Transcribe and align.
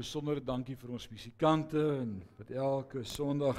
Besondere 0.00 0.40
dankie 0.40 0.78
vir 0.80 0.94
ons 0.96 1.04
musikante 1.12 1.80
en 1.98 2.12
wat 2.38 2.50
elke 2.56 3.02
Sondag 3.04 3.58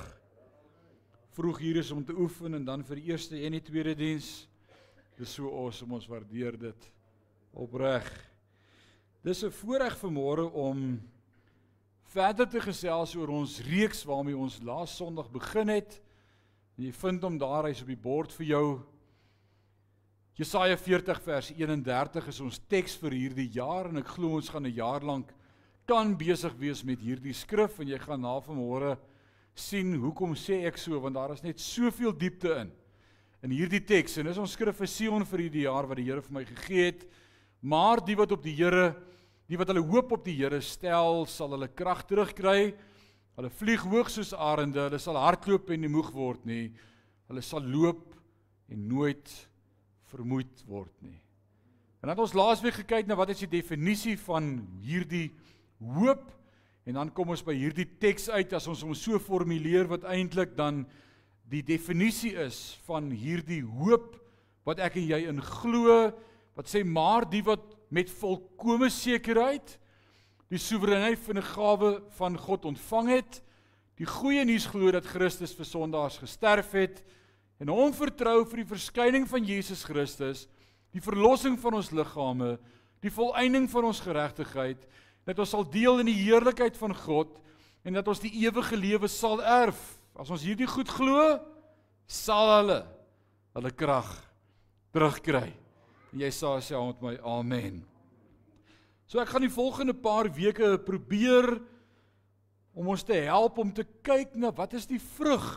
vroeg 1.36 1.60
hier 1.62 1.78
is 1.83 1.92
om 1.94 2.00
te 2.02 2.16
oefen 2.17 2.58
en 2.58 2.64
dan 2.66 2.82
vir 2.88 2.98
die 2.98 3.12
eerste 3.12 3.38
en 3.38 3.54
die 3.54 3.62
tweede 3.62 3.92
diens. 4.00 4.29
Dis 5.19 5.35
so 5.38 5.51
awesome, 5.54 5.93
ons 5.99 6.07
waardeer 6.09 6.55
dit 6.57 6.88
opreg. 7.54 8.07
Dis 9.21 9.43
'n 9.43 9.54
voorreg 9.54 9.93
vanmôre 9.99 10.47
om 10.49 11.01
verder 12.09 12.49
te 12.49 12.62
gesels 12.62 13.13
oor 13.15 13.29
ons 13.29 13.60
reeks 13.62 14.01
waarmee 14.03 14.37
ons 14.37 14.63
laas 14.63 14.96
Sondag 14.96 15.29
begin 15.29 15.69
het. 15.69 16.02
En 16.77 16.85
jy 16.85 16.91
vind 16.91 17.21
hom 17.21 17.38
daar 17.38 17.70
hy's 17.70 17.81
op 17.81 17.88
die 17.88 18.03
bord 18.09 18.34
vir 18.34 18.45
jou. 18.45 18.81
Jesaja 20.34 20.77
40 20.77 21.21
vers 21.21 21.52
31 21.52 22.27
is 22.27 22.39
ons 22.39 22.59
teks 22.67 22.98
vir 22.98 23.12
hierdie 23.12 23.52
jaar 23.53 23.89
en 23.89 23.98
ek 23.98 24.08
glo 24.08 24.34
ons 24.34 24.49
gaan 24.49 24.66
'n 24.66 24.73
jaar 24.73 25.03
lank 25.03 25.41
kan 25.88 26.13
besig 26.18 26.54
wees 26.59 26.84
met 26.88 27.02
hierdie 27.02 27.34
skrif 27.36 27.80
en 27.81 27.90
jy 27.90 28.00
gaan 28.02 28.22
na 28.23 28.38
vanmôre 28.44 28.95
sien 29.58 29.95
hoekom 29.99 30.35
sê 30.39 30.62
ek 30.70 30.77
so 30.80 30.99
want 31.02 31.17
daar 31.17 31.34
is 31.34 31.44
net 31.44 31.59
soveel 31.59 32.13
diepte 32.16 32.53
in 32.62 32.72
in 33.41 33.53
hierdie 33.55 33.81
teks. 33.81 34.20
En 34.22 34.27
dis 34.30 34.38
ons 34.38 34.52
skrif 34.53 34.77
vir 34.77 34.89
Sion 34.89 35.25
vir 35.25 35.48
hierdie 35.48 35.66
jaar 35.66 35.88
wat 35.89 35.98
die 35.98 36.05
Here 36.05 36.22
vir 36.22 36.36
my 36.36 36.44
gegee 36.45 36.91
het. 36.91 37.08
Maar 37.62 38.02
die 38.05 38.16
wat 38.17 38.36
op 38.36 38.44
die 38.45 38.53
Here 38.58 38.91
die 39.49 39.58
wat 39.59 39.72
hulle 39.73 39.84
hoop 39.84 40.13
op 40.16 40.23
die 40.23 40.38
Here 40.38 40.62
stel 40.63 41.25
sal 41.30 41.55
hulle 41.55 41.72
krag 41.73 42.05
terugkry. 42.09 42.72
Hulle 43.39 43.52
vlieg 43.58 43.84
hoog 43.89 44.11
soos 44.13 44.36
arende 44.38 44.86
hulle 44.86 45.02
sal 45.02 45.17
hardloop 45.17 45.73
en 45.73 45.81
nie 45.81 45.91
moeg 45.91 46.11
word 46.13 46.45
nie. 46.45 46.70
Hulle 47.31 47.44
sal 47.45 47.66
loop 47.66 48.13
en 48.72 48.86
nooit 48.88 49.34
vermoeid 50.11 50.63
word 50.70 50.94
nie. 51.02 51.17
En 52.02 52.09
dan 52.09 52.16
het 52.16 52.23
ons 52.23 52.38
laasweek 52.38 52.81
gekyk 52.81 53.09
na 53.09 53.17
wat 53.17 53.34
is 53.34 53.44
die 53.44 53.52
definisie 53.58 54.16
van 54.22 54.53
hierdie 54.86 55.30
hoop. 55.81 56.30
En 56.85 56.98
dan 56.98 57.12
kom 57.13 57.34
ons 57.34 57.44
by 57.45 57.53
hierdie 57.58 57.88
teks 58.02 58.30
uit 58.30 58.53
as 58.53 58.67
ons 58.72 58.81
hom 58.85 58.95
so 58.98 59.20
formuleer 59.22 59.89
wat 59.89 60.08
eintlik 60.09 60.55
dan 60.58 60.86
die 61.52 61.61
definisie 61.66 62.33
is 62.39 62.80
van 62.88 63.09
hierdie 63.11 63.61
hoop 63.61 64.16
wat 64.67 64.80
ek 64.83 64.97
en 65.02 65.08
jy 65.09 65.20
in 65.28 65.42
glo 65.44 66.11
wat 66.55 66.70
sê 66.70 66.83
maar 66.88 67.25
die 67.28 67.44
wat 67.44 67.64
met 67.92 68.11
volkomme 68.22 68.88
sekerheid 68.94 69.75
die 70.52 70.59
soewereiniteit 70.59 71.25
van 71.25 71.38
'n 71.38 71.52
gawe 71.55 71.89
van 72.17 72.38
God 72.38 72.66
ontvang 72.72 73.09
het 73.09 73.42
die 74.00 74.08
goeie 74.08 74.45
nuus 74.45 74.66
glo 74.66 74.92
dat 74.92 75.05
Christus 75.05 75.53
vir 75.53 75.66
sondaars 75.66 76.17
gesterf 76.17 76.72
het 76.72 77.03
en 77.59 77.67
hom 77.67 77.94
vertrou 77.94 78.45
vir 78.45 78.64
die 78.64 78.72
verskyning 78.72 79.27
van 79.27 79.44
Jesus 79.44 79.83
Christus 79.83 80.48
die 80.92 81.03
verlossing 81.03 81.59
van 81.59 81.73
ons 81.73 81.92
liggame 81.92 82.59
die 83.02 83.11
volëinding 83.11 83.67
van 83.70 83.86
ons 83.86 84.00
geregtigheid 84.00 84.88
dat 85.27 85.39
ons 85.39 85.53
sal 85.53 85.66
deel 85.69 86.02
in 86.02 86.09
die 86.09 86.19
heerlikheid 86.23 86.77
van 86.80 86.95
God 86.97 87.38
en 87.86 87.97
dat 87.97 88.08
ons 88.09 88.22
die 88.23 88.33
ewige 88.44 88.77
lewe 88.77 89.09
sal 89.09 89.41
erf. 89.41 89.80
As 90.17 90.30
ons 90.33 90.44
hierdie 90.45 90.69
goed 90.69 90.89
glo, 90.91 91.39
sal 92.05 92.50
hulle 92.59 92.81
hulle 93.55 93.72
krag 93.75 94.09
terugkry. 94.95 95.49
En 96.11 96.23
jy 96.23 96.30
sê 96.33 96.52
saam 96.64 96.92
met 96.92 97.02
my 97.03 97.16
amen. 97.38 97.81
So 99.08 99.19
ek 99.19 99.31
gaan 99.33 99.44
die 99.44 99.52
volgende 99.52 99.95
paar 99.95 100.30
weke 100.31 100.77
probeer 100.86 101.58
om 102.72 102.92
ons 102.94 103.03
te 103.03 103.17
help 103.27 103.58
om 103.59 103.72
te 103.75 103.83
kyk 104.05 104.38
na 104.39 104.53
wat 104.55 104.75
is 104.80 104.88
die 104.88 105.02
vrug 105.17 105.47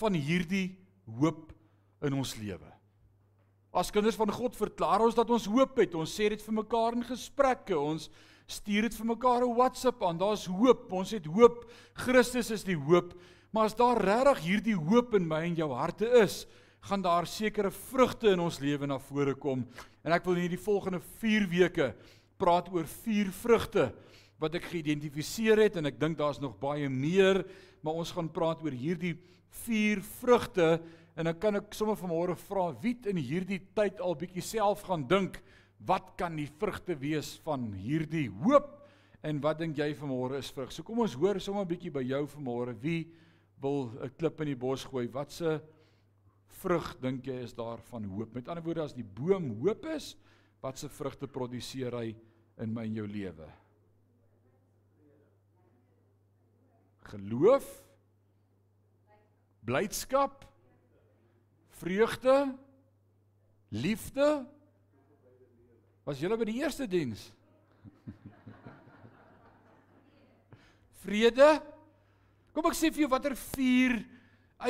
van 0.00 0.16
hierdie 0.18 0.74
hoop 1.18 1.52
in 2.02 2.16
ons 2.18 2.34
lewe. 2.40 2.72
As 3.76 3.92
kinders 3.92 4.18
van 4.18 4.32
God 4.32 4.56
verklaar 4.56 5.04
ons 5.04 5.14
dat 5.14 5.30
ons 5.30 5.46
hoop 5.52 5.76
het. 5.78 5.94
Ons 5.94 6.14
sê 6.16 6.30
dit 6.32 6.42
vir 6.42 6.56
mekaar 6.62 6.96
in 6.96 7.04
gesprekke. 7.06 7.76
Ons 7.76 8.08
stuur 8.46 8.86
dit 8.86 8.94
vir 8.94 9.06
mekaar 9.06 9.42
'n 9.44 9.54
WhatsApp 9.54 10.02
aan. 10.02 10.18
Daar's 10.18 10.46
hoop. 10.46 10.92
Ons 10.92 11.10
het 11.10 11.26
hoop. 11.26 11.70
Christus 11.94 12.50
is 12.50 12.64
die 12.64 12.76
hoop. 12.76 13.14
Maar 13.50 13.64
as 13.64 13.76
daar 13.76 14.00
regtig 14.00 14.44
hierdie 14.44 14.76
hoop 14.76 15.14
in 15.14 15.26
my 15.26 15.42
en 15.42 15.54
jou 15.54 15.72
harte 15.72 16.06
is, 16.22 16.46
gaan 16.80 17.02
daar 17.02 17.26
sekere 17.26 17.70
vrugte 17.70 18.30
in 18.30 18.40
ons 18.40 18.58
lewe 18.58 18.86
na 18.86 18.98
vore 18.98 19.34
kom. 19.34 19.66
En 20.04 20.12
ek 20.12 20.24
wil 20.24 20.34
in 20.34 20.46
hierdie 20.46 20.64
volgende 20.64 21.00
4 21.00 21.48
weke 21.48 21.94
praat 22.38 22.68
oor 22.72 22.84
vier 22.84 23.32
vrugte 23.32 23.92
wat 24.38 24.54
ek 24.54 24.68
geïdentifiseer 24.70 25.58
het 25.64 25.76
en 25.80 25.86
ek 25.86 25.98
dink 25.98 26.18
daar's 26.18 26.40
nog 26.42 26.58
baie 26.60 26.88
meer, 26.92 27.40
maar 27.82 27.96
ons 27.96 28.12
gaan 28.12 28.28
praat 28.28 28.62
oor 28.62 28.74
hierdie 28.76 29.16
vier 29.64 30.02
vrugte 30.20 30.82
en 31.16 31.30
dan 31.30 31.38
kan 31.40 31.56
ek 31.56 31.74
sommer 31.74 31.96
vanmôre 31.96 32.36
vra 32.46 32.68
wie 32.82 32.94
in 33.08 33.16
hierdie 33.16 33.62
tyd 33.74 34.02
al 34.04 34.18
bietjie 34.20 34.44
self 34.44 34.84
gaan 34.86 35.06
dink 35.08 35.40
wat 35.86 36.14
kan 36.18 36.34
die 36.36 36.48
vrugte 36.58 36.96
wees 36.98 37.36
van 37.44 37.68
hierdie 37.78 38.26
hoop 38.42 38.72
en 39.26 39.38
wat 39.42 39.60
dink 39.62 39.78
jy 39.78 39.92
vanmôre 39.98 40.40
is 40.40 40.50
vrug? 40.54 40.72
So 40.74 40.82
kom 40.86 41.02
ons 41.04 41.14
hoor 41.14 41.40
sommer 41.40 41.62
'n 41.64 41.68
bietjie 41.68 41.92
by 41.92 42.02
jou 42.02 42.26
vanmôre. 42.26 42.74
Wie 42.80 43.12
wil 43.62 43.90
'n 44.02 44.10
klip 44.18 44.40
in 44.40 44.48
die 44.48 44.56
bos 44.56 44.84
gooi? 44.84 45.06
Wat 45.06 45.30
se 45.30 45.60
vrug 46.48 47.00
dink 47.00 47.26
jy 47.26 47.42
is 47.42 47.54
daar 47.54 47.78
van 47.78 48.04
hoop? 48.04 48.34
Met 48.34 48.48
ander 48.48 48.64
woorde 48.64 48.82
as 48.82 48.94
die 48.94 49.04
boom 49.04 49.60
hoop 49.60 49.84
is, 49.86 50.16
wat 50.60 50.78
se 50.78 50.88
vrugte 50.88 51.26
produseer 51.26 51.92
hy 51.92 52.16
in 52.58 52.72
my 52.72 52.84
en 52.84 52.94
jou 52.94 53.06
lewe? 53.06 53.48
Geloof? 57.04 57.84
Blydskap? 59.64 60.44
Vreugde? 61.68 62.56
Liefde? 63.70 64.55
Was 66.06 66.20
julle 66.22 66.38
by 66.38 66.46
die 66.46 66.60
eerste 66.62 66.86
diens? 66.86 67.24
Vrede? 71.02 71.56
Kom 72.54 72.68
ek 72.70 72.78
sê 72.78 72.92
vir 72.94 73.04
jou 73.04 73.10
watter 73.10 73.34
vier 73.56 73.98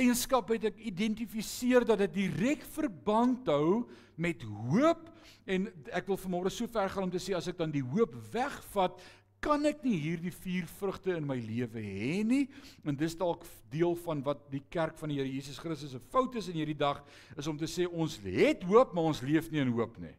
eienskappe 0.01 0.57
het 0.57 0.71
ek 0.73 0.81
identifiseer 0.89 1.85
dat 1.87 2.01
dit 2.07 2.25
direk 2.25 2.65
verband 2.75 3.47
hou 3.53 3.85
met 4.19 4.41
hoop 4.73 5.05
en 5.47 5.69
ek 5.95 6.09
wil 6.09 6.19
vanmôre 6.19 6.51
so 6.51 6.67
ver 6.71 6.91
gaan 6.91 7.07
om 7.07 7.13
te 7.13 7.23
sê 7.23 7.37
as 7.37 7.47
ek 7.53 7.61
dan 7.61 7.75
die 7.75 7.85
hoop 7.85 8.17
wegvat 8.33 8.99
kan 9.45 9.63
ek 9.69 9.85
nie 9.87 9.95
hierdie 10.01 10.33
vier 10.35 10.67
vrugte 10.81 11.15
in 11.15 11.29
my 11.29 11.37
lewe 11.39 11.85
hê 11.85 12.25
nie 12.27 12.43
en 12.83 12.99
dis 12.99 13.15
dalk 13.19 13.45
deel 13.71 13.95
van 14.03 14.25
wat 14.27 14.49
die 14.51 14.65
kerk 14.73 14.97
van 14.99 15.13
die 15.13 15.21
Here 15.21 15.31
Jesus 15.31 15.61
Christus 15.63 15.95
se 15.95 16.03
fout 16.11 16.35
is 16.41 16.49
in 16.51 16.59
hierdie 16.59 16.81
dag 16.81 17.05
is 17.37 17.47
om 17.47 17.61
te 17.61 17.69
sê 17.71 17.87
ons 17.87 18.19
het 18.25 18.67
hoop 18.67 18.97
maar 18.97 19.13
ons 19.13 19.23
leef 19.23 19.53
nie 19.53 19.63
in 19.63 19.75
hoop 19.77 20.01
nie 20.03 20.17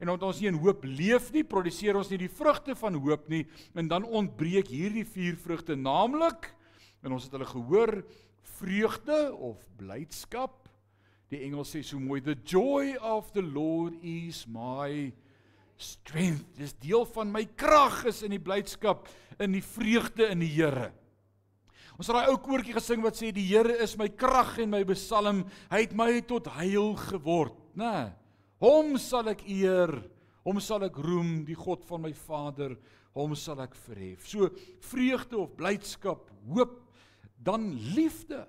En 0.00 0.10
omdat 0.10 0.28
ons 0.28 0.40
nie 0.42 0.50
in 0.50 0.60
hoop 0.60 0.84
leef 0.84 1.30
nie, 1.34 1.44
produseer 1.46 1.96
ons 1.96 2.10
nie 2.12 2.20
die 2.20 2.32
vrugte 2.32 2.76
van 2.76 2.98
hoop 3.00 3.28
nie 3.32 3.44
en 3.76 3.88
dan 3.88 4.04
ontbreek 4.04 4.68
hierdie 4.72 5.06
vier 5.08 5.36
vrugte, 5.40 5.76
naamlik 5.76 6.50
en 7.04 7.14
ons 7.16 7.26
het 7.26 7.36
hulle 7.36 7.48
gehoor, 7.48 8.00
vreugde 8.56 9.18
of 9.34 9.62
blydskap. 9.78 10.66
Die 11.32 11.42
Engels 11.46 11.72
sê 11.74 11.82
so 11.84 12.00
mooi, 12.02 12.20
the 12.22 12.36
joy 12.46 12.94
of 13.02 13.32
the 13.34 13.42
Lord 13.42 13.96
is 14.02 14.44
my 14.50 15.12
strength. 15.78 16.46
Dis 16.58 16.76
deel 16.82 17.06
van 17.14 17.32
my 17.32 17.44
krag 17.58 18.04
is 18.10 18.22
in 18.26 18.34
die 18.34 18.42
blydskap, 18.42 19.08
in 19.42 19.56
die 19.56 19.64
vreugde 19.64 20.30
in 20.32 20.44
die 20.44 20.52
Here. 20.54 20.92
Ons 21.96 22.10
het 22.10 22.18
daai 22.18 22.28
ou 22.28 22.36
koortjie 22.44 22.76
gesing 22.76 23.00
wat 23.04 23.16
sê 23.16 23.32
die 23.34 23.46
Here 23.48 23.78
is 23.82 23.96
my 23.98 24.08
krag 24.12 24.58
en 24.62 24.72
my 24.74 24.82
besalm. 24.88 25.44
Hy 25.72 25.82
het 25.86 25.96
my 25.96 26.10
tot 26.28 26.50
heil 26.58 26.94
geword, 27.08 27.56
né? 27.74 27.92
Nee. 27.92 28.14
Hom 28.62 28.96
sal 29.00 29.28
ek 29.32 29.44
eer, 29.50 29.92
hom 30.46 30.60
sal 30.62 30.86
ek 30.86 30.96
roem, 31.02 31.42
die 31.44 31.58
God 31.58 31.84
van 31.88 32.04
my 32.06 32.12
Vader, 32.16 32.76
hom 33.16 33.34
sal 33.36 33.60
ek 33.64 33.76
verhef. 33.86 34.26
So 34.28 34.50
vreugde 34.88 35.38
of 35.40 35.54
blydskap, 35.58 36.28
hoop, 36.48 36.78
dan 37.36 37.72
liefde. 37.96 38.44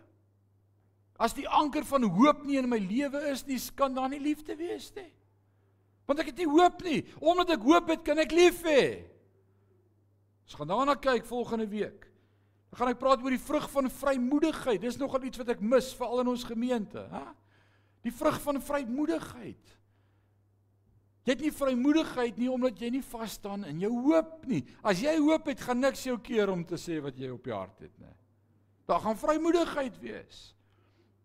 As 1.18 1.34
die 1.34 1.48
anker 1.50 1.86
van 1.88 2.06
hoop 2.14 2.44
nie 2.46 2.60
in 2.60 2.70
my 2.70 2.80
lewe 2.80 3.24
is 3.32 3.44
nie, 3.48 3.58
kan 3.76 3.96
daar 3.96 4.12
nie 4.12 4.22
liefde 4.22 4.56
wees 4.60 4.92
nie. 4.96 5.10
Want 6.08 6.22
ek 6.24 6.32
het 6.32 6.40
nie 6.40 6.50
hoop 6.50 6.84
nie. 6.86 7.02
Omdat 7.20 7.56
ek 7.58 7.66
hoop 7.68 7.90
het, 7.92 8.04
kan 8.06 8.22
ek 8.22 8.36
lief 8.36 8.62
hê. 8.68 8.84
Ons 10.48 10.56
gaan 10.56 10.70
daarna 10.70 10.96
kyk 10.96 11.26
volgende 11.28 11.68
week. 11.68 12.06
Dan 12.72 12.80
gaan 12.80 12.92
ek 12.94 13.02
praat 13.02 13.24
oor 13.24 13.34
die 13.34 13.42
vrug 13.42 13.66
van 13.74 13.90
vrymoedigheid. 13.92 14.80
Dis 14.84 15.00
nogal 15.02 15.26
iets 15.28 15.42
wat 15.42 15.52
ek 15.58 15.64
mis 15.64 15.90
veral 15.98 16.24
in 16.24 16.32
ons 16.32 16.46
gemeente, 16.48 17.04
hè? 17.12 17.26
Die 18.06 18.14
vrug 18.16 18.38
van 18.44 18.62
vrymoedigheid. 18.64 19.77
Jy 21.28 21.34
het 21.36 21.42
nie 21.44 21.52
vrymoedigheid 21.52 22.38
nie 22.40 22.48
omdat 22.48 22.80
jy 22.80 22.88
nie 22.96 23.04
vas 23.04 23.34
staan 23.36 23.66
in 23.68 23.82
jou 23.84 23.90
hoop 24.06 24.46
nie. 24.48 24.62
As 24.80 25.02
jy 25.04 25.18
hoop 25.20 25.50
het, 25.52 25.60
gaan 25.60 25.82
niks 25.84 26.06
jou 26.08 26.16
keer 26.24 26.48
om 26.54 26.62
te 26.64 26.78
sê 26.80 27.02
wat 27.04 27.18
jy 27.20 27.34
op 27.34 27.50
jou 27.50 27.58
hart 27.58 27.82
het 27.84 27.98
nie. 28.00 28.14
Daar 28.88 29.02
gaan 29.04 29.20
vrymoedigheid 29.20 29.98
wees. 30.00 30.38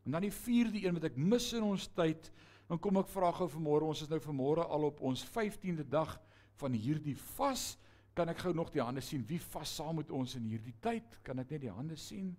En 0.02 0.16
dan 0.16 0.26
die 0.26 0.32
vierde 0.34 0.80
een 0.82 0.96
wat 0.98 1.06
ek 1.06 1.20
mis 1.22 1.46
in 1.54 1.62
ons 1.62 1.84
tyd, 1.94 2.32
dan 2.66 2.80
kom 2.82 2.98
ek 2.98 3.12
vra 3.12 3.30
gou 3.36 3.46
vanmôre, 3.52 3.92
ons 3.92 4.02
is 4.02 4.10
nou 4.10 4.18
vanmôre 4.24 4.64
al 4.66 4.88
op 4.88 5.04
ons 5.06 5.22
15de 5.22 5.86
dag 5.86 6.16
van 6.58 6.74
hierdie 6.74 7.14
vas. 7.36 7.76
Kan 8.18 8.32
ek 8.32 8.42
gou 8.42 8.52
nog 8.58 8.72
die 8.74 8.82
hande 8.82 9.04
sien? 9.06 9.22
Wie 9.28 9.38
vas 9.54 9.76
saam 9.78 10.00
met 10.00 10.10
ons 10.10 10.34
in 10.34 10.50
hierdie 10.50 10.74
tyd? 10.82 11.14
Kan 11.22 11.38
ek 11.44 11.54
net 11.54 11.62
die 11.68 11.70
hande 11.70 12.00
sien? 12.00 12.34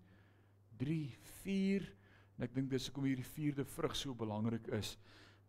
3, 0.83 0.99
4. 1.45 1.87
En 2.35 2.49
ek 2.49 2.59
dink 2.59 2.67
dis 2.75 2.91
hoekom 2.91 3.07
hierdie 3.07 3.31
vierde 3.37 3.63
vrug 3.77 3.95
so 3.95 4.19
belangrik 4.19 4.67
is 4.75 4.97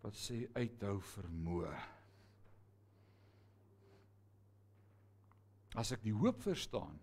wat 0.05 0.15
sê 0.21 0.45
uithou 0.55 1.01
vermoë. 1.17 1.75
As 5.75 5.93
ek 5.95 6.05
die 6.07 6.15
hoop 6.15 6.41
verstaan, 6.45 6.97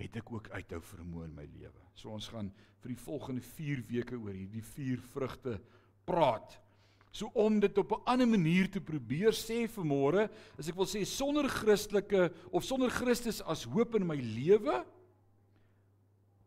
het 0.00 0.16
ek 0.16 0.32
ook 0.32 0.48
uithou 0.54 0.80
vermoë 0.84 1.28
in 1.28 1.36
my 1.36 1.44
lewe. 1.44 1.84
So 1.94 2.12
ons 2.14 2.28
gaan 2.32 2.48
vir 2.80 2.94
die 2.94 3.02
volgende 3.02 3.44
4 3.44 3.84
weke 3.90 4.16
oor 4.16 4.36
hierdie 4.36 4.64
vier 4.64 5.00
vrugte 5.12 5.58
praat. 6.08 6.56
So 7.12 7.30
om 7.34 7.58
dit 7.60 7.78
op 7.78 7.92
'n 7.92 8.04
ander 8.06 8.28
manier 8.28 8.70
te 8.70 8.80
probeer 8.80 9.32
sê 9.32 9.66
vanmôre, 9.68 10.30
as 10.58 10.68
ek 10.68 10.76
wil 10.76 10.86
sê 10.86 11.04
sonder 11.04 11.48
Christelike 11.48 12.32
of 12.52 12.64
sonder 12.64 12.90
Christus 12.90 13.42
as 13.42 13.64
hoop 13.64 13.94
in 13.94 14.06
my 14.06 14.16
lewe, 14.16 14.86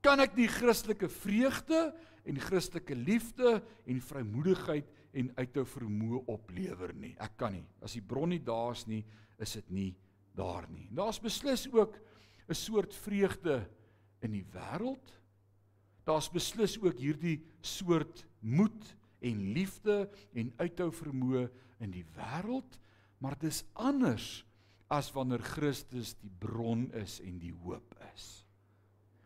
kan 0.02 0.20
ek 0.20 0.36
die 0.36 0.48
Christelike 0.48 1.10
vreugde 1.10 1.94
en 2.26 2.40
Christelike 2.40 2.96
liefde 2.96 3.62
en 3.86 4.02
vrymoedigheid 4.02 4.86
en 5.14 5.32
uithou 5.38 5.66
vermoë 5.66 6.24
oplewer 6.28 6.94
nie. 6.94 7.16
Ek 7.20 7.38
kan 7.38 7.54
nie. 7.54 7.66
As 7.82 7.94
die 7.94 8.02
bron 8.02 8.30
nie 8.30 8.44
daar's 8.44 8.88
nie, 8.88 9.06
is 9.38 9.54
dit 9.54 9.70
nie 9.70 9.96
daar 10.36 10.68
nie. 10.70 10.88
Daar's 10.92 11.20
beslis 11.20 11.68
ook 11.72 12.00
'n 12.48 12.54
soort 12.54 12.94
vreugde 12.96 13.70
in 14.20 14.32
die 14.32 14.46
wêreld. 14.52 15.22
Daar's 16.04 16.30
beslis 16.30 16.80
ook 16.82 16.98
hierdie 17.00 17.44
soort 17.62 18.26
moed 18.40 18.96
en 19.20 19.52
liefde 19.54 20.10
en 20.34 20.54
uithou 20.58 20.92
vermoë 20.92 21.50
in 21.80 21.92
die 21.92 22.06
wêreld, 22.16 22.80
maar 23.18 23.38
dit 23.40 23.52
is 23.52 23.64
anders 23.74 24.46
as 24.88 25.12
wanneer 25.12 25.42
Christus 25.42 26.14
die 26.20 26.32
bron 26.40 26.92
is 26.94 27.20
en 27.22 27.40
die 27.40 27.54
hoop 27.64 27.96
is. 28.14 28.43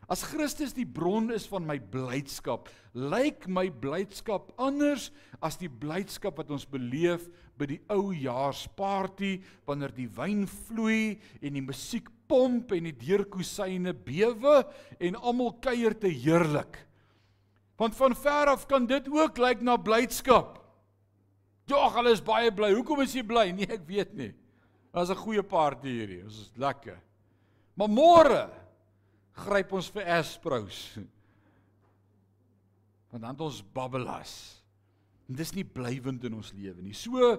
As 0.08 0.22
Christus 0.24 0.72
die 0.72 0.86
bron 0.88 1.28
is 1.36 1.44
van 1.50 1.66
my 1.68 1.76
blydskap, 1.76 2.70
lyk 2.96 3.44
my 3.44 3.66
blydskap 3.68 4.54
anders 4.56 5.10
as 5.44 5.58
die 5.60 5.68
blydskap 5.68 6.38
wat 6.40 6.48
ons 6.54 6.64
beleef 6.64 7.26
by 7.60 7.66
die 7.74 7.80
ou 7.92 8.14
jaarsparty 8.16 9.34
wanneer 9.68 9.92
die 9.92 10.08
wyn 10.16 10.46
vloei 10.48 11.18
en 11.42 11.58
die 11.58 11.64
musiek 11.64 12.08
pomp 12.28 12.72
en 12.72 12.88
die 12.88 12.96
deurkusyne 12.96 13.92
bewe 14.06 14.62
en 14.96 15.18
almal 15.20 15.52
kuier 15.60 15.92
te 15.92 16.08
heerlik. 16.08 16.80
Want 17.78 17.96
van 17.98 18.16
ver 18.16 18.54
af 18.54 18.64
kan 18.70 18.88
dit 18.88 19.10
ook 19.12 19.36
lyk 19.38 19.60
na 19.60 19.76
blydskap. 19.76 20.56
Jogg, 21.68 21.98
hulle 21.98 22.14
is 22.16 22.24
baie 22.24 22.48
bly. 22.48 22.72
Hoekom 22.72 23.04
is 23.04 23.12
jy 23.12 23.26
bly? 23.28 23.50
Nee, 23.52 23.68
ek 23.76 23.84
weet 23.86 24.16
nie. 24.16 24.32
Daar's 24.88 25.12
'n 25.12 25.20
goeie 25.20 25.44
party 25.44 25.88
hierdie. 25.88 26.24
Ons 26.24 26.48
is 26.48 26.50
lekker. 26.56 26.96
Maar 27.76 27.88
môre 27.88 28.48
gryp 29.44 29.72
ons 29.78 29.90
vir 29.94 30.08
Asprous. 30.18 30.82
Want 33.10 33.22
dan 33.22 33.32
het 33.32 33.44
ons 33.46 33.62
babbelas. 33.74 34.34
En 35.28 35.38
dis 35.38 35.54
nie 35.56 35.64
blywend 35.64 36.24
in 36.28 36.38
ons 36.38 36.52
lewe 36.56 36.82
nie. 36.82 36.96
So 36.96 37.36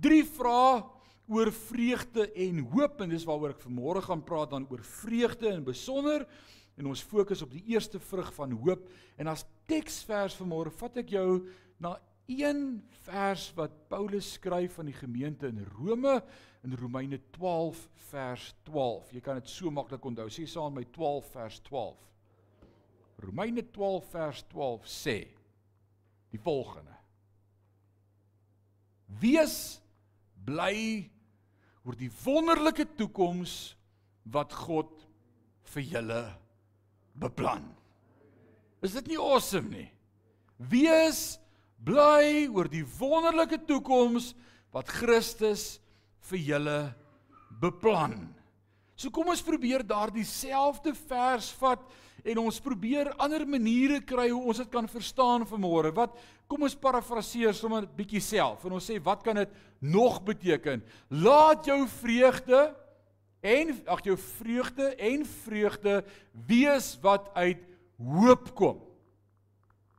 drie 0.00 0.24
vrae 0.28 0.84
oor 1.26 1.50
vreugde 1.50 2.28
en 2.46 2.60
hoop 2.72 3.00
en 3.02 3.10
dis 3.10 3.24
waaroor 3.26 3.56
ek 3.56 3.64
vanmôre 3.64 4.02
gaan 4.04 4.22
praat 4.24 4.52
dan 4.52 4.66
oor 4.70 4.82
vreugde 4.86 5.50
in 5.50 5.64
besonder 5.66 6.22
en 6.76 6.90
ons 6.92 7.02
fokus 7.02 7.42
op 7.42 7.54
die 7.56 7.64
eerste 7.72 7.98
vrug 7.98 8.28
van 8.36 8.52
hoop 8.54 8.84
en 9.18 9.32
as 9.32 9.42
teksvers 9.66 10.36
vanmôre 10.38 10.70
vat 10.78 11.00
ek 11.02 11.16
jou 11.16 11.40
na 11.82 11.96
een 12.26 12.82
vers 13.06 13.48
wat 13.54 13.74
Paulus 13.88 14.32
skryf 14.36 14.78
aan 14.78 14.90
die 14.90 14.98
gemeente 14.98 15.46
in 15.46 15.62
Rome 15.78 16.18
in 16.66 16.74
Romeine 16.74 17.20
12 17.30 17.78
vers 18.10 18.54
12. 18.66 19.12
Jy 19.14 19.22
kan 19.22 19.38
dit 19.38 19.50
so 19.50 19.70
maklik 19.70 20.04
onthou. 20.04 20.26
Sê 20.32 20.46
saam 20.50 20.74
met 20.74 20.86
my 20.86 20.92
12 20.96 21.30
vers 21.36 21.60
12. 21.68 22.02
Romeine 23.22 23.64
12 23.72 24.10
vers 24.12 24.42
12 24.50 24.88
sê 24.90 25.16
die 26.34 26.42
volgende: 26.42 26.92
Wees 29.22 29.80
bly 30.46 31.06
oor 31.86 31.96
die 31.96 32.10
wonderlike 32.24 32.88
toekoms 32.98 33.76
wat 34.34 34.52
God 34.66 35.06
vir 35.72 35.86
julle 35.94 36.22
beplan. 37.14 37.64
Is 38.84 38.96
dit 38.98 39.14
nie 39.14 39.20
awesome 39.22 39.70
nie? 39.70 39.88
Wees 40.58 41.38
bly 41.84 42.46
oor 42.48 42.68
die 42.70 42.84
wonderlike 42.98 43.58
toekoms 43.66 44.32
wat 44.74 44.88
Christus 44.88 45.78
vir 46.30 46.38
julle 46.38 46.80
beplan. 47.60 48.36
So 48.96 49.12
kom 49.12 49.28
ons 49.28 49.44
probeer 49.44 49.84
daardie 49.84 50.24
selfde 50.24 50.94
vers 51.06 51.50
vat 51.60 51.82
en 52.26 52.40
ons 52.42 52.62
probeer 52.64 53.12
ander 53.22 53.44
maniere 53.46 54.00
kry 54.04 54.30
hoe 54.30 54.40
ons 54.50 54.62
dit 54.62 54.70
kan 54.72 54.88
verstaan 54.90 55.44
vanmôre. 55.46 55.92
Wat 55.94 56.16
kom 56.48 56.64
ons 56.66 56.78
parafraseer 56.78 57.54
sommer 57.54 57.82
'n 57.82 57.96
bietjie 57.96 58.20
self 58.20 58.64
en 58.64 58.72
ons 58.72 58.90
sê 58.90 58.98
wat 59.02 59.22
kan 59.22 59.36
dit 59.36 59.50
nog 59.80 60.22
beteken? 60.24 60.82
Laat 61.10 61.66
jou 61.66 61.86
vreugde 61.86 62.74
en 63.42 63.82
ag 63.86 64.02
jou 64.04 64.16
vreugde 64.16 64.96
en 64.96 65.24
vreugde 65.24 66.04
wees 66.46 66.98
wat 67.02 67.30
uit 67.34 67.62
hoop 67.98 68.54
kom. 68.54 68.85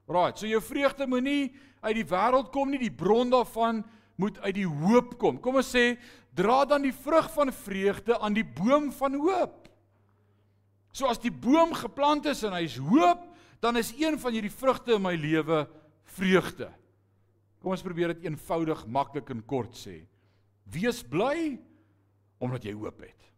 Right, 0.08 0.40
so 0.40 0.48
jou 0.48 0.62
vreugde 0.64 1.08
moenie 1.10 1.52
uit 1.84 1.98
die 2.00 2.08
wêreld 2.08 2.52
kom 2.54 2.72
nie, 2.72 2.80
die 2.80 2.94
bron 2.94 3.32
daarvan 3.32 3.84
moet 4.18 4.40
uit 4.46 4.56
die 4.56 4.68
hoop 4.68 5.18
kom. 5.20 5.38
Kom 5.44 5.60
ons 5.60 5.70
sê 5.70 5.98
dra 6.38 6.62
dan 6.70 6.86
die 6.86 6.96
vrug 6.96 7.28
van 7.34 7.52
vreugde 7.54 8.16
aan 8.24 8.38
die 8.38 8.46
boom 8.46 8.90
van 8.96 9.18
hoop. 9.20 9.68
So 10.96 11.10
as 11.12 11.20
die 11.22 11.34
boom 11.34 11.76
geplant 11.78 12.26
is 12.32 12.42
en 12.48 12.56
hy's 12.56 12.78
hoop, 12.82 13.28
dan 13.62 13.78
is 13.78 13.92
een 13.98 14.18
van 14.22 14.34
hierdie 14.34 14.54
vrugte 14.54 14.96
in 14.96 15.04
my 15.04 15.14
lewe 15.18 15.66
vreugde. 16.18 16.70
Kom 17.62 17.74
ons 17.74 17.84
probeer 17.84 18.14
dit 18.16 18.30
eenvoudig, 18.30 18.86
maklik 18.88 19.30
en 19.34 19.44
kort 19.46 19.76
sê. 19.78 20.00
Wees 20.72 21.02
bly 21.04 21.58
omdat 22.42 22.66
jy 22.68 22.74
hoop 22.78 23.02
het. 23.02 23.30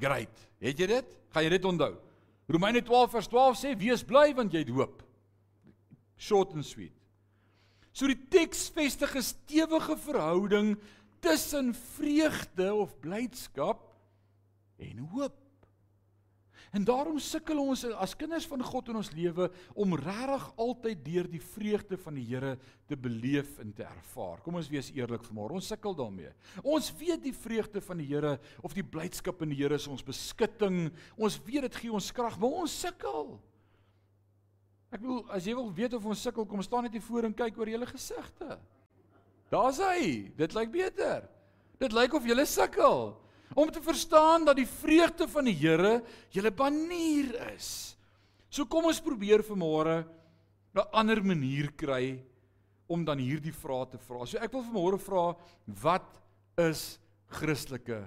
Great. 0.00 0.44
Het 0.62 0.82
jy 0.82 0.88
dit? 0.90 1.16
Gaan 1.34 1.46
jy 1.46 1.52
dit 1.56 1.68
onthou? 1.68 1.94
Romeine 2.46 2.82
12 2.82 3.10
vers 3.10 3.28
12 3.28 3.58
sê 3.58 3.74
wees 3.78 4.04
bly 4.06 4.30
want 4.34 4.54
jy 4.54 4.62
het 4.62 4.70
hoop. 4.70 5.02
Short 6.16 6.54
and 6.54 6.66
sweet. 6.66 6.94
So 7.92 8.06
die 8.06 8.18
teks 8.30 8.68
vestig 8.70 9.16
'n 9.16 9.22
stewige 9.22 9.96
verhouding 9.96 10.76
tussen 11.20 11.74
vreugde 11.74 12.74
of 12.74 12.98
blydskap 13.00 13.82
en 14.78 14.98
hoop. 14.98 15.45
En 16.76 16.84
daarom 16.84 17.16
sukkel 17.22 17.56
ons 17.62 17.86
as 17.96 18.12
kinders 18.18 18.44
van 18.50 18.60
God 18.66 18.90
in 18.92 18.98
ons 19.00 19.08
lewe 19.16 19.46
om 19.80 19.94
regtig 19.96 20.42
altyd 20.60 21.04
deur 21.06 21.28
die 21.32 21.40
vreugde 21.40 21.96
van 22.02 22.18
die 22.18 22.26
Here 22.28 22.56
te 22.90 22.98
beleef 23.00 23.54
en 23.62 23.70
te 23.72 23.86
ervaar. 23.86 24.42
Kom 24.44 24.58
ons 24.60 24.68
wees 24.68 24.90
eerlik 24.92 25.24
vanmôre. 25.24 25.56
Ons 25.56 25.70
sukkel 25.72 25.96
daarmee. 25.96 26.34
Ons 26.60 26.90
weet 26.98 27.22
die 27.24 27.32
vreugde 27.32 27.80
van 27.80 28.02
die 28.02 28.08
Here 28.10 28.34
of 28.60 28.76
die 28.76 28.84
blydskap 28.84 29.40
in 29.46 29.54
die 29.54 29.60
Here 29.62 29.80
is 29.80 29.88
ons 29.88 30.04
beskutting. 30.04 30.90
Ons 31.16 31.40
weet 31.48 31.64
dit 31.70 31.80
gee 31.80 31.96
ons 31.96 32.12
krag, 32.12 32.36
maar 32.42 32.60
ons 32.66 32.78
sukkel. 32.84 33.38
Ek 34.92 35.00
bedoel, 35.00 35.24
as 35.32 35.48
jy 35.48 35.56
wil 35.56 35.72
weet 35.74 35.96
of 35.96 36.04
ons 36.12 36.28
sukkel, 36.28 36.44
kom 36.50 36.60
staan 36.64 36.84
net 36.86 36.94
hier 36.98 37.08
voor 37.08 37.30
en 37.30 37.36
kyk 37.36 37.56
oor 37.56 37.72
julle 37.72 37.88
gesigte. 37.88 38.58
Daar's 39.52 39.80
hy. 39.80 40.26
Dit 40.36 40.52
lyk 40.58 40.74
beter. 40.74 41.24
Dit 41.80 41.96
lyk 41.96 42.20
of 42.20 42.28
julle 42.28 42.44
sukkel 42.48 43.14
om 43.54 43.70
te 43.70 43.82
verstaan 43.82 44.44
dat 44.44 44.56
die 44.56 44.68
vreugde 44.68 45.28
van 45.28 45.44
die 45.44 45.56
Here 45.56 46.00
julle 46.34 46.50
banier 46.50 47.34
is. 47.54 47.96
So 48.50 48.66
kom 48.66 48.88
ons 48.88 49.02
probeer 49.04 49.44
vanmôre 49.44 50.04
'n 50.74 50.88
ander 50.92 51.22
manier 51.24 51.72
kry 51.72 52.22
om 52.86 53.04
dan 53.04 53.18
hierdie 53.18 53.54
vrae 53.54 53.86
te 53.90 53.98
vra. 53.98 54.26
So 54.26 54.38
ek 54.38 54.52
wil 54.52 54.62
vanmôre 54.62 54.98
vra 54.98 55.36
wat 55.82 56.20
is 56.58 56.98
Christelike 57.26 58.04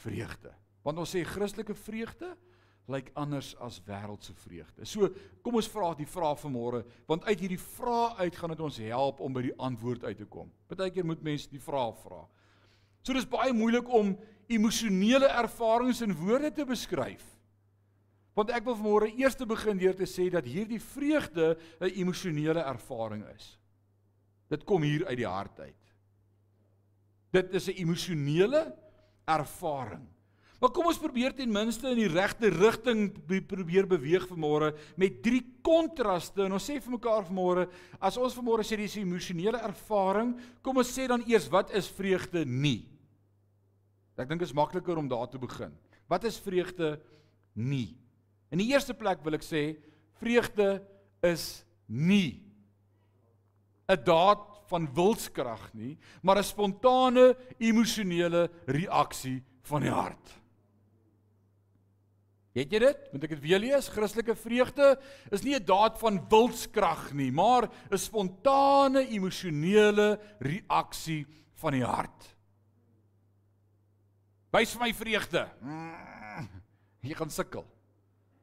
vreugde? 0.00 0.52
Want 0.82 0.98
ons 0.98 1.10
sê 1.14 1.24
Christelike 1.24 1.74
vreugde 1.74 2.36
lyk 2.90 3.10
anders 3.14 3.52
as 3.62 3.78
wêreldse 3.86 4.34
vreugde. 4.34 4.86
So 4.88 5.10
kom 5.44 5.58
ons 5.60 5.68
vra 5.70 5.92
die 5.94 6.08
vraag 6.08 6.40
vanmôre 6.42 6.82
want 7.06 7.24
uit 7.28 7.44
hierdie 7.44 7.60
vrae 7.60 8.14
uit 8.24 8.36
gaan 8.36 8.54
dit 8.54 8.64
ons 8.66 8.80
help 8.82 9.20
om 9.20 9.36
by 9.36 9.44
die 9.50 9.56
antwoord 9.58 10.04
uit 10.04 10.18
te 10.18 10.26
kom. 10.26 10.50
Partykeer 10.68 11.06
moet 11.06 11.22
mense 11.22 11.50
die 11.50 11.62
vraag 11.62 11.98
vra. 12.02 12.24
So 13.02 13.16
dis 13.16 13.28
baie 13.28 13.52
moeilik 13.56 13.88
om 13.88 14.16
emosionele 14.50 15.28
ervarings 15.40 16.02
in 16.04 16.14
woorde 16.18 16.50
te 16.52 16.66
beskryf. 16.66 17.24
Want 18.36 18.52
ek 18.54 18.64
wil 18.66 18.76
vanmôre 18.78 19.10
eers 19.18 19.36
te 19.38 19.46
begin 19.48 19.78
deur 19.78 19.96
te 19.96 20.06
sê 20.08 20.28
dat 20.32 20.46
hierdie 20.46 20.80
vreugde 20.80 21.56
'n 21.80 21.92
emosionele 22.02 22.60
ervaring 22.60 23.24
is. 23.34 23.58
Dit 24.48 24.64
kom 24.64 24.82
hier 24.82 25.06
uit 25.06 25.16
die 25.16 25.26
hart 25.26 25.60
uit. 25.60 25.84
Dit 27.32 27.54
is 27.54 27.68
'n 27.68 27.78
emosionele 27.78 28.74
ervaring. 29.26 30.06
Maar 30.60 30.70
kom 30.76 30.90
ons 30.90 30.98
probeer 31.00 31.32
ten 31.32 31.48
minste 31.48 31.88
in 31.88 31.96
die 31.96 32.10
regte 32.12 32.50
rigting 32.52 33.06
probeer 33.48 33.86
beweeg 33.88 34.26
vanmôre 34.28 34.74
met 35.00 35.22
drie 35.24 35.40
kontraste 35.64 36.44
en 36.44 36.52
ons 36.52 36.66
sê 36.70 36.76
vir 36.76 36.92
mekaar 36.92 37.24
vanmôre 37.24 37.64
as 37.98 38.18
ons 38.20 38.36
vanmôre 38.36 38.66
sê 38.68 38.76
dis 38.76 38.96
'n 38.96 39.06
emosionele 39.08 39.56
ervaring, 39.56 40.36
kom 40.60 40.76
ons 40.76 40.98
sê 40.98 41.08
dan 41.08 41.24
eers 41.26 41.48
wat 41.48 41.70
is 41.70 41.88
vreugde 41.88 42.44
nie? 42.44 42.84
Ek 44.20 44.28
dink 44.28 44.40
dit 44.40 44.48
is 44.48 44.56
makliker 44.56 44.98
om 45.00 45.08
daar 45.08 45.28
te 45.28 45.38
begin. 45.40 45.72
Wat 46.10 46.24
is 46.24 46.38
vreugde 46.38 47.00
nie? 47.54 47.96
In 48.50 48.58
die 48.58 48.70
eerste 48.72 48.94
plek 48.94 49.22
wil 49.24 49.38
ek 49.38 49.46
sê 49.46 49.78
vreugde 50.20 50.82
is 51.22 51.64
nie 51.86 52.42
'n 53.90 54.04
daad 54.04 54.46
van 54.70 54.86
wilskrag 54.94 55.72
nie, 55.74 55.98
maar 56.22 56.38
'n 56.38 56.44
spontane 56.44 57.36
emosionele 57.58 58.50
reaksie 58.66 59.42
van 59.62 59.82
die 59.82 59.90
hart. 59.90 60.40
Het 62.54 62.72
jy 62.72 62.78
dit? 62.78 63.12
Moet 63.12 63.24
ek 63.24 63.30
dit 63.30 63.42
weer 63.44 63.60
lees? 63.62 63.88
Christelike 63.88 64.34
vreugde 64.34 64.98
is 65.30 65.42
nie 65.42 65.54
'n 65.54 65.64
daad 65.64 65.98
van 65.98 66.18
wilskrag 66.28 67.12
nie, 67.12 67.30
maar 67.30 67.70
'n 67.90 67.98
spontane 67.98 69.08
emosionele 69.08 70.18
reaksie 70.40 71.26
van 71.54 71.72
die 71.72 71.84
hart. 71.84 72.36
Wys 74.50 74.72
vir 74.74 74.82
my 74.82 74.90
vreugde. 74.96 75.44
Mm, 75.62 76.46
jy 77.06 77.16
gaan 77.18 77.30
sukkel. 77.30 77.66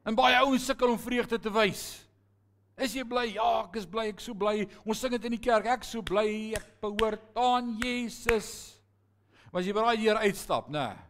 En 0.07 0.15
baie 0.15 0.37
ouens 0.39 0.65
sukkel 0.69 0.93
om 0.93 0.99
vreugde 0.99 1.39
te 1.39 1.51
wys. 1.51 1.83
Is 2.77 2.93
jy 2.93 3.03
bly? 3.09 3.25
Ja, 3.33 3.65
ek 3.65 3.79
is 3.81 3.87
bly, 3.89 4.05
ek 4.13 4.21
so 4.21 4.37
bly. 4.37 4.61
Ons 4.85 5.01
sing 5.01 5.11
dit 5.15 5.27
in 5.27 5.35
die 5.35 5.41
kerk. 5.41 5.67
Ek 5.67 5.83
so 5.87 6.05
bly, 6.05 6.53
ek 6.55 6.67
behoort 6.83 7.39
aan 7.41 7.73
Jesus. 7.81 8.77
Maar 9.49 9.63
as 9.63 9.67
jy 9.67 9.75
by 9.75 9.83
daai 9.83 9.99
deur 10.03 10.19
uitstap, 10.23 10.71
nê. 10.71 10.85
Nee. 10.85 11.03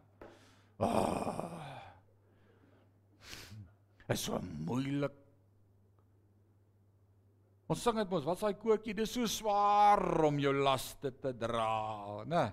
Oh, 0.78 1.58
is 4.14 4.22
so 4.24 4.40
moeilik. 4.66 5.16
Ons 7.68 7.82
sing 7.84 7.98
dit 8.00 8.14
mos, 8.14 8.24
wat's 8.24 8.46
daai 8.46 8.56
koortjie? 8.62 8.96
Dis 8.96 9.12
so 9.18 9.28
swaar 9.28 10.24
om 10.30 10.38
jou 10.40 10.54
laste 10.56 11.12
te 11.20 11.34
dra, 11.36 11.68
nê? 12.30 12.46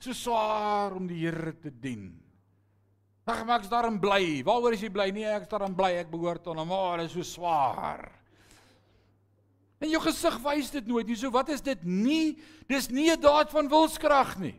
So 0.00 0.16
swaar 0.16 0.96
om 0.96 1.06
die 1.06 1.20
Here 1.26 1.52
te 1.60 1.70
dien. 1.70 2.14
Ag, 3.28 3.44
maar 3.46 3.60
ek's 3.60 3.70
daarin 3.70 4.00
bly. 4.00 4.40
Waaroor 4.46 4.74
is 4.74 4.80
jy 4.82 4.88
bly? 4.90 5.10
Nee, 5.14 5.28
ek's 5.28 5.50
daarin 5.50 5.76
bly. 5.76 5.92
Ek 6.00 6.08
behoort 6.10 6.48
aan 6.50 6.58
hom. 6.62 6.72
Maar 6.72 7.04
dit 7.04 7.10
is 7.10 7.18
so 7.18 7.26
swaar. 7.36 8.08
En 9.80 9.88
jou 9.88 10.00
gesig 10.04 10.40
wys 10.44 10.72
dit 10.74 10.88
nooit 10.88 11.06
nie. 11.08 11.18
So 11.20 11.30
wat 11.32 11.52
is 11.52 11.62
dit 11.64 11.84
nie? 11.84 12.38
Dis 12.68 12.90
nie 12.90 13.10
'n 13.10 13.20
daad 13.20 13.50
van 13.50 13.68
wilskrag 13.68 14.38
nie. 14.38 14.56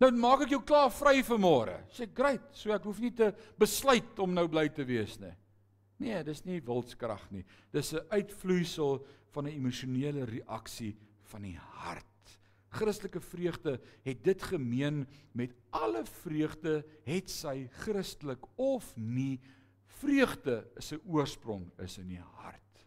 Nou 0.00 0.10
maak 0.16 0.42
ek 0.46 0.50
jou 0.50 0.62
klaar 0.64 0.90
vry 0.90 1.22
vir 1.22 1.38
môre. 1.38 1.76
Sê 1.92 2.08
great, 2.08 2.40
so 2.56 2.72
ek 2.72 2.84
hoef 2.84 3.00
nie 3.00 3.10
te 3.10 3.34
besluit 3.58 4.18
om 4.18 4.32
nou 4.32 4.46
bly 4.48 4.68
te 4.68 4.84
wees 4.84 5.18
nie. 5.20 5.34
Nee, 6.00 6.22
dis 6.24 6.44
nie 6.46 6.60
wilskrag 6.60 7.30
nie. 7.30 7.44
Dis 7.72 7.92
'n 7.92 8.06
uitvloeisel 8.10 9.04
van 9.32 9.44
'n 9.44 9.52
emosionele 9.52 10.24
reaksie 10.24 10.96
van 11.24 11.42
die 11.42 11.58
hart. 11.58 12.09
Christelike 12.70 13.20
vreugde 13.20 13.80
het 14.02 14.24
dit 14.24 14.42
gemeen 14.42 15.06
met 15.32 15.54
alle 15.74 16.04
vreugde 16.04 16.84
het 17.04 17.30
sy 17.30 17.66
Christelik 17.82 18.46
of 18.54 18.92
nie. 18.96 19.40
Vreugde 20.00 20.70
is 20.76 20.92
'n 20.92 21.02
oorsprong 21.06 21.70
is 21.78 21.98
in 21.98 22.08
die 22.08 22.22
hart. 22.22 22.86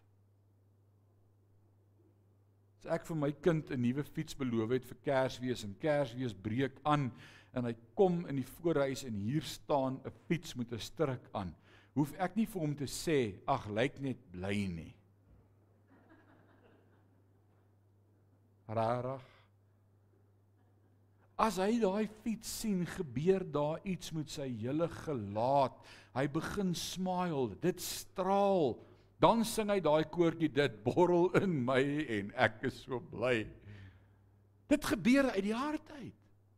As 2.79 2.85
ek 2.85 3.05
vir 3.05 3.15
my 3.15 3.31
kind 3.31 3.71
'n 3.71 3.81
nuwe 3.81 4.03
fiets 4.03 4.35
beloof 4.35 4.69
het 4.69 4.85
vir 4.85 4.97
Kersfees 5.03 5.63
en 5.63 5.75
Kersfees 5.79 6.33
breek 6.33 6.79
aan 6.83 7.11
en 7.53 7.65
hy 7.65 7.75
kom 7.95 8.25
in 8.25 8.35
die 8.35 8.47
voorhuis 8.47 9.03
en 9.03 9.13
hier 9.13 9.43
staan 9.43 9.99
'n 10.05 10.11
fiets 10.27 10.55
met 10.55 10.71
'n 10.71 10.79
stryk 10.79 11.29
aan, 11.33 11.55
hoef 11.93 12.13
ek 12.13 12.35
nie 12.35 12.45
vir 12.45 12.61
hom 12.61 12.75
te 12.75 12.87
sê 12.87 13.39
ag 13.47 13.67
lyk 13.67 13.99
net 13.99 14.31
bly 14.31 14.67
nie. 14.67 14.95
Rarig. 18.67 19.32
As 21.37 21.57
hy 21.57 21.79
daai 21.81 22.07
fiets 22.23 22.49
sien, 22.61 22.85
gebeur 22.85 23.43
daar 23.43 23.79
iets 23.89 24.11
met 24.13 24.29
sy 24.29 24.47
hele 24.61 24.87
gelaat. 25.03 25.77
Hy 26.13 26.27
begin 26.29 26.75
smile, 26.77 27.55
dit 27.61 27.81
straal 27.81 28.75
dan 29.23 29.45
sing 29.47 29.71
hy 29.71 29.79
daai 29.83 30.03
koortjie 30.11 30.49
dit 30.51 30.73
borrel 30.83 31.29
in 31.39 31.55
my 31.63 31.79
en 32.17 32.33
ek 32.43 32.65
is 32.67 32.81
so 32.83 32.99
bly. 33.13 33.45
Dit 34.71 34.83
gebeur 34.89 35.29
uit 35.31 35.45
die 35.45 35.55
hart 35.55 35.93
uit. 36.01 36.17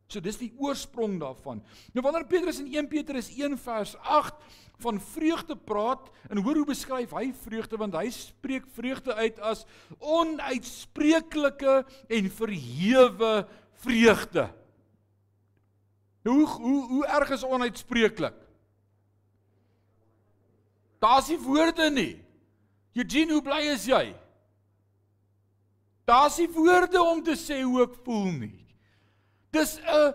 So 0.10 0.22
dis 0.22 0.38
die 0.38 0.51
oorsprong 0.62 1.17
daarvan. 1.22 1.63
Nou 1.94 2.03
wanneer 2.05 2.27
Petrus 2.29 2.62
in 2.62 2.70
1 2.74 2.89
Petrus 2.89 3.32
1 3.34 3.58
vers 3.62 3.96
8 4.01 4.44
van 4.82 5.00
vreugde 5.01 5.58
praat 5.58 6.12
en 6.29 6.41
hoor 6.46 6.62
hoe 6.62 6.67
beskryf 6.70 7.13
hy 7.17 7.32
vreugde 7.46 7.79
want 7.82 7.98
hy 7.98 8.10
spreek 8.13 8.67
vreugde 8.75 9.15
uit 9.17 9.39
as 9.41 9.63
onuitspreeklike 9.98 11.79
en 12.17 12.29
verhewe 12.38 13.34
vreugde. 13.86 14.50
Hoe 16.25 16.48
hoe 16.48 16.82
hoe 16.89 17.05
erg 17.05 17.29
is 17.29 17.44
onuitspreeklik? 17.46 18.38
Daar's 21.00 21.27
nie 21.29 21.39
woorde 21.39 21.89
nie. 21.94 22.13
Eugene, 22.96 23.36
hoe 23.36 23.44
bly 23.46 23.62
is 23.75 23.86
jy? 23.86 24.15
Daar's 26.10 26.38
nie 26.41 26.50
woorde 26.50 27.01
om 27.01 27.22
te 27.25 27.36
sê 27.38 27.60
hoe 27.62 27.84
ek 27.86 27.98
voel 28.05 28.32
nie. 28.39 28.65
Dis 29.53 29.77
'n 29.79 30.13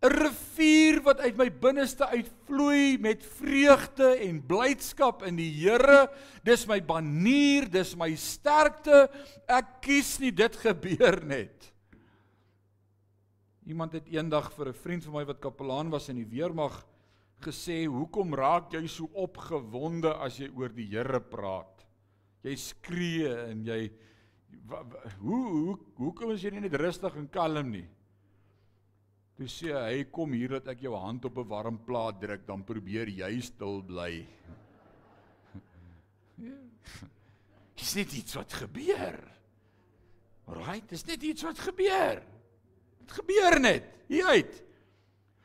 rivier 0.00 1.02
wat 1.04 1.20
uit 1.20 1.36
my 1.36 1.50
binneste 1.52 2.06
uitvloei 2.08 2.96
met 2.98 3.24
vreugde 3.36 4.16
en 4.24 4.40
blydskap 4.46 5.22
in 5.28 5.36
die 5.36 5.50
Here. 5.52 6.08
Dis 6.42 6.66
my 6.66 6.80
banier, 6.80 7.68
dis 7.68 7.92
my 7.96 8.14
sterkte. 8.16 9.10
Ek 9.46 9.82
kies 9.84 10.18
nie 10.18 10.32
dit 10.32 10.56
gebeur 10.56 11.20
net. 11.24 11.72
Iemand 13.66 13.92
het 13.92 14.08
eendag 14.08 14.52
vir 14.52 14.68
'n 14.68 14.74
vriend 14.74 15.04
van 15.04 15.14
my 15.14 15.24
wat 15.24 15.40
kapelaan 15.40 15.90
was 15.90 16.08
in 16.08 16.16
die 16.16 16.30
weermag 16.30 16.86
gesê, 17.40 17.86
"Hoekom 17.86 18.34
raak 18.34 18.72
jy 18.72 18.86
so 18.86 19.08
opgewonde 19.12 20.14
as 20.14 20.38
jy 20.38 20.50
oor 20.54 20.68
die 20.68 20.86
Here 20.86 21.20
praat?" 21.20 21.80
jy 22.46 22.56
skree 22.56 23.30
en 23.50 23.64
jy 23.66 23.80
wa, 24.68 24.82
wa, 24.82 25.00
hoe 25.20 25.40
hoe 25.50 25.78
hoekom 26.00 26.32
is 26.34 26.44
jy 26.44 26.50
nie 26.54 26.64
net 26.64 26.76
rustig 26.80 27.16
en 27.20 27.28
kalm 27.32 27.72
nie? 27.74 27.86
Toe 29.36 29.48
sê 29.48 29.72
hy, 29.72 30.04
kom 30.12 30.34
hier 30.36 30.50
dat 30.58 30.68
ek 30.74 30.82
jou 30.84 30.94
hand 30.96 31.24
op 31.24 31.38
'n 31.38 31.48
warm 31.48 31.78
plaat 31.84 32.20
druk, 32.20 32.46
dan 32.46 32.64
probeer 32.64 33.08
jy 33.08 33.40
stil 33.40 33.82
bly. 33.82 34.26
Dis 37.80 37.94
net 37.96 38.12
iets 38.12 38.34
wat 38.36 38.52
gebeur. 38.52 39.16
Right, 40.50 40.88
dis 40.88 41.06
net 41.06 41.22
iets 41.22 41.42
wat 41.46 41.58
gebeur. 41.58 42.20
Dit 43.10 43.18
gebeur 43.24 43.58
net. 43.58 43.86
Hier 44.06 44.28
uit. 44.30 44.60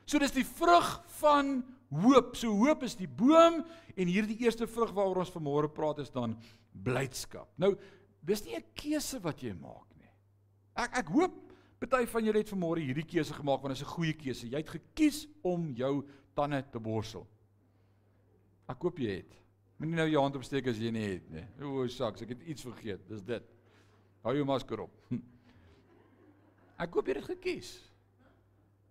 So 0.06 0.22
dis 0.22 0.36
die 0.36 0.46
vrug 0.46 0.90
van 1.18 1.64
hoop. 1.90 2.36
So 2.38 2.54
hoop 2.54 2.84
is 2.86 2.94
die 3.00 3.10
boom 3.10 3.64
en 3.96 4.12
hierdie 4.12 4.38
eerste 4.46 4.68
vrug 4.70 4.94
waaroor 4.94 5.24
ons 5.24 5.34
vanmôre 5.34 5.72
praat 5.74 6.04
is 6.04 6.14
dan 6.14 6.36
blydskap. 6.86 7.50
Nou, 7.58 7.74
dis 8.22 8.44
nie 8.46 8.56
'n 8.56 8.70
keuse 8.74 9.20
wat 9.22 9.42
jy 9.42 9.54
maak 9.54 9.90
nie. 9.98 10.12
Ek 10.76 10.98
ek 10.98 11.08
hoop 11.08 11.42
party 11.80 12.06
van 12.06 12.24
julle 12.26 12.38
het 12.38 12.54
vanmôre 12.54 12.86
hierdie 12.86 13.06
keuse 13.06 13.34
gemaak 13.34 13.62
want 13.62 13.74
dit 13.74 13.82
is 13.82 13.88
'n 13.88 13.96
goeie 13.96 14.14
keuse. 14.14 14.48
Jy 14.48 14.58
het 14.58 14.70
gekies 14.70 15.28
om 15.42 15.74
jou 15.74 16.06
tande 16.36 16.64
te 16.72 16.80
borsel. 16.80 17.28
Ek 18.70 18.82
hoop 18.82 18.98
jy 19.00 19.16
het. 19.16 19.34
Moenie 19.78 19.96
nou 19.96 20.10
jou 20.10 20.22
hand 20.22 20.36
opsteek 20.36 20.68
as 20.68 20.78
jy 20.78 20.92
nie 20.92 21.14
het 21.14 21.30
nie. 21.30 21.46
O, 21.62 21.88
saks, 21.88 22.22
ek 22.22 22.30
het 22.30 22.44
iets 22.44 22.62
vergeet. 22.62 23.08
Dis 23.08 23.22
dit. 23.22 23.44
Hou 24.24 24.36
jou 24.36 24.46
masker 24.46 24.80
op. 24.80 24.92
Ek 26.78 26.94
hoop 26.94 27.08
jy 27.08 27.16
het 27.16 27.30
gekies. 27.30 27.72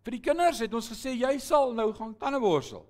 Vir 0.04 0.16
die 0.18 0.24
kinders 0.24 0.60
het 0.60 0.74
ons 0.76 0.88
gesê 0.92 1.14
jy 1.16 1.38
sal 1.40 1.72
nou 1.76 1.90
gaan 1.96 2.16
tande 2.20 2.40
borsel 2.40 2.84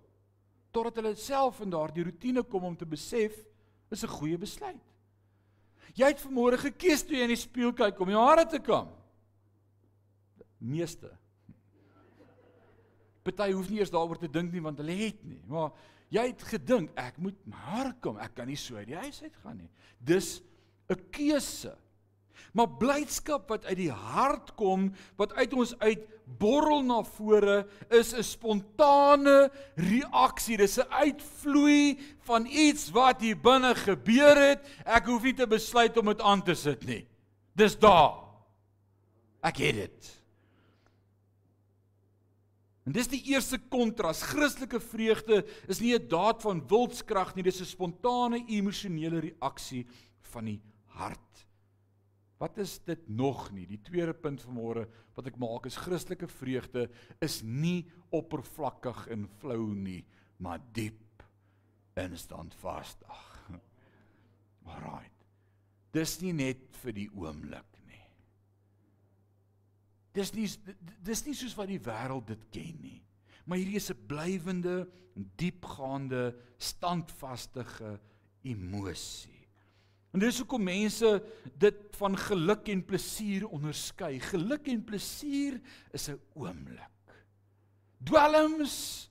totdat 0.74 0.96
hulle 0.98 1.14
self 1.14 1.60
in 1.62 1.70
daardie 1.70 2.02
rotine 2.02 2.42
kom 2.42 2.64
om 2.66 2.76
te 2.76 2.86
besef 2.86 3.36
is 3.94 4.02
'n 4.02 4.10
goeie 4.10 4.38
besluit. 4.38 4.82
Jy 5.94 6.06
het 6.10 6.22
vanmôre 6.24 6.58
gekies 6.58 7.04
toe 7.06 7.16
jy 7.16 7.22
in 7.22 7.28
die 7.28 7.38
spieël 7.38 7.72
kyk 7.72 8.00
om 8.00 8.10
jou 8.10 8.18
hare 8.18 8.44
te 8.46 8.58
kam. 8.58 8.88
Meeste. 10.58 11.10
Party 13.22 13.52
hoef 13.52 13.70
nie 13.70 13.78
eers 13.78 13.90
daaroor 13.90 14.18
te 14.18 14.28
dink 14.28 14.52
nie 14.52 14.60
want 14.60 14.78
hulle 14.78 14.92
het 14.92 15.22
nie, 15.24 15.40
maar 15.46 15.70
jy 16.10 16.26
het 16.26 16.42
gedink 16.42 16.90
ek 16.96 17.18
moet 17.18 17.38
my 17.46 17.56
hare 17.56 17.94
kam, 18.00 18.18
ek 18.18 18.34
kan 18.34 18.46
nie 18.46 18.56
so 18.56 18.76
uit 18.76 18.88
die 18.88 18.96
huis 18.96 19.22
uit 19.22 19.36
gaan 19.36 19.56
nie. 19.56 19.70
Dis 19.98 20.42
'n 20.90 20.98
keuse. 21.10 21.76
Maar 22.52 22.68
blydskap 22.78 23.48
wat 23.48 23.64
uit 23.64 23.76
die 23.76 23.90
hart 23.90 24.54
kom, 24.54 24.92
wat 25.16 25.32
uit 25.34 25.54
ons 25.54 25.78
uit 25.78 26.04
borrel 26.38 26.82
na 26.82 27.02
vore, 27.02 27.66
is 27.90 28.14
'n 28.14 28.22
spontane 28.22 29.50
reaksie. 29.76 30.56
Dis 30.56 30.78
'n 30.78 30.90
uitvloei 30.90 31.98
van 32.26 32.46
iets 32.46 32.90
wat 32.90 33.20
hier 33.20 33.36
binne 33.36 33.74
gebeur 33.74 34.36
het. 34.36 34.66
Ek 34.84 35.06
hoef 35.06 35.22
nie 35.22 35.34
te 35.34 35.46
besluit 35.46 35.96
om 35.96 36.06
dit 36.06 36.20
aan 36.20 36.42
te 36.42 36.54
sit 36.54 36.84
nie. 36.86 37.06
Dis 37.54 37.78
daar. 37.78 38.24
Ek 39.42 39.56
het 39.56 39.74
dit. 39.74 40.24
En 42.84 42.92
dis 42.92 43.08
die 43.08 43.22
eerste 43.32 43.58
kontras. 43.72 44.22
Christelike 44.22 44.80
vreugde 44.80 45.44
is 45.68 45.80
nie 45.80 45.94
'n 45.94 46.08
daad 46.08 46.42
van 46.42 46.66
wilskrag 46.68 47.34
nie, 47.34 47.42
dis 47.42 47.60
'n 47.60 47.64
spontane 47.64 48.44
emosionele 48.46 49.20
reaksie 49.20 49.86
van 50.20 50.44
die 50.44 50.60
hart. 50.86 51.43
Wat 52.38 52.58
is 52.58 52.78
dit 52.84 53.08
nog 53.08 53.46
nie? 53.54 53.66
Die 53.66 53.80
tweede 53.82 54.14
punt 54.14 54.42
vanmôre 54.42 54.88
wat 55.14 55.28
ek 55.30 55.38
maak 55.40 55.68
is 55.70 55.78
Christelike 55.78 56.28
vreugde 56.28 56.88
is 57.22 57.40
nie 57.46 57.86
oppervlakkig 58.14 59.06
en 59.14 59.28
flou 59.38 59.70
nie, 59.74 60.02
maar 60.42 60.62
diep 60.74 61.22
en 61.94 62.16
standvastig. 62.18 63.22
Alraai. 64.74 65.10
Dis 65.94 66.18
nie 66.24 66.34
net 66.34 66.66
vir 66.82 66.96
die 66.96 67.06
oomblik 67.14 67.78
nie. 67.86 68.02
Dis 70.14 70.34
nie 70.34 70.48
dis 71.06 71.22
nie 71.26 71.36
soos 71.38 71.54
wat 71.58 71.70
die 71.70 71.82
wêreld 71.82 72.26
dit 72.32 72.48
ken 72.54 72.82
nie. 72.82 73.00
Maar 73.44 73.60
hierdie 73.60 73.78
is 73.78 73.90
'n 73.92 74.06
blywende, 74.08 74.88
diepgaande, 75.14 76.34
standvaste 76.58 77.62
emosie. 78.42 79.43
En 80.14 80.22
dis 80.22 80.36
hoekom 80.38 80.62
mense 80.62 81.08
dit 81.58 81.96
van 81.98 82.14
geluk 82.14 82.68
en 82.70 82.84
plesier 82.86 83.48
onderskei. 83.50 84.20
Geluk 84.22 84.68
en 84.70 84.84
plesier 84.86 85.58
is 85.90 86.08
'n 86.08 86.20
oomblik. 86.38 86.90
Dwelms 87.98 89.10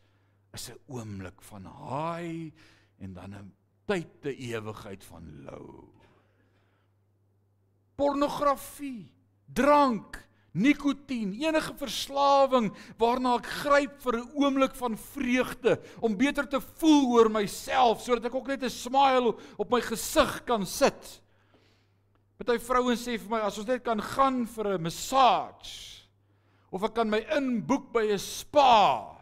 is 0.54 0.70
'n 0.70 0.80
oomblik 0.88 1.42
van 1.42 1.66
haai 1.66 2.54
en 3.00 3.14
dan 3.14 3.36
'n 3.36 3.54
tyd 3.86 4.22
te 4.22 4.36
ewigheid 4.36 5.04
van 5.04 5.44
lou. 5.44 5.90
Pornografie, 7.96 9.12
drank, 9.46 10.28
nikotien, 10.54 11.34
enige 11.42 11.74
verslawing 11.80 12.70
waarna 13.02 13.36
ek 13.40 13.50
gryp 13.64 13.98
vir 14.06 14.18
'n 14.20 14.30
oomblik 14.38 14.76
van 14.78 14.98
vreugde 14.98 15.80
om 16.00 16.18
beter 16.18 16.46
te 16.48 16.62
voel 16.62 17.06
oor 17.14 17.30
myself 17.30 18.02
sodat 18.02 18.26
ek 18.26 18.36
ook 18.36 18.48
net 18.48 18.64
'n 18.64 18.70
smile 18.70 19.36
op 19.58 19.70
my 19.70 19.82
gesig 19.82 20.46
kan 20.46 20.66
sit. 20.66 21.22
Party 22.38 22.60
vrouens 22.60 23.02
sê 23.02 23.18
vir 23.18 23.30
my 23.30 23.40
as 23.40 23.58
ons 23.58 23.68
net 23.68 23.84
kan 23.84 24.02
gaan 24.02 24.46
vir 24.46 24.78
'n 24.78 24.84
massage 24.84 26.06
of 26.72 26.84
ek 26.84 26.94
kan 26.94 27.10
my 27.10 27.26
inboek 27.36 27.92
by 27.92 28.12
'n 28.12 28.20
spa 28.20 29.18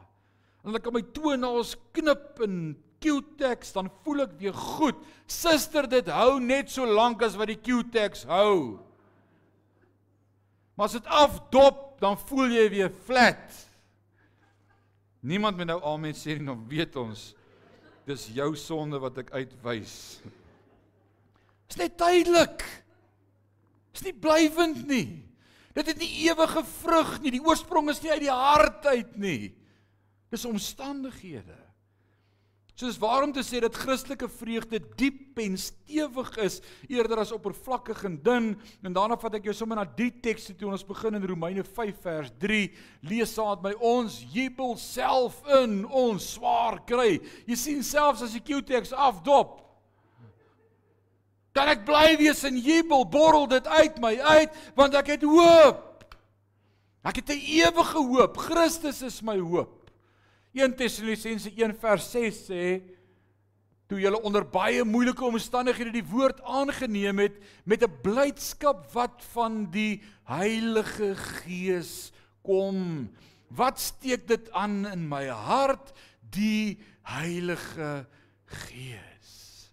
en 0.65 0.75
ek 0.75 0.83
kan 0.83 0.93
my 0.93 1.01
toenails 1.01 1.75
knip 1.93 2.41
en 2.41 2.75
Q-tex 3.01 3.73
dan 3.73 3.89
voel 4.03 4.21
ek 4.21 4.33
weer 4.38 4.53
goed. 4.53 4.95
Suster, 5.25 5.88
dit 5.89 6.07
hou 6.07 6.39
net 6.39 6.69
so 6.69 6.85
lank 6.85 7.23
as 7.23 7.35
wat 7.35 7.47
die 7.47 7.57
Q-tex 7.57 8.25
hou. 8.29 8.90
Maar 10.81 10.89
as 10.89 10.97
dit 10.97 11.09
afdop, 11.13 11.81
dan 12.01 12.15
voel 12.17 12.55
jy 12.55 12.63
weer 12.73 12.88
flat. 13.05 13.57
Niemand 15.21 15.59
moet 15.59 15.67
nou 15.69 15.75
amen 15.85 16.15
sê 16.17 16.33
nie, 16.33 16.47
dan 16.47 16.63
weet 16.65 16.95
ons 16.97 17.35
dis 18.09 18.23
jou 18.33 18.47
sonde 18.57 18.97
wat 18.97 19.19
ek 19.21 19.29
uitwys. 19.29 19.93
Is 21.69 21.77
net 21.77 22.00
tydelik. 22.01 22.65
Is 23.93 24.01
nie 24.07 24.15
blywend 24.25 24.81
nie. 24.89 25.21
Dit 25.77 25.93
het 25.93 26.01
nie 26.01 26.09
ewige 26.25 26.65
vrug 26.81 27.13
nie. 27.21 27.35
Die 27.38 27.45
oorsprong 27.45 27.93
is 27.93 28.01
nie 28.01 28.15
uit 28.15 28.25
die 28.25 28.33
hart 28.33 28.89
uit 28.89 29.13
nie. 29.21 29.51
Dis 30.33 30.50
omstandighede. 30.50 31.59
So 32.81 32.89
dis 32.89 32.97
waarom 32.97 33.29
te 33.29 33.43
sê 33.45 33.59
dat 33.61 33.75
Christelike 33.77 34.25
vreugde 34.25 34.79
diep 34.97 35.38
en 35.38 35.53
stewig 35.61 36.29
is 36.41 36.55
eerder 36.89 37.19
as 37.21 37.29
oppervlakkig 37.35 38.00
en 38.07 38.15
dun. 38.25 38.47
En 38.81 38.95
daarna 38.95 39.13
vat 39.21 39.35
ek 39.38 39.45
jou 39.45 39.53
sommer 39.53 39.77
na 39.77 39.83
die 39.85 40.09
tekste 40.25 40.55
toe. 40.57 40.71
Ons 40.73 40.81
begin 40.88 41.19
in 41.19 41.27
Romeine 41.29 41.61
5 41.61 42.00
vers 42.01 42.31
3. 42.41 42.63
Lees 43.05 43.35
met 43.38 43.67
my 43.67 43.73
ons 43.85 44.15
jubel 44.33 44.73
self 44.81 45.43
in 45.59 45.83
ons 45.85 46.25
swaar 46.39 46.79
kry. 46.89 47.19
Jy 47.45 47.57
sien 47.61 47.85
selfs 47.85 48.23
as 48.25 48.33
die 48.33 48.41
Q-teks 48.41 48.95
afdop. 48.97 49.59
Kan 51.53 51.69
ek 51.69 51.85
bly 51.85 52.15
wees 52.17 52.41
in 52.50 52.57
jubel? 52.57 53.05
Borrel 53.05 53.45
dit 53.51 53.69
uit 53.69 54.01
my 54.01 54.15
uit 54.17 54.57
want 54.73 54.97
ek 54.97 55.19
het 55.19 55.27
hoop. 55.29 55.85
Ek 57.05 57.21
het 57.21 57.29
'n 57.29 57.45
ewige 57.61 58.01
hoop. 58.09 58.41
Christus 58.41 59.03
is 59.05 59.21
my 59.21 59.38
hoop. 59.38 59.80
1 60.51 60.75
Tessalonisense 60.75 61.51
1 61.55 61.77
vers 61.79 62.08
6 62.12 62.39
sê 62.50 62.63
toe 63.88 64.00
julle 64.00 64.20
onder 64.24 64.43
baie 64.48 64.84
moeilike 64.88 65.24
omstandighede 65.27 65.93
die 65.98 66.08
woord 66.08 66.39
aangeneem 66.48 67.20
het 67.24 67.39
met 67.65 67.84
'n 67.84 68.00
blydskap 68.03 68.88
wat 68.93 69.24
van 69.34 69.65
die 69.72 70.01
Heilige 70.24 71.15
Gees 71.15 72.12
kom. 72.43 73.10
Wat 73.50 73.79
steek 73.79 74.27
dit 74.27 74.51
aan 74.51 74.86
in 74.88 75.08
my 75.08 75.27
hart? 75.27 75.91
Die 76.31 76.79
Heilige 77.03 78.08
Gees. 78.46 79.72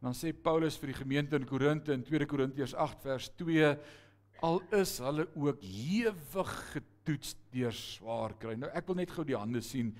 Dan 0.00 0.12
sê 0.12 0.32
Paulus 0.32 0.76
vir 0.76 0.86
die 0.92 1.00
gemeente 1.02 1.36
in 1.36 1.44
Korinte 1.44 1.92
in 1.92 2.02
2 2.02 2.26
Korintiërs 2.26 2.74
8 2.74 3.02
vers 3.02 3.28
2 3.36 3.76
al 4.40 4.62
is 4.72 4.98
hulle 4.98 5.28
ook 5.36 5.60
hewig 5.60 6.52
getoets 7.10 7.34
deur 7.50 7.74
swaar 7.74 8.34
kry. 8.38 8.54
Nou 8.58 8.70
ek 8.76 8.86
wil 8.88 9.00
net 9.00 9.10
gou 9.10 9.24
die 9.26 9.38
hande 9.38 9.62
sien. 9.64 9.90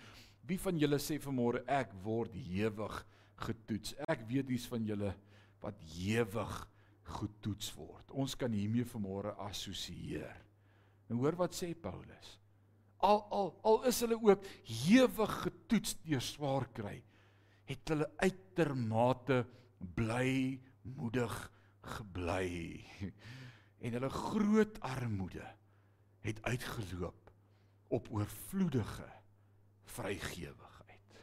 Wie 0.47 0.59
van 0.59 0.79
julle 0.79 0.99
sê 1.03 1.19
vanmôre 1.23 1.65
ek 1.67 1.93
word 2.05 2.35
hewig 2.35 2.99
getoets? 3.43 3.95
Ek 4.09 4.23
weet 4.29 4.49
dis 4.49 4.67
van 4.71 4.85
julle 4.87 5.13
wat 5.63 5.79
hewig 5.97 6.53
getoets 7.21 7.73
word. 7.75 8.13
Ons 8.15 8.37
kan 8.39 8.53
hiermee 8.53 8.87
vanmôre 8.87 9.35
assosieer. 9.49 10.37
En 11.11 11.19
hoor 11.19 11.37
wat 11.41 11.57
sê 11.57 11.73
Paulus? 11.75 12.37
Al 13.03 13.25
al 13.33 13.55
al 13.67 13.87
is 13.89 14.01
hulle 14.05 14.19
ook 14.21 14.45
hewig 14.87 15.37
getoets 15.45 15.97
deur 16.05 16.23
swaar 16.23 16.69
kry, 16.77 16.99
het 17.67 17.91
hulle 17.91 18.07
uitermate 18.21 19.45
bly 19.97 20.61
moedig 20.85 21.35
gebly 21.97 22.85
en 23.85 23.97
hulle 23.97 24.11
groot 24.13 24.77
armoede 24.85 25.49
het 26.27 26.43
uitgeloop 26.43 27.31
op 27.89 28.09
oorvloedige 28.11 29.09
vrygewigheid. 29.91 31.21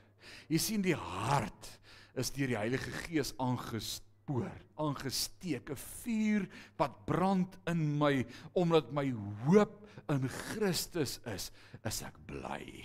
Jy 0.51 0.59
sien 0.59 0.83
die 0.83 0.95
hart 0.97 1.69
is 2.17 2.31
deur 2.35 2.51
die 2.51 2.59
Heilige 2.59 2.91
Gees 3.05 3.33
aangespoor, 3.39 4.51
aangesteek, 4.75 5.69
'n 5.69 5.75
vuur 6.03 6.47
wat 6.77 7.05
brand 7.05 7.57
in 7.65 7.97
my 7.97 8.25
omdat 8.53 8.91
my 8.91 9.11
hoop 9.45 9.87
in 10.09 10.27
Christus 10.29 11.19
is, 11.25 11.51
is 11.83 12.01
ek 12.01 12.17
bly. 12.25 12.83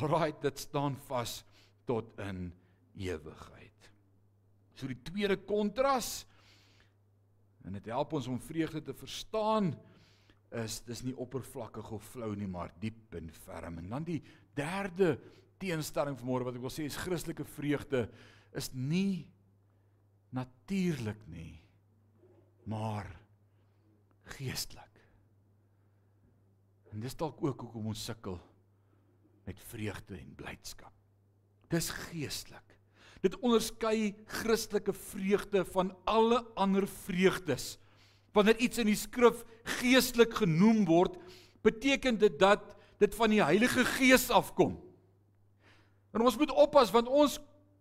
Alraai, 0.00 0.32
dit 0.40 0.58
staan 0.58 0.96
vas 1.08 1.44
tot 1.84 2.18
in 2.18 2.52
ewigheid. 2.96 3.90
So 4.74 4.86
die 4.86 5.02
tweede 5.02 5.36
kontras 5.36 6.26
En 7.64 7.72
dit 7.72 7.86
help 7.88 8.12
ons 8.12 8.26
om 8.28 8.40
vreugde 8.40 8.82
te 8.82 8.94
verstaan 8.94 9.72
is 10.62 10.80
dis 10.86 11.02
nie 11.06 11.16
oppervlakkig 11.18 11.90
of 11.96 12.04
flou 12.14 12.32
nie, 12.38 12.48
maar 12.50 12.72
diep 12.82 13.14
en 13.18 13.30
ferm. 13.44 13.78
En 13.82 13.88
dan 13.96 14.06
die 14.06 14.20
derde 14.54 15.16
teenstelling 15.62 16.16
vanmôre 16.18 16.48
wat 16.48 16.58
ek 16.58 16.64
wil 16.64 16.72
sê 16.72 16.86
is 16.86 16.98
Christelike 17.00 17.46
vreugde 17.56 18.06
is 18.54 18.70
nie 18.74 19.26
natuurlik 20.34 21.20
nie, 21.30 21.58
maar 22.70 23.08
geestelik. 24.36 24.90
En 26.94 27.02
dis 27.02 27.16
dalk 27.18 27.42
ook 27.42 27.66
hoekom 27.66 27.90
ons 27.90 28.04
sukkel 28.06 28.38
met 29.44 29.60
vreugde 29.70 30.16
en 30.18 30.34
blydskap. 30.38 30.94
Dis 31.72 31.90
geestelik. 32.08 32.76
Dit 33.24 33.36
onderskei 33.40 34.12
Christelike 34.28 34.92
vreugde 34.92 35.64
van 35.72 35.94
alle 36.04 36.42
ander 36.60 36.86
vreugdes. 36.86 37.74
Wanneer 38.34 38.58
iets 38.58 38.80
in 38.82 38.90
die 38.90 38.98
skrif 38.98 39.44
geestelik 39.78 40.34
genoem 40.42 40.84
word, 40.88 41.16
beteken 41.64 42.18
dit 42.18 42.38
dat 42.38 42.74
dit 43.00 43.14
van 43.14 43.30
die 43.30 43.42
Heilige 43.42 43.84
Gees 43.96 44.28
afkom. 44.30 44.76
En 46.14 46.22
ons 46.22 46.36
moet 46.38 46.50
oppas 46.50 46.92
want 46.94 47.08
ons 47.08 47.38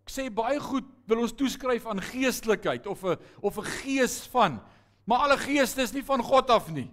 sê 0.09 0.27
baie 0.33 0.59
goed 0.59 0.87
wil 1.07 1.23
ons 1.23 1.35
toeskryf 1.37 1.85
aan 1.87 2.01
geestelikheid 2.03 2.87
of 2.87 3.03
'n 3.03 3.17
of 3.41 3.57
'n 3.57 3.69
gees 3.83 4.27
van, 4.31 4.61
maar 5.05 5.19
alle 5.19 5.37
geeste 5.37 5.81
is 5.81 5.93
nie 5.93 6.03
van 6.03 6.21
God 6.21 6.49
af 6.49 6.71
nie. 6.71 6.91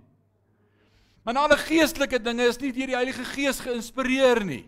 Maar 1.23 1.35
alle 1.35 1.57
geestelike 1.57 2.21
dinge 2.23 2.47
is 2.49 2.59
nie 2.59 2.73
deur 2.73 2.87
die 2.87 2.97
Heilige 2.97 3.25
Gees 3.25 3.61
geïnspireer 3.61 4.45
nie. 4.45 4.65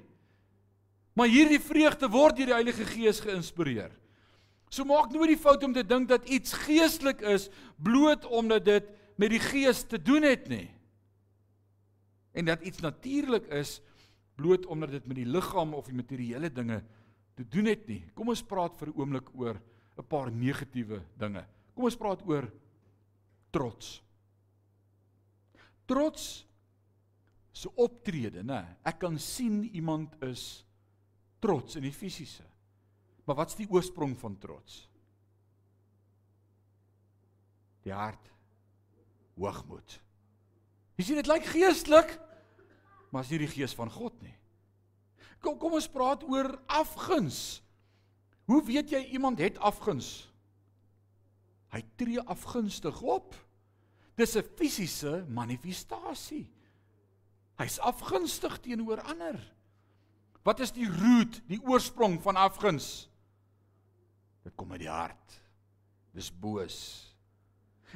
Maar 1.15 1.27
hierdie 1.27 1.61
vreugde 1.61 2.09
word 2.09 2.37
deur 2.37 2.47
die 2.47 2.55
Heilige 2.55 2.85
Gees 2.85 3.21
geïnspireer. 3.21 3.91
So 4.73 4.87
maak 4.89 5.13
nooit 5.13 5.35
die 5.35 5.41
fout 5.41 5.65
om 5.67 5.75
te 5.77 5.85
dink 5.85 6.09
dat 6.09 6.29
iets 6.33 6.55
geestelik 6.65 7.21
is 7.29 7.51
bloot 7.77 8.25
omdat 8.25 8.65
dit 8.65 8.87
met 9.21 9.35
die 9.35 9.43
Gees 9.43 9.83
te 9.85 10.01
doen 10.01 10.25
het 10.25 10.47
nie. 10.49 10.71
En 12.33 12.49
dat 12.49 12.65
iets 12.65 12.81
natuurlik 12.81 13.51
is 13.53 13.81
bloot 14.41 14.65
omdat 14.67 14.95
dit 14.97 15.07
met 15.07 15.19
die 15.21 15.29
liggaam 15.29 15.75
of 15.77 15.91
die 15.91 15.99
materiële 15.99 16.49
dinge 16.49 16.81
te 17.37 17.45
doen 17.45 17.69
het 17.69 17.85
nie. 17.89 18.01
Kom 18.17 18.33
ons 18.33 18.43
praat 18.43 18.77
vir 18.81 18.89
'n 18.89 18.97
oomblik 18.97 19.29
oor 19.37 19.61
'n 19.99 20.09
paar 20.09 20.33
negatiewe 20.33 21.03
dinge. 21.19 21.45
Kom 21.75 21.85
ons 21.85 21.97
praat 21.97 22.23
oor 22.27 22.49
trots. 23.51 24.03
Trots 25.85 26.47
se 27.53 27.69
optrede, 27.77 28.43
nê. 28.43 28.65
Ek 28.83 28.99
kan 28.99 29.19
sien 29.19 29.65
iemand 29.75 30.17
is 30.23 30.65
trots 31.41 31.77
in 31.77 31.83
die 31.83 31.93
fisiese. 31.93 32.52
Maar 33.33 33.47
wat's 33.47 33.57
die 33.57 33.71
oorsprong 33.73 34.13
van 34.21 34.35
trots? 34.37 34.83
Die 37.81 37.93
hart 37.97 38.27
hoogmoed. 39.41 39.95
Jy 41.01 41.05
sien 41.07 41.17
dit 41.17 41.31
lyk 41.31 41.47
geestelik, 41.49 42.11
maar 43.09 43.25
is 43.25 43.31
nie 43.33 43.39
die 43.41 43.49
gees 43.49 43.73
van 43.73 43.89
God 43.89 44.19
nie. 44.21 44.35
Kom 45.41 45.57
kom 45.57 45.79
ons 45.79 45.89
praat 45.89 46.27
oor 46.29 46.51
afguns. 46.69 47.63
Hoe 48.53 48.59
weet 48.67 48.93
jy 48.93 49.01
iemand 49.17 49.41
het 49.41 49.57
afguns? 49.65 50.27
Hy 51.73 51.81
tree 51.97 52.21
afgunstig 52.21 53.01
op. 53.01 53.33
Dis 54.21 54.37
'n 54.37 54.45
fisiese 54.61 55.25
manifestasie. 55.25 56.53
Hy's 57.57 57.79
afgunstig 57.81 58.61
teenoor 58.61 59.01
ander. 59.01 59.41
Wat 60.45 60.61
is 60.61 60.71
die 60.71 60.91
root, 61.01 61.41
die 61.49 61.63
oorsprong 61.65 62.21
van 62.21 62.37
afguns? 62.37 63.09
Dit 64.43 64.55
kom 64.59 64.73
uit 64.73 64.85
die 64.85 64.91
hart. 64.91 65.41
Dis 66.13 66.31
boos. 66.31 66.79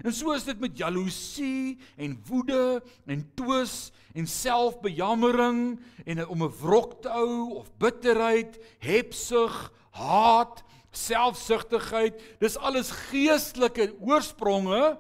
En 0.04 0.12
so 0.12 0.34
is 0.36 0.44
dit 0.44 0.58
met 0.60 0.76
jaloesie 0.76 1.78
en 1.96 2.16
woede 2.28 2.82
en 3.08 3.22
twis 3.38 3.92
en 4.16 4.28
selfbejammering 4.28 5.80
en 6.04 6.26
om 6.28 6.44
'n 6.44 6.56
wrok 6.60 7.00
te 7.02 7.08
hou 7.08 7.54
of 7.56 7.72
bitterheid, 7.78 8.58
hebsug, 8.78 9.72
haat, 9.90 10.64
selfsugtigheid. 10.90 12.20
Dis 12.40 12.56
alles 12.56 12.90
geestelike 12.90 13.94
oorspronge, 14.00 14.98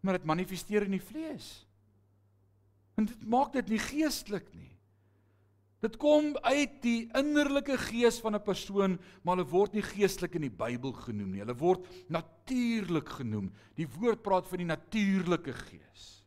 maar 0.00 0.18
dit 0.18 0.24
manifesteer 0.24 0.82
in 0.82 0.96
die 0.98 1.02
vlees. 1.02 1.66
En 2.94 3.04
dit 3.04 3.26
maak 3.26 3.52
dit 3.52 3.68
nie 3.68 3.78
geestelik 3.78 4.54
nie. 4.54 4.73
Dit 5.84 5.98
kom 6.00 6.30
uit 6.48 6.76
die 6.80 7.10
innerlike 7.18 7.76
gees 7.90 8.16
van 8.24 8.34
'n 8.36 8.42
persoon, 8.42 8.98
maar 9.22 9.36
hulle 9.36 9.50
word 9.50 9.74
nie 9.74 9.84
geestelik 9.84 10.34
in 10.34 10.46
die 10.48 10.56
Bybel 10.64 10.92
genoem 10.92 11.30
nie. 11.30 11.42
Hulle 11.44 11.56
word 11.56 11.84
natuurlik 12.08 13.08
genoem. 13.08 13.52
Die 13.76 13.88
woord 13.88 14.22
praat 14.22 14.48
van 14.48 14.58
die 14.58 14.66
natuurlike 14.66 15.52
gees. 15.52 16.24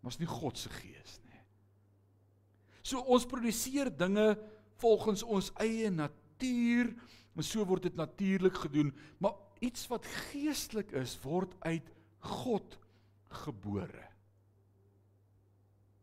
Maar 0.00 0.12
is 0.12 0.18
nie 0.18 0.28
God 0.28 0.58
se 0.58 0.68
gees 0.68 1.20
nie. 1.24 1.40
So 2.82 3.00
ons 3.00 3.26
produseer 3.26 3.90
dinge 3.96 4.38
volgens 4.76 5.22
ons 5.22 5.52
eie 5.60 5.90
natuur, 5.90 6.94
en 7.36 7.42
so 7.42 7.64
word 7.64 7.82
dit 7.82 7.96
natuurlik 7.96 8.54
gedoen, 8.54 8.94
maar 9.18 9.34
iets 9.60 9.86
wat 9.88 10.06
geestelik 10.06 10.92
is, 10.92 11.18
word 11.22 11.54
uit 11.60 11.90
God 12.18 12.78
gebore. 13.28 14.08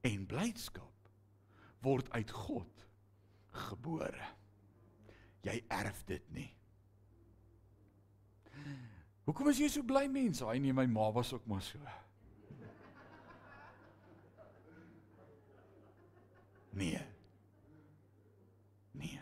En 0.01 0.25
blydskap 0.25 0.90
word 1.81 2.09
uit 2.13 2.31
God 2.31 2.87
gebore. 3.67 4.27
Jy 5.45 5.57
erf 5.73 6.03
dit 6.05 6.25
nie. 6.35 6.49
Hoekom 9.25 9.51
is 9.51 9.59
jy 9.61 9.69
so 9.71 9.85
bly 9.85 10.07
mense? 10.11 10.45
Haai 10.45 10.59
nee, 10.61 10.73
my 10.73 10.87
ma 10.89 11.11
was 11.13 11.33
ook 11.33 11.45
maar 11.49 11.61
so. 11.65 11.79
Nee. 16.71 17.01
Nee. 18.95 19.19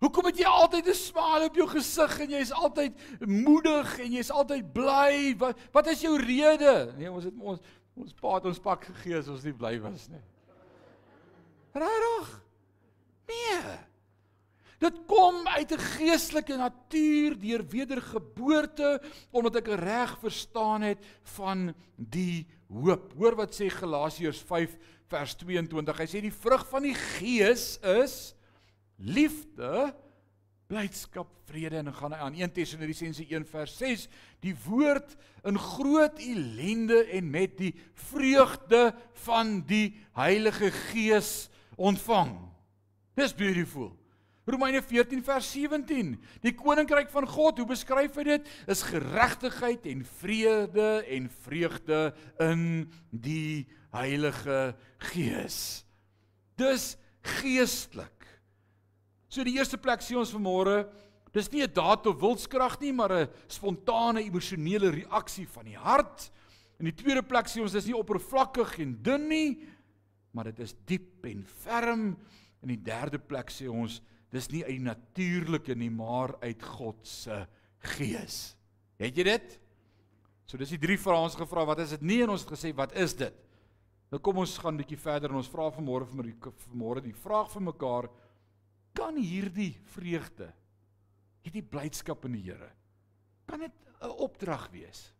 Hoekom 0.00 0.30
het 0.30 0.38
jy 0.40 0.48
altyd 0.48 0.88
'n 0.88 0.94
smile 0.94 1.48
op 1.48 1.56
jou 1.56 1.68
gesig 1.68 2.18
en 2.20 2.30
jy's 2.30 2.52
altyd 2.52 2.92
moedig 3.26 3.98
en 3.98 4.12
jy's 4.12 4.30
altyd 4.30 4.72
bly? 4.72 5.36
Wat 5.38 5.58
wat 5.72 5.86
is 5.86 6.00
jou 6.00 6.16
rede? 6.20 6.92
Nee, 6.96 7.10
ons 7.10 7.24
het 7.24 7.34
ons 7.38 7.60
ons 7.94 8.12
pa 8.14 8.34
het 8.34 8.44
ons 8.44 8.60
pak 8.60 8.84
gegee 8.84 9.16
as 9.16 9.28
ons 9.28 9.44
nie 9.44 9.52
bly 9.52 9.80
was 9.80 10.08
nie. 10.08 10.22
Regtig? 11.72 12.42
Nee. 13.30 13.78
Dit 14.80 14.96
kom 15.06 15.46
uit 15.48 15.72
'n 15.72 15.78
geestelike 15.78 16.56
natuur 16.56 17.38
deur 17.38 17.66
wedergeboorte 17.68 19.02
omdat 19.30 19.56
ek 19.56 19.66
reg 19.66 20.18
verstaan 20.18 20.82
het 20.82 21.04
van 21.36 21.74
die 21.96 22.46
hoop. 22.68 23.12
Hoor 23.12 23.36
wat 23.36 23.54
sê 23.54 23.68
Galasiërs 23.68 24.40
5 24.40 24.78
vers 25.06 25.34
22. 25.34 25.98
Hy 25.98 26.06
sê 26.06 26.20
die 26.20 26.32
vrug 26.32 26.64
van 26.70 26.82
die 26.82 26.94
gees 26.94 27.76
is 27.82 28.34
liefde, 28.96 29.94
blydskap, 30.70 31.28
vrede 31.50 31.80
en 31.80 31.90
dan 31.90 31.94
gaan 31.94 32.12
hy 32.12 32.18
aan 32.18 32.34
1 32.38 32.52
Tessalonisense 32.54 33.24
1 33.26 33.46
vers 33.50 33.76
6 33.76 34.08
die 34.40 34.54
woord 34.64 35.16
in 35.44 35.58
groot 35.58 36.20
ellende 36.22 37.04
en 37.10 37.30
met 37.30 37.56
die 37.58 37.74
vreugde 38.08 38.94
van 39.26 39.60
die 39.66 39.96
Heilige 40.14 40.70
Gees 40.70 41.50
ontvang. 41.80 42.36
Dis 43.16 43.32
beautiful. 43.34 43.90
Romeine 44.50 44.82
14 44.82 45.22
vers 45.24 45.50
17. 45.52 46.14
Die 46.42 46.52
koninkryk 46.56 47.10
van 47.12 47.26
God, 47.28 47.60
hoe 47.60 47.68
beskryf 47.70 48.16
hy 48.18 48.24
dit? 48.26 48.48
Is 48.70 48.82
geregtigheid 48.88 49.86
en 49.90 50.02
vrede 50.20 50.88
en 51.06 51.28
vreugde 51.44 52.00
in 52.42 52.64
die 53.10 53.68
Heilige 53.94 54.74
Gees. 55.10 55.84
Dis 56.60 56.94
geestelik. 57.40 58.26
So 59.30 59.44
die 59.46 59.56
eerste 59.58 59.78
plek 59.78 60.02
sien 60.02 60.18
ons 60.18 60.32
vanmôre, 60.34 60.84
dis 61.34 61.50
nie 61.52 61.62
'n 61.62 61.72
daad 61.72 62.06
of 62.06 62.20
wilskrag 62.20 62.80
nie, 62.80 62.92
maar 62.92 63.12
'n 63.12 63.28
spontane 63.46 64.22
emosionele 64.22 64.90
reaksie 64.90 65.46
van 65.46 65.64
die 65.64 65.76
hart. 65.76 66.30
In 66.78 66.86
die 66.86 66.94
tweede 66.94 67.22
plek 67.22 67.46
sien 67.46 67.62
ons 67.62 67.72
dis 67.72 67.86
nie 67.86 67.96
oppervlakkig 67.96 68.78
en 68.78 68.98
dun 69.02 69.28
nie, 69.28 69.58
maar 70.32 70.50
dit 70.50 70.60
is 70.60 70.74
diep 70.86 71.26
en 71.26 71.44
ferm. 71.44 72.04
In 72.60 72.68
die 72.68 72.82
derde 72.82 73.18
plek 73.18 73.50
sê 73.50 73.68
ons 73.70 74.00
dis 74.30 74.50
nie 74.52 74.62
uit 74.64 74.76
die 74.76 74.84
natuurlike 74.84 75.74
nie, 75.74 75.90
maar 75.90 76.36
uit 76.44 76.62
God 76.62 77.06
se 77.06 77.46
gees. 77.96 78.54
Het 79.00 79.16
jy 79.16 79.24
dit? 79.24 79.56
So 80.46 80.58
dis 80.60 80.74
die 80.74 80.82
drie 80.82 80.98
vrae 80.98 81.24
ons 81.24 81.38
gevra, 81.38 81.64
wat 81.66 81.80
is 81.82 81.94
dit 81.96 82.02
nie 82.02 82.20
en 82.22 82.34
ons 82.34 82.44
het 82.44 82.52
gesê 82.52 82.74
wat 82.76 82.94
is 82.98 83.14
dit? 83.18 83.34
Nou 84.10 84.18
kom 84.18 84.40
ons 84.42 84.58
gaan 84.58 84.74
'n 84.74 84.82
bietjie 84.82 84.98
verder 84.98 85.30
en 85.30 85.36
ons 85.36 85.48
vra 85.48 85.70
vanmôre 85.70 86.06
vanmôre 86.10 87.00
die 87.00 87.14
vraag 87.14 87.50
vir 87.52 87.62
mekaar 87.62 88.10
kan 88.92 89.16
hierdie 89.16 89.78
vreugde 89.94 90.52
hierdie 91.44 91.62
blydskap 91.62 92.24
in 92.24 92.32
die 92.32 92.42
Here 92.42 92.72
kan 93.46 93.60
dit 93.60 93.72
'n 94.02 94.10
opdrag 94.10 94.68
wees? 94.70 95.12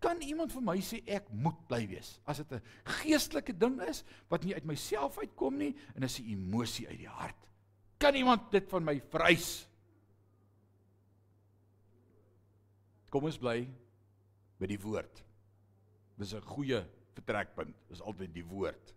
Kan 0.00 0.22
iemand 0.24 0.52
vir 0.52 0.64
my 0.64 0.78
sê 0.80 1.02
ek 1.04 1.28
moet 1.30 1.58
bly 1.68 1.84
wees? 1.90 2.18
As 2.24 2.38
dit 2.40 2.52
'n 2.52 2.62
geestelike 3.02 3.52
ding 3.52 3.80
is 3.82 4.02
wat 4.28 4.44
nie 4.44 4.54
uit 4.54 4.64
myself 4.64 5.18
uitkom 5.18 5.58
nie 5.58 5.74
en 5.94 6.02
is 6.02 6.20
'n 6.20 6.30
emosie 6.32 6.88
uit 6.88 6.98
die 6.98 7.08
hart. 7.08 7.48
Kan 7.98 8.14
iemand 8.14 8.50
dit 8.50 8.68
van 8.68 8.84
my 8.84 9.00
vereis? 9.10 9.68
Kom 13.10 13.24
ons 13.24 13.38
bly 13.38 13.68
by 14.58 14.66
die 14.66 14.80
woord. 14.80 15.22
Dis 16.16 16.32
'n 16.34 16.40
goeie 16.40 16.86
vertrekpunt. 17.12 17.76
Dis 17.88 18.00
altyd 18.00 18.32
die 18.34 18.44
woord. 18.44 18.94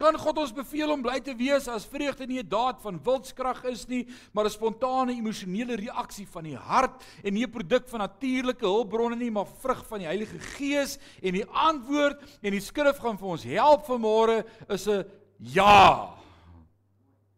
Kan 0.00 0.16
God 0.16 0.38
ons 0.40 0.52
beveel 0.56 0.88
om 0.94 1.02
bly 1.04 1.18
te 1.20 1.34
wees 1.36 1.66
as 1.68 1.84
vreugde 1.84 2.24
nie 2.26 2.40
'n 2.40 2.48
daad 2.48 2.80
van 2.80 3.02
wilskrag 3.04 3.64
is 3.68 3.86
nie, 3.86 4.06
maar 4.32 4.46
'n 4.46 4.50
spontane 4.50 5.12
emosionele 5.12 5.76
reaksie 5.76 6.26
van 6.26 6.44
die 6.44 6.56
hart 6.56 7.04
en 7.22 7.34
nie 7.34 7.44
'n 7.44 7.50
produk 7.50 7.86
van 7.88 8.00
natuurlike 8.00 8.64
hulpbronne 8.64 9.16
nie, 9.16 9.30
maar 9.30 9.46
vrug 9.46 9.84
van 9.86 9.98
die 9.98 10.06
Heilige 10.06 10.38
Gees 10.38 10.98
en 11.22 11.34
die 11.34 11.44
antwoord 11.44 12.22
en 12.42 12.50
die 12.50 12.60
skrif 12.60 12.96
gaan 12.98 13.18
vir 13.18 13.28
ons 13.28 13.44
help 13.44 13.84
vanmôre 13.84 14.44
is 14.68 14.88
'n 14.88 15.04
ja. 15.36 16.16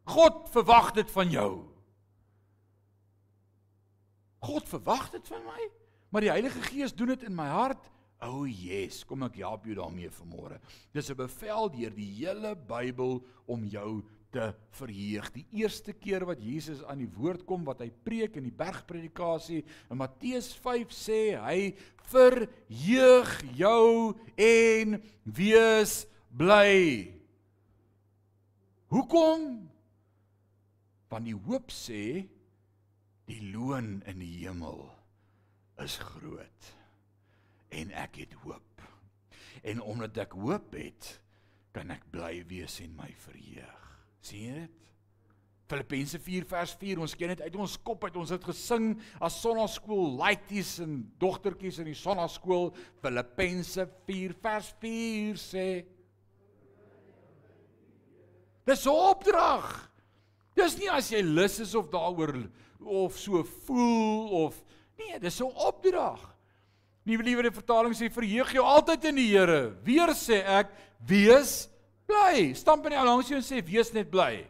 God 0.04 0.48
verwag 0.50 0.92
dit 0.92 1.10
van 1.10 1.30
jou. 1.30 1.64
God 4.38 4.68
verwag 4.68 5.10
dit 5.10 5.28
van 5.28 5.42
my, 5.44 5.70
maar 6.10 6.20
die 6.20 6.30
Heilige 6.30 6.62
Gees 6.62 6.94
doen 6.94 7.08
dit 7.08 7.22
in 7.22 7.34
my 7.34 7.48
hart 7.48 7.90
O 8.22 8.42
oh 8.42 8.46
yes, 8.46 9.02
kom 9.02 9.24
ek 9.26 9.40
help 9.42 9.64
jou 9.66 9.74
daarmee 9.74 10.10
vanmôre. 10.14 10.60
Dis 10.94 11.10
'n 11.10 11.18
bevel 11.18 11.70
deur 11.74 11.90
die 11.90 12.10
hele 12.22 12.54
Bybel 12.54 13.18
om 13.46 13.64
jou 13.66 14.04
te 14.30 14.54
verheug. 14.70 15.30
Die 15.34 15.46
eerste 15.50 15.92
keer 15.92 16.24
wat 16.24 16.40
Jesus 16.40 16.84
aan 16.84 17.02
die 17.02 17.10
woord 17.10 17.44
kom 17.44 17.64
wat 17.64 17.80
hy 17.80 17.90
preek 17.90 18.36
in 18.36 18.44
die 18.44 18.54
bergpredikasie 18.54 19.64
in 19.90 19.98
Matteus 19.98 20.52
5 20.54 20.94
sê 20.94 21.36
hy 21.36 21.74
verheug 22.12 23.32
jou 23.58 24.14
en 24.36 25.02
wees 25.24 26.06
bly. 26.30 27.12
Hoekom? 28.92 29.68
Want 31.10 31.26
die 31.28 31.36
hoop 31.36 31.74
sê 31.74 32.28
die 33.26 33.42
loon 33.52 33.98
in 34.06 34.22
die 34.22 34.46
hemel 34.46 34.86
is 35.82 35.98
groot 35.98 36.81
en 37.72 37.92
ek 38.04 38.22
het 38.24 38.36
hoop. 38.44 38.84
En 39.62 39.82
omdat 39.82 40.18
ek 40.26 40.36
hoop 40.38 40.74
het, 40.76 41.08
kan 41.72 41.92
ek 41.94 42.04
bly 42.12 42.42
wees 42.50 42.80
en 42.84 42.94
my 42.96 43.10
verheug. 43.24 43.78
sien 44.22 44.46
jy 44.46 44.54
dit? 44.60 44.78
Filippense 45.72 46.18
4 46.20 46.44
vers 46.44 46.74
4, 46.76 47.00
ons 47.00 47.14
ken 47.16 47.30
dit 47.32 47.40
uit 47.40 47.54
ons 47.56 47.76
kop 47.86 48.02
uit, 48.04 48.16
ons 48.20 48.32
het 48.34 48.44
gesing 48.44 48.90
as 49.24 49.38
sonnaskool 49.40 50.18
laities 50.18 50.74
en 50.84 50.98
dogtertjies 51.22 51.80
in 51.80 51.88
die 51.88 51.96
sonnaskool. 51.96 52.74
Filippense 53.00 53.86
4 54.08 54.36
vers 54.44 54.68
4 54.82 55.40
sê 55.40 55.66
Dis 58.62 58.86
'n 58.86 58.94
opdrag. 58.94 59.90
Dis 60.54 60.76
nie 60.78 60.90
as 60.90 61.10
jy 61.10 61.22
lus 61.22 61.58
is 61.58 61.74
of 61.74 61.88
daaroor 61.90 62.48
of 62.84 63.18
so 63.18 63.42
voel 63.42 64.28
of 64.44 64.62
nee, 64.98 65.18
dis 65.18 65.40
'n 65.40 65.50
opdrag. 65.56 66.31
Nuwe 67.02 67.24
Liewe 67.26 67.50
Vertaling 67.50 67.94
sê 67.98 68.06
verheug 68.12 68.52
jou 68.54 68.62
altyd 68.62 69.08
in 69.10 69.18
die 69.18 69.28
Here. 69.32 69.72
Weer 69.82 70.12
sê 70.14 70.38
ek, 70.60 70.70
wees 71.02 71.66
bly. 72.06 72.52
Stamp 72.54 72.86
in 72.86 72.94
die 72.94 73.00
ou 73.00 73.06
langs 73.08 73.30
jou 73.30 73.40
en 73.40 73.46
sê 73.46 73.58
wees 73.66 73.90
net 73.94 74.10
bly. 74.10 74.44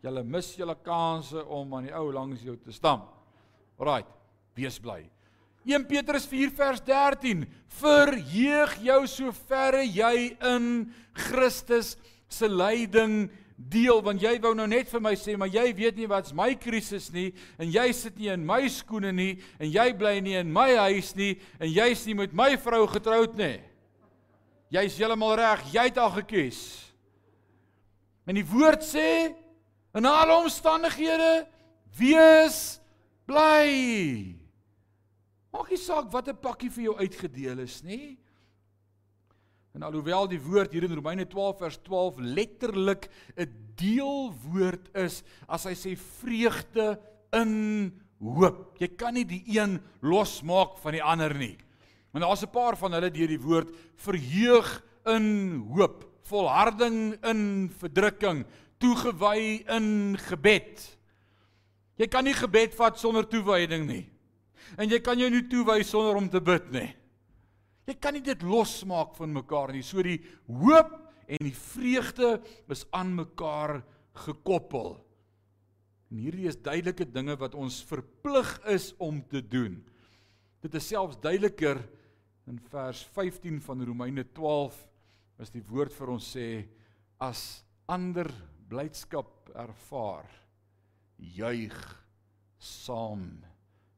Julle 0.00 0.24
mis 0.24 0.54
julle 0.56 0.76
kansse 0.80 1.42
om 1.44 1.74
aan 1.76 1.90
die 1.90 1.96
ou 1.96 2.08
langs 2.14 2.40
jou 2.44 2.56
te 2.56 2.72
stamp. 2.72 3.10
Alraait, 3.76 4.08
wees 4.56 4.80
bly. 4.80 5.02
1 5.68 5.84
Petrus 5.84 6.24
4 6.24 6.54
vers 6.56 6.80
13 6.86 7.42
Verheug 7.80 8.78
jou 8.80 9.00
soverre 9.12 9.82
jy 9.84 10.30
in 10.40 10.70
Christus 11.28 11.98
se 12.32 12.48
lyding 12.48 13.26
deel 13.68 14.00
want 14.02 14.22
jy 14.22 14.38
wou 14.40 14.54
nou 14.56 14.66
net 14.70 14.88
vir 14.88 15.02
my 15.04 15.12
sê 15.18 15.36
maar 15.36 15.50
jy 15.52 15.66
weet 15.76 15.98
nie 15.98 16.08
wat's 16.08 16.32
my 16.36 16.54
krisis 16.56 17.10
nie 17.12 17.28
en 17.60 17.68
jy 17.68 17.90
sit 17.92 18.16
nie 18.16 18.30
in 18.32 18.44
my 18.46 18.62
skoene 18.72 19.12
nie 19.12 19.34
en 19.60 19.68
jy 19.68 19.90
bly 19.98 20.14
nie 20.24 20.38
in 20.40 20.52
my 20.52 20.70
huis 20.88 21.12
nie 21.18 21.34
en 21.60 21.68
jy's 21.68 22.06
nie 22.08 22.16
met 22.16 22.32
my 22.32 22.54
vrou 22.56 22.86
getroud 22.88 23.36
nie. 23.36 23.58
Jy's 24.70 24.96
heeltemal 25.00 25.34
reg, 25.34 25.64
jy 25.74 25.88
het 25.88 25.98
al 25.98 26.12
gekies. 26.14 26.60
En 28.22 28.38
die 28.38 28.46
woord 28.46 28.84
sê 28.86 29.34
in 29.98 30.06
alle 30.06 30.36
omstandighede 30.44 31.48
wees 31.98 32.78
bly. 33.26 34.36
Maak 35.50 35.72
nie 35.74 35.80
saak 35.80 36.06
wat 36.14 36.28
'n 36.28 36.38
pakkie 36.38 36.70
vir 36.70 36.84
jou 36.84 36.96
uitgedeel 36.96 37.58
is 37.66 37.82
nie. 37.82 38.19
En 39.80 39.86
alhoewel 39.86 40.26
die 40.28 40.42
woord 40.44 40.74
hier 40.76 40.84
in 40.84 40.92
Romeine 40.92 41.24
12 41.24 41.54
vers 41.56 41.76
12 41.86 42.18
letterlik 42.20 43.06
'n 43.32 43.48
deelwoord 43.80 44.90
is 44.92 45.22
as 45.48 45.64
hy 45.64 45.72
sê 45.72 45.96
vreugde 45.96 47.00
in 47.32 47.88
hoop. 48.20 48.76
Jy 48.76 48.88
kan 48.88 49.14
nie 49.14 49.24
die 49.24 49.40
een 49.48 49.80
losmaak 50.02 50.76
van 50.84 50.92
die 50.92 51.02
ander 51.02 51.32
nie. 51.32 51.56
Maar 52.12 52.28
daar's 52.28 52.44
'n 52.44 52.52
paar 52.52 52.76
van 52.76 52.92
hulle 52.92 53.10
deur 53.10 53.26
die 53.26 53.40
woord 53.40 53.72
verheug 53.96 54.84
in 55.06 55.64
hoop, 55.72 56.04
volharding 56.28 57.16
in 57.24 57.72
verdrukking, 57.72 58.44
toegewy 58.78 59.64
in 59.66 60.18
gebed. 60.18 60.98
Jy 61.96 62.06
kan 62.06 62.24
nie 62.24 62.34
gebed 62.34 62.74
vat 62.74 62.98
sonder 62.98 63.26
toewyding 63.26 63.86
nie. 63.86 64.10
En 64.76 64.88
jy 64.90 65.00
kan 65.00 65.18
jou 65.18 65.30
nie 65.30 65.48
toewy 65.48 65.82
sonder 65.82 66.16
om 66.16 66.28
te 66.28 66.40
bid 66.40 66.70
nie. 66.70 66.99
Jy 67.88 67.96
kan 67.98 68.14
nie 68.14 68.24
dit 68.24 68.42
losmaak 68.46 69.14
van 69.18 69.32
mekaar 69.34 69.72
nie. 69.74 69.84
So 69.86 70.02
die 70.04 70.20
hoop 70.48 70.92
en 71.30 71.46
die 71.46 71.54
vreugde 71.56 72.36
is 72.70 72.84
aan 72.96 73.14
mekaar 73.16 73.80
gekoppel. 74.26 74.98
En 76.10 76.18
hierdie 76.18 76.48
is 76.50 76.58
duidelike 76.58 77.06
dinge 77.06 77.36
wat 77.38 77.54
ons 77.54 77.80
verplig 77.86 78.50
is 78.70 78.90
om 78.98 79.22
te 79.30 79.42
doen. 79.42 79.78
Dit 80.60 80.74
is 80.76 80.90
selfs 80.90 81.20
duideliker 81.22 81.78
in 82.50 82.58
vers 82.72 83.04
15 83.14 83.60
van 83.62 83.84
Romeine 83.86 84.26
12 84.34 84.76
as 85.40 85.52
die 85.54 85.64
woord 85.64 85.94
vir 85.96 86.12
ons 86.12 86.26
sê 86.34 86.48
as 87.22 87.62
ander 87.90 88.28
blydskap 88.70 89.52
ervaar 89.56 90.28
juig 91.38 91.76
saam 92.60 93.26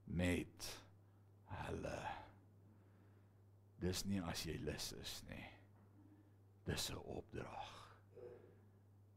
met 0.07 0.69
hulle 1.63 2.22
Dis 3.83 4.05
nie 4.07 4.23
as 4.31 4.45
jy 4.47 4.57
lus 4.63 4.93
is 5.01 5.23
nie. 5.29 5.47
Dis 6.67 6.91
'n 6.91 6.97
opdrag. 6.97 7.83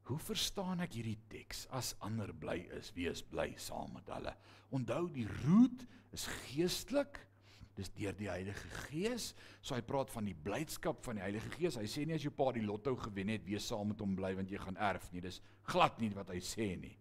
Hoe 0.06 0.20
verstaan 0.20 0.82
ek 0.86 0.94
hierdie 0.94 1.20
teks? 1.30 1.68
As 1.74 1.96
ander 2.06 2.34
bly 2.34 2.68
is, 2.78 2.92
wees 2.94 3.24
bly 3.26 3.54
saam 3.58 3.94
met 3.94 4.10
hulle. 4.14 4.36
Onthou 4.70 5.08
die 5.14 5.28
root 5.46 5.86
is 6.14 6.28
geestelik. 6.46 7.20
Dis 7.76 7.90
deur 7.90 8.14
die 8.16 8.30
Heilige 8.30 8.70
Gees. 8.86 9.34
So 9.62 9.76
hy 9.76 9.82
praat 9.82 10.12
van 10.14 10.30
die 10.30 10.38
blydskap 10.38 11.02
van 11.04 11.16
die 11.16 11.26
Heilige 11.26 11.50
Gees. 11.58 11.76
Hy 11.76 11.90
sê 11.90 12.06
nie 12.06 12.16
as 12.16 12.24
jou 12.24 12.32
pa 12.32 12.52
die 12.56 12.64
lotto 12.64 12.96
gewen 12.96 13.34
het, 13.34 13.46
wees 13.46 13.66
saam 13.68 13.92
met 13.92 14.00
hom 14.00 14.16
bly 14.16 14.36
want 14.38 14.52
jy 14.54 14.62
gaan 14.62 14.78
erf 14.78 15.10
nie. 15.12 15.22
Dis 15.26 15.42
glad 15.64 16.00
nie 16.00 16.12
wat 16.16 16.30
hy 16.30 16.40
sê 16.40 16.76
nie. 16.80 16.96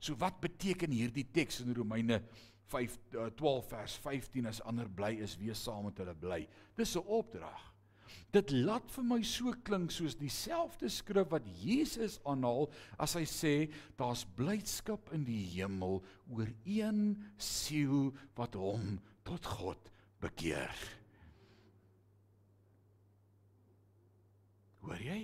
So 0.00 0.16
wat 0.18 0.40
beteken 0.40 0.94
hierdie 0.94 1.26
teks 1.34 1.60
in 1.60 1.74
Romeine 1.76 2.22
5 2.68 2.98
12 3.36 3.64
eh, 3.64 3.68
vers 3.70 3.96
15 4.04 4.46
as 4.46 4.60
ander 4.68 4.88
bly 4.88 5.14
is 5.24 5.36
wees 5.40 5.62
saam 5.64 5.88
met 5.88 5.98
hulle 6.02 6.14
bly. 6.14 6.46
Dis 6.76 6.96
'n 6.96 7.04
opdrag. 7.06 7.64
Dit 8.32 8.50
laat 8.52 8.90
vir 8.92 9.04
my 9.08 9.22
so 9.24 9.54
klink 9.64 9.92
soos 9.92 10.16
dieselfde 10.20 10.88
skrif 10.92 11.30
wat 11.32 11.46
Jesus 11.62 12.18
aanhaal 12.28 12.68
as 13.00 13.14
hy 13.16 13.24
sê 13.24 13.54
daar's 13.96 14.26
blydskap 14.36 15.12
in 15.16 15.24
die 15.24 15.44
hemel 15.56 16.02
oor 16.28 16.50
een 16.64 17.16
siel 17.38 18.12
wat 18.36 18.54
hom 18.54 18.98
tot 19.24 19.44
God 19.44 19.90
bekeer. 20.20 20.76
Hoor 24.84 25.00
jy? 25.04 25.22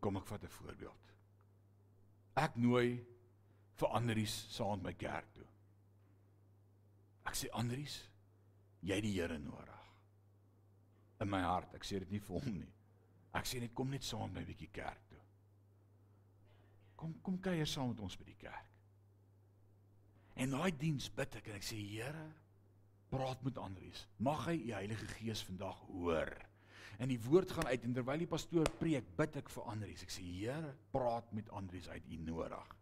Kom 0.00 0.16
ek 0.16 0.26
vat 0.26 0.44
'n 0.44 0.54
voorbeeld. 0.58 1.12
Ek 2.36 2.56
nooi 2.56 3.04
vir 3.78 3.88
anderes 3.88 4.34
saam 4.50 4.82
met 4.82 4.84
my 4.84 4.92
kerk 4.92 5.34
toe. 5.34 5.46
Ek 7.24 7.38
sê 7.38 7.50
Andries, 7.56 7.98
jy 8.84 9.00
die 9.04 9.14
Here 9.16 9.38
nodig. 9.40 9.80
In 11.24 11.30
my 11.32 11.40
hart, 11.44 11.74
ek 11.78 11.86
sê 11.86 12.00
dit 12.02 12.14
nie 12.14 12.22
vir 12.22 12.40
hom 12.40 12.58
nie. 12.60 12.70
Ek 13.34 13.48
sê 13.48 13.60
net 13.62 13.74
kom 13.74 13.90
net 13.90 14.06
saam 14.06 14.28
met 14.30 14.42
my 14.42 14.46
bietjie 14.50 14.70
kerk 14.74 15.08
toe. 15.10 15.20
Kom 17.00 17.16
kom 17.24 17.40
kuier 17.42 17.68
saam 17.68 17.90
met 17.90 18.02
ons 18.04 18.16
by 18.20 18.28
die 18.28 18.38
kerk. 18.38 18.70
En 20.38 20.54
daai 20.54 20.72
diens 20.78 21.08
bid 21.14 21.38
ek 21.38 21.50
en 21.50 21.58
ek 21.58 21.66
sê 21.66 21.78
Here, 21.78 22.26
praat 23.10 23.42
met 23.46 23.58
Andries. 23.62 24.06
Mag 24.18 24.46
hy 24.48 24.56
u 24.58 24.72
Heilige 24.74 25.06
Gees 25.16 25.44
vandag 25.46 25.78
hoor. 25.88 26.32
En 27.02 27.10
die 27.10 27.18
woord 27.22 27.50
gaan 27.54 27.70
uit 27.70 27.84
en 27.86 27.94
terwyl 27.94 28.22
die 28.22 28.30
pastoor 28.30 28.70
preek, 28.78 29.06
bid 29.18 29.38
ek 29.38 29.50
vir 29.50 29.70
Andries. 29.70 30.02
Ek 30.06 30.14
sê 30.14 30.22
Here, 30.26 30.74
praat 30.94 31.30
met 31.34 31.50
Andries 31.54 31.88
uit 31.90 32.10
u 32.10 32.18
nodig. 32.26 32.74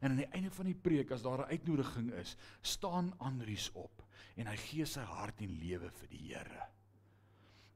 En 0.00 0.10
aan 0.10 0.22
die 0.22 0.30
einde 0.32 0.50
van 0.50 0.68
die 0.70 0.78
preek 0.86 1.10
as 1.14 1.22
daar 1.22 1.44
'n 1.44 1.50
uitnodiging 1.50 2.12
is, 2.12 2.36
staan 2.62 3.12
Andries 3.18 3.70
op 3.72 4.02
en 4.36 4.46
hy 4.46 4.56
gee 4.56 4.86
sy 4.86 5.00
hart 5.00 5.40
en 5.40 5.58
lewe 5.58 5.90
vir 5.90 6.08
die 6.08 6.22
Here. 6.28 6.66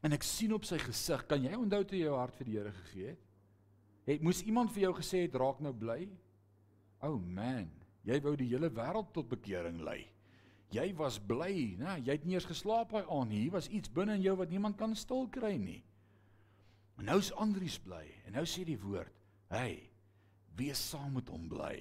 En 0.02 0.12
ek 0.12 0.22
sien 0.22 0.52
op 0.52 0.64
sy 0.64 0.78
gesig, 0.78 1.26
kan 1.26 1.42
jy 1.42 1.54
onthou 1.54 1.84
toe 1.84 1.98
jy 1.98 2.04
jou 2.04 2.18
hart 2.18 2.36
vir 2.38 2.44
die 2.44 2.56
Here 2.58 2.72
gegee 2.72 3.06
het? 3.06 3.24
Het 4.08 4.22
moes 4.24 4.42
iemand 4.42 4.72
vir 4.72 4.82
jou 4.82 4.94
gesê 4.96 5.26
het 5.26 5.34
raak 5.34 5.60
nou 5.60 5.72
bly? 5.72 6.08
O 7.04 7.12
oh 7.12 7.18
man, 7.20 7.68
jy 8.08 8.16
wou 8.24 8.34
die 8.36 8.48
hele 8.48 8.70
wêreld 8.70 9.12
tot 9.12 9.28
bekering 9.28 9.82
lei. 9.84 10.06
Jy 10.72 10.94
was 10.96 11.18
bly, 11.18 11.76
né? 11.80 11.98
Jy 12.04 12.16
het 12.16 12.24
nie 12.24 12.34
eens 12.34 12.48
geslaap 12.48 12.90
daai 12.92 13.04
aand 13.04 13.30
nie. 13.30 13.42
Hier 13.46 13.52
was 13.52 13.68
iets 13.68 13.92
binne 13.92 14.18
in 14.18 14.24
jou 14.24 14.34
wat 14.36 14.50
niemand 14.50 14.76
kan 14.76 14.94
stil 14.96 15.28
kry 15.32 15.54
nie. 15.56 15.82
En 16.98 17.08
nou 17.08 17.18
is 17.22 17.30
Andries 17.40 17.78
bly 17.78 18.04
en 18.26 18.34
nou 18.36 18.44
sê 18.48 18.64
die 18.64 18.80
woord: 18.80 19.12
"Hey, 19.48 19.90
wees 20.56 20.80
saam 20.90 21.14
met 21.14 21.28
hom 21.28 21.48
bly 21.48 21.78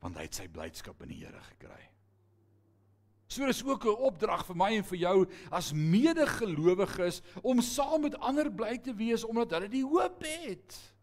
want 0.00 0.16
hy 0.16 0.26
het 0.28 0.34
sy 0.34 0.48
blydskap 0.48 1.02
in 1.02 1.12
die 1.12 1.22
Here 1.24 1.40
gekry. 1.52 1.88
So 3.28 3.44
dis 3.44 3.64
ook 3.64 3.84
'n 3.84 4.02
opdrag 4.08 4.46
vir 4.46 4.56
my 4.56 4.70
en 4.76 4.84
vir 4.84 4.98
jou 4.98 5.26
as 5.50 5.72
medegelowiges 5.72 7.20
om 7.42 7.60
saam 7.60 8.02
met 8.02 8.18
ander 8.20 8.50
bly 8.50 8.78
te 8.78 8.94
wees 8.94 9.24
omdat 9.24 9.50
hulle 9.50 9.68
die 9.68 9.84
hoop 9.84 10.22
het. 10.22 10.94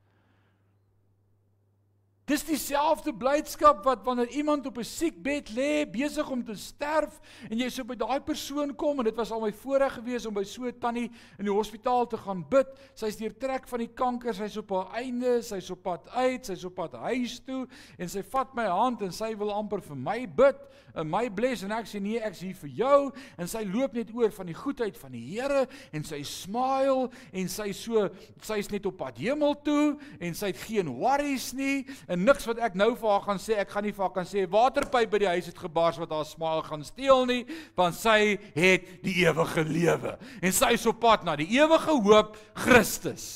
Dis 2.25 2.41
dieselfde 2.41 3.11
blydskap 3.13 3.83
wat 3.85 4.01
wanneer 4.01 4.31
iemand 4.33 4.65
op 4.65 4.77
'n 4.77 4.83
siekbed 4.83 5.49
lê, 5.53 5.85
besig 5.85 6.29
om 6.29 6.43
te 6.43 6.55
sterf 6.55 7.19
en 7.49 7.57
jy 7.57 7.69
so 7.69 7.83
by 7.83 7.95
daai 7.95 8.19
persoon 8.19 8.75
kom 8.75 8.99
en 8.99 9.05
dit 9.05 9.15
was 9.15 9.31
al 9.31 9.41
my 9.41 9.51
voorreg 9.51 9.93
gewees 9.93 10.25
om 10.25 10.33
by 10.33 10.43
so 10.43 10.65
'n 10.65 10.79
tannie 10.79 11.11
in 11.37 11.45
die 11.45 11.53
hospitaal 11.53 12.07
te 12.07 12.17
gaan 12.17 12.43
bid. 12.49 12.67
Sy's 12.95 13.17
deurtrek 13.17 13.67
van 13.67 13.79
die 13.79 13.93
kanker, 13.93 14.33
sy's 14.33 14.57
op 14.57 14.69
haar 14.69 14.93
einde, 14.93 15.43
sy's 15.43 15.69
op 15.69 15.83
pad 15.83 16.09
uit, 16.09 16.45
sy's 16.45 16.65
op 16.65 16.75
pad 16.75 16.93
huis 16.93 17.39
toe 17.45 17.67
en 17.99 18.09
sy 18.09 18.23
vat 18.23 18.55
my 18.55 18.65
hand 18.65 19.01
en 19.01 19.11
sy 19.11 19.37
wil 19.37 19.51
amper 19.51 19.81
vir 19.81 19.95
my 19.95 20.25
bid 20.25 20.57
en 20.95 21.09
my 21.09 21.25
bless 21.33 21.65
en 21.65 21.73
ek 21.75 21.89
sê 21.89 22.01
nee, 22.03 22.19
ek's 22.23 22.41
hier 22.45 22.55
vir 22.59 22.71
jou 22.79 22.99
en 23.37 23.49
sy 23.49 23.63
loop 23.67 23.95
net 23.97 24.11
oor 24.15 24.33
van 24.35 24.49
die 24.49 24.57
goedheid 24.57 24.97
van 24.99 25.15
die 25.15 25.23
Here 25.25 25.65
en 25.95 26.05
sy 26.07 26.21
smile 26.27 27.09
en 27.35 27.49
sy 27.51 27.71
so 27.75 28.07
sy's 28.45 28.69
net 28.73 28.85
op 28.89 28.97
pad 29.01 29.19
hemel 29.21 29.55
toe 29.65 29.95
en 30.19 30.37
sy 30.37 30.51
het 30.53 30.61
geen 30.65 30.91
worries 30.99 31.51
nie 31.57 31.85
en 32.07 32.25
niks 32.25 32.47
wat 32.49 32.61
ek 32.69 32.77
nou 32.79 32.91
vir 32.95 33.11
haar 33.11 33.25
gaan 33.27 33.41
sê, 33.41 33.59
ek 33.61 33.73
gaan 33.73 33.87
nie 33.87 33.95
vir 33.95 34.07
haar 34.07 34.15
kan 34.15 34.29
sê 34.29 34.45
waterpyp 34.49 35.11
by 35.11 35.21
die 35.25 35.31
huis 35.35 35.49
het 35.51 35.59
gebars 35.59 35.99
wat 36.01 36.13
haar 36.15 36.27
smaal 36.29 36.63
gaan 36.65 36.85
steel 36.85 37.25
nie, 37.29 37.41
want 37.77 37.97
sy 37.97 38.35
het 38.55 38.87
die 39.05 39.19
ewige 39.25 39.65
lewe 39.67 40.15
en 40.41 40.55
sy 40.55 40.73
is 40.77 40.87
op 40.89 41.01
pad 41.03 41.25
na 41.27 41.37
die 41.39 41.49
ewige 41.57 41.99
hoop 42.05 42.37
Christus. 42.65 43.27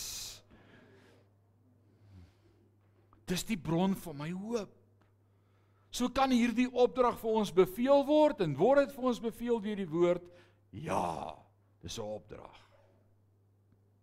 Dis 3.29 3.45
die 3.45 3.59
bron 3.61 3.93
van 3.93 4.17
my 4.17 4.31
hoop. 4.33 4.78
So 5.91 6.09
kan 6.09 6.31
hierdie 6.31 6.69
opdrag 6.69 7.17
vir 7.17 7.39
ons 7.41 7.51
beveel 7.53 8.05
word 8.05 8.41
en 8.45 8.55
word 8.55 8.87
dit 8.87 8.95
vir 8.95 9.09
ons 9.09 9.19
beveel 9.19 9.61
deur 9.61 9.79
die 9.79 9.89
woord 9.89 10.25
ja, 10.69 11.35
dis 11.81 11.97
'n 11.97 12.05
opdrag. 12.05 12.59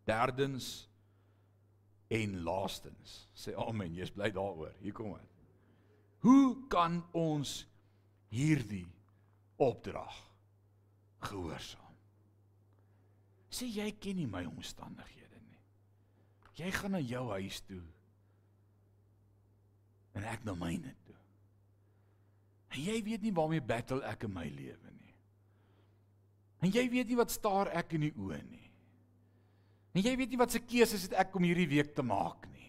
Derdens 0.04 0.88
En 2.08 2.42
laastens, 2.42 3.26
sê 3.34 3.54
amen, 3.58 3.94
jy's 3.98 4.12
bly 4.14 4.30
daaroor. 4.30 4.74
Hier 4.78 4.94
kom 4.94 5.16
dit. 5.16 5.32
Hoe 6.22 6.66
kan 6.70 7.00
ons 7.18 7.64
hierdie 8.30 8.86
opdrag 9.62 10.14
gehoorsaam? 11.26 11.82
Sê 13.50 13.66
jy 13.70 13.88
ken 13.98 14.20
nie 14.20 14.28
my 14.30 14.44
omstandighede 14.46 15.40
nie. 15.42 15.58
Jy 16.60 16.70
gaan 16.78 16.94
na 16.94 17.02
jou 17.02 17.24
huis 17.34 17.58
toe. 17.66 17.82
En 20.16 20.26
ek 20.30 20.46
na 20.46 20.54
myne 20.58 20.94
toe. 21.06 21.18
En 22.76 22.82
jy 22.84 22.96
weet 23.04 23.22
nie 23.24 23.32
waarmee 23.32 23.64
battle 23.64 24.02
ek 24.04 24.26
in 24.28 24.34
my 24.34 24.44
lewe 24.52 24.92
nie. 24.92 25.14
En 26.64 26.72
jy 26.72 26.84
weet 26.92 27.08
nie 27.08 27.18
wat 27.18 27.32
staar 27.32 27.70
ek 27.76 27.94
in 27.96 28.08
die 28.08 28.14
oë 28.14 28.40
nie. 28.44 28.66
En 29.96 30.04
jy 30.04 30.12
weet 30.20 30.32
nie 30.32 30.40
wat 30.40 30.52
se 30.52 30.60
keuses 30.60 31.06
het 31.08 31.14
ek 31.16 31.36
om 31.38 31.46
hierdie 31.46 31.70
week 31.70 31.94
te 31.96 32.04
maak 32.04 32.44
nie. 32.52 32.68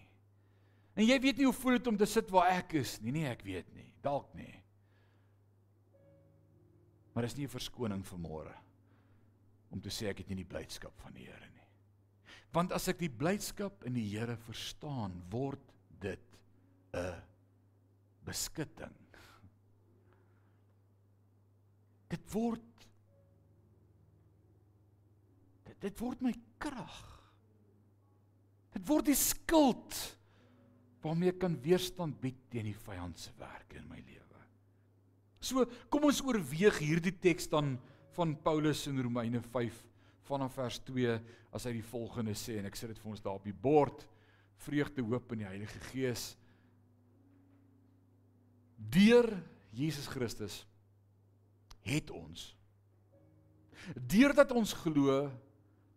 En 0.98 1.04
jy 1.04 1.18
weet 1.22 1.42
nie 1.42 1.48
hoe 1.50 1.56
voel 1.56 1.76
dit 1.78 1.90
om 1.92 1.98
te 2.00 2.08
sit 2.10 2.32
waar 2.32 2.54
ek 2.56 2.78
is 2.80 2.96
nie. 3.04 3.12
Nee, 3.14 3.28
ek 3.30 3.44
weet 3.46 3.68
nie. 3.76 3.90
Dalk 4.06 4.32
nie. 4.38 4.54
Maar 7.14 7.28
dis 7.28 7.36
nie 7.38 7.46
'n 7.46 7.58
verskoning 7.58 8.06
vir 8.06 8.20
môre 8.20 8.56
om 9.72 9.82
te 9.82 9.90
sê 9.90 10.08
ek 10.10 10.20
het 10.20 10.30
nie 10.30 10.44
die 10.44 10.52
blydskap 10.54 10.94
van 11.02 11.14
die 11.14 11.26
Here 11.26 11.50
nie. 11.50 11.68
Want 12.54 12.72
as 12.72 12.88
ek 12.88 13.00
die 13.00 13.10
blydskap 13.10 13.84
in 13.84 13.94
die 13.94 14.08
Here 14.08 14.38
verstaan, 14.38 15.24
word 15.30 15.74
dit 16.00 16.40
'n 16.94 17.22
beskutting. 18.24 19.07
Dit 22.12 22.24
word 22.32 22.64
dit, 25.68 25.78
dit 25.88 26.00
word 26.02 26.22
my 26.24 26.34
krag. 26.62 27.02
Dit 28.76 28.86
word 28.88 29.10
die 29.10 29.18
skild 29.18 29.98
waarmee 31.04 31.32
ek 31.32 31.42
kan 31.44 31.56
weerstand 31.64 32.18
bied 32.22 32.40
teen 32.52 32.68
die 32.68 32.78
vyand 32.78 33.20
se 33.22 33.32
werk 33.40 33.76
in 33.78 33.86
my 33.88 34.00
lewe. 34.00 34.42
So, 35.40 35.64
kom 35.94 36.08
ons 36.10 36.24
oorweeg 36.26 36.82
hierdie 36.84 37.16
teks 37.24 37.48
dan 37.52 37.76
van 38.18 38.34
Paulus 38.44 38.88
in 38.90 39.00
Romeine 39.04 39.40
5 39.44 39.84
vanaf 40.28 40.58
vers 40.58 40.80
2 40.90 41.16
as 41.56 41.68
hy 41.68 41.78
die 41.78 41.86
volgende 41.86 42.34
sê 42.38 42.58
en 42.60 42.68
ek 42.68 42.76
sit 42.76 42.92
dit 42.92 43.00
vir 43.00 43.14
ons 43.14 43.24
daar 43.24 43.38
op 43.40 43.46
die 43.48 43.56
bord 43.56 44.04
vreugde 44.66 45.06
hoop 45.06 45.32
in 45.36 45.44
die 45.44 45.50
Heilige 45.50 45.80
Gees 45.92 46.32
deur 48.78 49.30
Jesus 49.78 50.10
Christus 50.12 50.64
het 51.88 52.12
ons 52.14 52.52
deurdat 53.96 54.52
ons 54.52 54.74
glo 54.84 55.28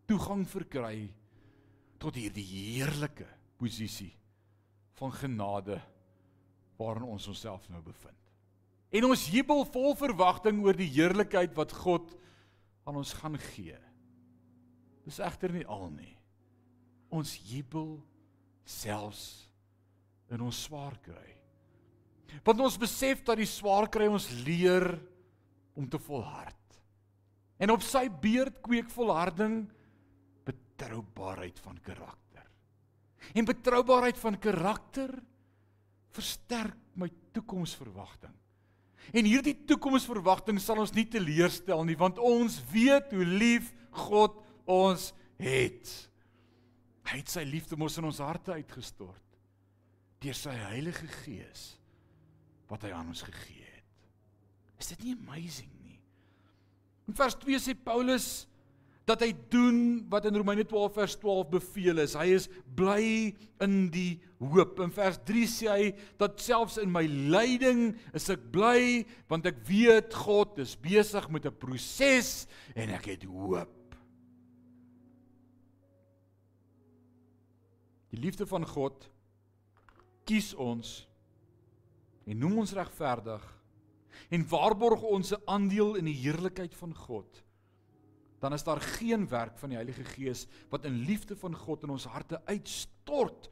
toegang 0.06 0.44
verkry 0.48 1.10
tot 2.00 2.16
hierdie 2.18 2.46
heerlike 2.46 3.26
posisie 3.60 4.12
van 5.00 5.12
genade 5.16 5.80
waarin 6.80 7.10
ons 7.12 7.26
onsself 7.28 7.66
nou 7.68 7.80
bevind. 7.84 8.16
En 8.90 9.06
ons 9.10 9.26
jubel 9.30 9.62
vol 9.70 9.92
verwagting 9.98 10.62
oor 10.64 10.76
die 10.76 10.88
heerlikheid 10.90 11.52
wat 11.58 11.74
God 11.82 12.14
aan 12.88 12.98
ons 13.02 13.12
gaan 13.20 13.36
gee. 13.52 13.76
Dis 15.06 15.20
egter 15.22 15.52
nie 15.54 15.66
al 15.68 15.88
nie. 15.92 16.14
Ons 17.12 17.36
jubel 17.50 17.98
selfs 18.66 19.50
in 20.30 20.42
ons 20.46 20.64
swaar 20.66 20.96
kry. 21.04 21.28
Want 22.46 22.62
ons 22.62 22.78
besef 22.80 23.22
dat 23.26 23.40
die 23.40 23.48
swaar 23.48 23.88
kry 23.90 24.06
ons 24.10 24.28
leer 24.46 24.94
om 25.74 25.88
te 25.88 25.98
volhard. 25.98 26.56
En 27.60 27.70
op 27.74 27.84
sy 27.84 28.06
beurt 28.22 28.60
kweek 28.64 28.90
volharding 28.90 29.62
betroubaarheid 30.48 31.60
van 31.60 31.80
karakter. 31.84 32.46
En 33.36 33.44
betroubaarheid 33.44 34.18
van 34.18 34.38
karakter 34.38 35.12
versterk 36.10 36.78
my 36.98 37.10
toekomsverwagting. 37.32 38.34
En 39.12 39.26
hierdie 39.26 39.56
toekomsverwagting 39.66 40.60
sal 40.62 40.82
ons 40.82 40.92
nie 40.94 41.06
teleurstel 41.10 41.84
nie 41.88 41.98
want 41.98 42.20
ons 42.22 42.60
weet 42.72 43.12
hoe 43.16 43.26
lief 43.26 43.72
God 44.06 44.36
ons 44.70 45.10
het. 45.40 45.92
Hy 47.10 47.18
het 47.22 47.32
sy 47.32 47.42
liefde 47.48 47.78
mos 47.80 47.96
in 47.98 48.06
ons 48.08 48.22
harte 48.22 48.54
uitgestort 48.54 49.26
deur 50.20 50.36
sy 50.36 50.52
Heilige 50.52 51.08
Gees 51.22 51.62
wat 52.68 52.84
hy 52.84 52.92
aan 52.92 53.08
ons 53.08 53.22
gegee 53.24 53.56
het. 53.56 53.59
Is 54.80 54.92
dit 54.94 55.04
nie 55.04 55.16
amazing 55.18 55.70
nie? 55.84 55.98
In 57.10 57.16
vers 57.18 57.36
2 57.42 57.60
sê 57.60 57.74
Paulus 57.76 58.46
dat 59.08 59.24
hy 59.24 59.30
doen 59.50 59.78
wat 60.12 60.28
in 60.28 60.36
Romeine 60.38 60.64
12 60.68 60.94
vers 60.94 61.16
12 61.18 61.48
beveel 61.56 62.02
is. 62.04 62.14
Hy 62.18 62.28
is 62.36 62.46
bly 62.78 63.32
in 63.64 63.88
die 63.92 64.20
hoop. 64.38 64.78
In 64.84 64.92
vers 64.94 65.18
3 65.26 65.44
sê 65.50 65.70
hy 65.72 65.88
dat 66.20 66.40
selfs 66.42 66.78
in 66.80 66.92
my 66.92 67.02
lyding 67.08 67.90
is 68.16 68.28
ek 68.30 68.44
bly 68.54 69.02
want 69.30 69.48
ek 69.50 69.62
weet 69.66 70.14
God 70.14 70.60
is 70.62 70.76
besig 70.78 71.26
met 71.32 71.46
'n 71.46 71.58
proses 71.58 72.46
en 72.74 72.94
ek 72.94 73.10
het 73.10 73.24
hoop. 73.24 73.76
Die 78.10 78.20
liefde 78.20 78.46
van 78.46 78.66
God 78.66 79.08
kies 80.26 80.54
ons 80.54 81.06
en 82.26 82.38
noem 82.38 82.58
ons 82.62 82.74
regverdig 82.74 83.42
en 84.30 84.48
waarborg 84.48 85.02
ons 85.02 85.32
'n 85.32 85.42
aandeel 85.46 85.96
in 85.96 86.04
die 86.04 86.20
heerlikheid 86.22 86.74
van 86.74 86.94
God 86.94 87.44
dan 88.40 88.52
is 88.52 88.64
daar 88.64 88.80
geen 88.80 89.28
werk 89.28 89.58
van 89.58 89.68
die 89.68 89.76
Heilige 89.76 90.04
Gees 90.04 90.46
wat 90.68 90.84
in 90.84 91.04
liefde 91.04 91.36
van 91.36 91.54
God 91.56 91.82
in 91.82 91.90
ons 91.90 92.08
harte 92.08 92.40
uitstort 92.44 93.50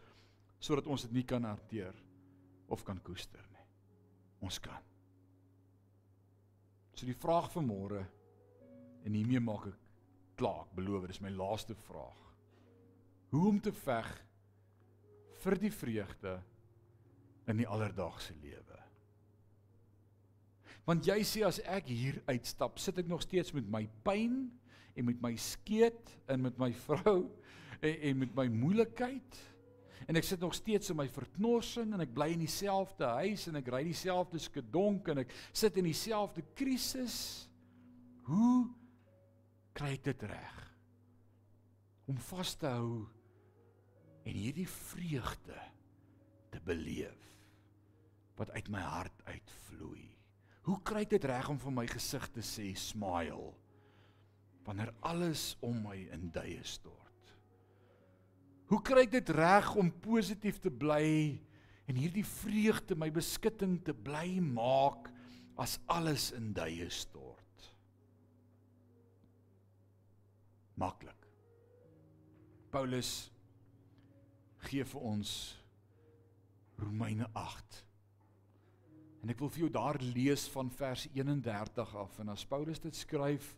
sodat 0.59 0.87
ons 0.87 1.05
dit 1.05 1.13
nie 1.13 1.25
kan 1.29 1.45
hanteer 1.45 1.95
of 2.73 2.83
kan 2.83 3.01
koester 3.05 3.45
nie. 3.53 3.67
Ons 4.45 4.59
kan. 4.61 4.81
So 6.97 7.07
die 7.07 7.17
vraag 7.17 7.51
vir 7.53 7.65
môre 7.65 8.01
en 9.05 9.15
hiermee 9.15 9.41
maak 9.45 9.69
ek 9.71 9.85
klaar, 10.41 10.65
ek 10.67 10.75
beloof, 10.79 11.07
dis 11.11 11.23
my 11.23 11.31
laaste 11.35 11.77
vraag. 11.87 12.25
Hoe 13.31 13.45
om 13.51 13.61
te 13.61 13.73
veg 13.75 14.09
vir 15.43 15.59
die 15.61 15.73
vreugde 15.75 16.39
in 17.49 17.61
die 17.61 17.69
alledaagse 17.69 18.35
lewe? 18.41 18.78
Want 20.89 21.05
jy 21.05 21.19
sê 21.27 21.43
as 21.45 21.59
ek 21.69 21.91
hier 21.93 22.17
uitstap, 22.31 22.79
sit 22.81 22.97
ek 23.03 23.11
nog 23.11 23.21
steeds 23.21 23.53
met 23.53 23.67
my 23.69 23.83
pyn 24.07 24.47
en 24.97 25.05
met 25.05 25.21
my 25.21 25.35
skeet 25.37 26.15
en 26.33 26.41
met 26.47 26.57
my 26.61 26.71
vrou 26.87 27.21
en, 27.83 27.93
en 27.93 28.23
met 28.25 28.33
my 28.39 28.47
moeilikheid. 28.49 29.43
En 30.09 30.17
ek 30.17 30.25
sit 30.25 30.41
nog 30.41 30.57
steeds 30.57 30.89
in 30.89 30.97
my 30.97 31.05
verknorsing 31.13 31.93
en 31.93 32.07
ek 32.07 32.15
bly 32.17 32.31
in 32.33 32.47
dieselfde 32.47 33.13
huis 33.21 33.45
en 33.51 33.61
ek 33.61 33.69
ry 33.75 33.83
dieselfde 33.91 34.41
skedonk 34.41 35.13
en 35.13 35.27
ek 35.27 35.37
sit 35.53 35.77
in 35.77 35.91
dieselfde 35.91 36.47
krisis. 36.57 37.19
Hoe 38.25 38.71
kry 39.77 39.93
ek 39.99 40.09
dit 40.09 40.29
reg? 40.31 40.59
Om 42.09 42.17
vas 42.31 42.57
te 42.57 42.73
hou 42.73 43.03
en 44.25 44.37
hierdie 44.37 44.69
vreugde 44.73 45.61
te 46.49 46.65
beleef 46.65 47.35
wat 48.41 48.57
uit 48.57 48.73
my 48.73 48.81
hart 48.81 49.29
uitvloei 49.29 50.18
hoe 50.69 50.79
kry 50.85 51.07
ek 51.07 51.15
dit 51.17 51.27
reg 51.31 51.49
om 51.49 51.59
vir 51.61 51.73
my 51.73 51.87
gesig 51.89 52.25
te 52.35 52.45
sê 52.45 52.69
smile 52.77 53.55
wanneer 54.67 54.91
alles 55.09 55.55
om 55.65 55.79
my 55.81 55.97
in 56.13 56.27
duie 56.29 56.61
stort. 56.69 57.33
Hoe 58.69 58.83
kry 58.85 59.07
ek 59.07 59.15
dit 59.15 59.31
reg 59.33 59.71
om 59.81 59.89
positief 60.05 60.59
te 60.61 60.69
bly 60.69 61.39
en 61.89 61.97
hierdie 61.97 62.27
vreugde 62.27 62.99
my 63.01 63.09
beskutting 63.15 63.79
te 63.87 63.95
bly 63.97 64.43
maak 64.45 65.09
as 65.57 65.79
alles 65.89 66.29
in 66.37 66.53
duie 66.53 66.91
stort? 66.93 67.73
Maklik. 70.77 71.25
Paulus 72.69 73.33
gee 74.69 74.85
vir 74.85 75.11
ons 75.17 75.33
Romeine 76.77 77.33
8. 77.33 77.88
En 79.23 79.31
ek 79.31 79.39
wil 79.39 79.51
vir 79.51 79.67
jou 79.67 79.71
daar 79.71 79.99
lees 80.01 80.49
van 80.49 80.71
vers 80.71 81.09
31 81.13 81.95
af 81.97 82.19
en 82.19 82.29
as 82.29 82.47
Paulus 82.47 82.79
dit 82.81 82.95
skryf 82.95 83.57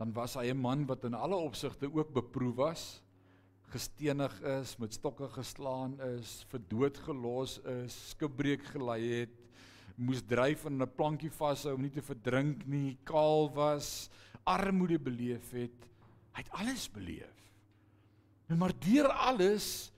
dan 0.00 0.14
was 0.16 0.34
hy 0.34 0.48
'n 0.48 0.56
man 0.56 0.86
wat 0.86 1.04
in 1.04 1.14
alle 1.14 1.36
opsigte 1.36 1.84
ook 1.92 2.12
beproef 2.12 2.54
was, 2.56 3.02
gestenig 3.68 4.32
is, 4.40 4.78
met 4.78 4.94
stokke 4.94 5.28
geslaan 5.28 6.00
is, 6.16 6.46
vir 6.48 6.60
dood 6.68 6.96
gelos 6.96 7.58
is, 7.58 7.96
skipbreek 8.10 8.64
gelei 8.72 9.20
het, 9.20 9.36
moes 9.96 10.22
dryf 10.22 10.64
in 10.64 10.80
'n 10.80 10.94
plankie 10.96 11.30
vashou 11.30 11.74
om 11.74 11.82
nie 11.82 11.92
te 11.92 12.02
verdrink 12.02 12.66
nie, 12.66 12.96
kaal 13.04 13.52
was, 13.52 14.08
armoede 14.44 14.98
beleef 14.98 15.50
het. 15.52 15.88
Hy 16.32 16.42
het 16.42 16.52
alles 16.52 16.88
beleef. 16.88 17.52
En 18.48 18.58
maar 18.58 18.72
deur 18.72 19.08
alles 19.08 19.92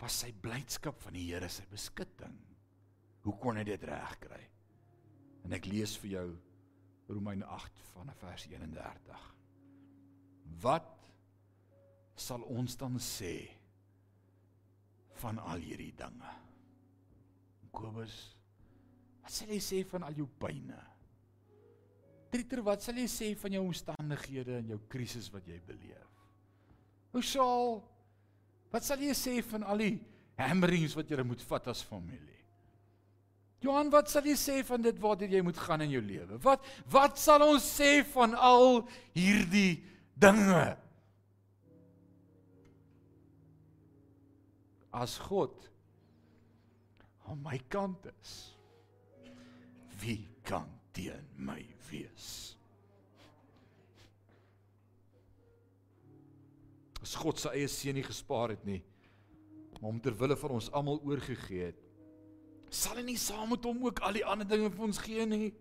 was 0.00 0.18
sy 0.20 0.32
blydskap 0.32 1.00
van 1.00 1.12
die 1.12 1.32
Here 1.32 1.48
sy 1.48 1.62
beskutting. 1.70 2.34
Hoe 3.24 3.36
kon 3.40 3.56
hy 3.56 3.64
dit 3.66 3.86
regkry? 3.88 4.42
En 5.44 5.56
ek 5.56 5.68
lees 5.68 5.96
vir 6.02 6.10
jou 6.18 6.26
Romeine 7.08 7.46
8 7.48 7.84
vanaf 7.92 8.20
vers 8.24 8.46
31. 8.48 9.28
Wat 10.64 10.90
sal 12.20 12.44
ons 12.52 12.76
dan 12.80 12.96
sê 13.02 13.36
van 15.20 15.40
al 15.40 15.64
hierdie 15.64 15.92
dinge? 15.96 16.32
Kobus, 17.74 18.14
wat 19.24 19.34
sal 19.34 19.50
jy 19.50 19.60
sê 19.64 19.80
van 19.90 20.04
al 20.06 20.20
jou 20.20 20.28
pyne? 20.38 20.78
Triter, 22.30 22.62
wat 22.66 22.84
sal 22.84 22.98
jy 22.98 23.08
sê 23.10 23.32
van 23.38 23.56
jou 23.56 23.64
omstandighede 23.66 24.60
en 24.60 24.70
jou 24.74 24.78
krisis 24.90 25.26
wat 25.34 25.46
jy 25.48 25.58
beleef? 25.66 26.22
Hoe 27.14 27.22
sal 27.22 27.80
wat 28.74 28.86
sal 28.86 29.02
jy 29.02 29.14
sê 29.14 29.36
van 29.46 29.66
al 29.70 29.82
die 29.82 29.96
hammerings 30.38 30.96
wat 30.98 31.10
jy 31.10 31.22
moet 31.26 31.42
vat 31.50 31.68
as 31.70 31.82
familie? 31.86 32.33
Johan, 33.64 33.90
wat 33.92 34.10
sal 34.12 34.26
jy 34.28 34.36
sê 34.36 34.58
van 34.66 34.82
dit 34.84 34.98
waartoe 35.00 35.30
jy 35.32 35.40
moet 35.44 35.58
gaan 35.64 35.84
in 35.86 35.94
jou 35.94 36.02
lewe? 36.04 36.38
Wat 36.44 36.64
wat 36.92 37.20
sal 37.20 37.46
ons 37.46 37.64
sê 37.64 38.02
van 38.12 38.36
al 38.36 38.82
hierdie 39.16 39.78
dinge? 40.20 40.64
As 44.94 45.16
God 45.26 45.70
aan 47.24 47.40
my 47.42 47.56
kant 47.72 48.04
is, 48.12 48.34
wie 50.02 50.20
kan 50.46 50.68
teen 50.94 51.24
my 51.40 51.62
wees? 51.88 52.28
As 57.04 57.16
God 57.20 57.40
sy 57.40 57.56
eie 57.56 57.70
seun 57.72 57.96
nie 57.98 58.04
gespaar 58.04 58.52
het 58.54 58.62
nie, 58.68 58.82
maar 59.80 59.90
hom 59.90 60.04
ter 60.04 60.14
wille 60.20 60.36
van 60.40 60.54
ons 60.56 60.70
almal 60.76 61.00
oorgegee 61.04 61.72
het, 61.72 61.83
sal 62.70 62.96
hy 62.96 63.02
nie 63.02 63.20
saam 63.20 63.50
met 63.50 63.64
hom 63.64 63.84
ook 63.86 64.00
al 64.04 64.16
die 64.16 64.24
ander 64.24 64.46
dinge 64.48 64.70
vir 64.70 64.86
ons 64.86 65.00
gee 65.02 65.26
nie? 65.26 65.52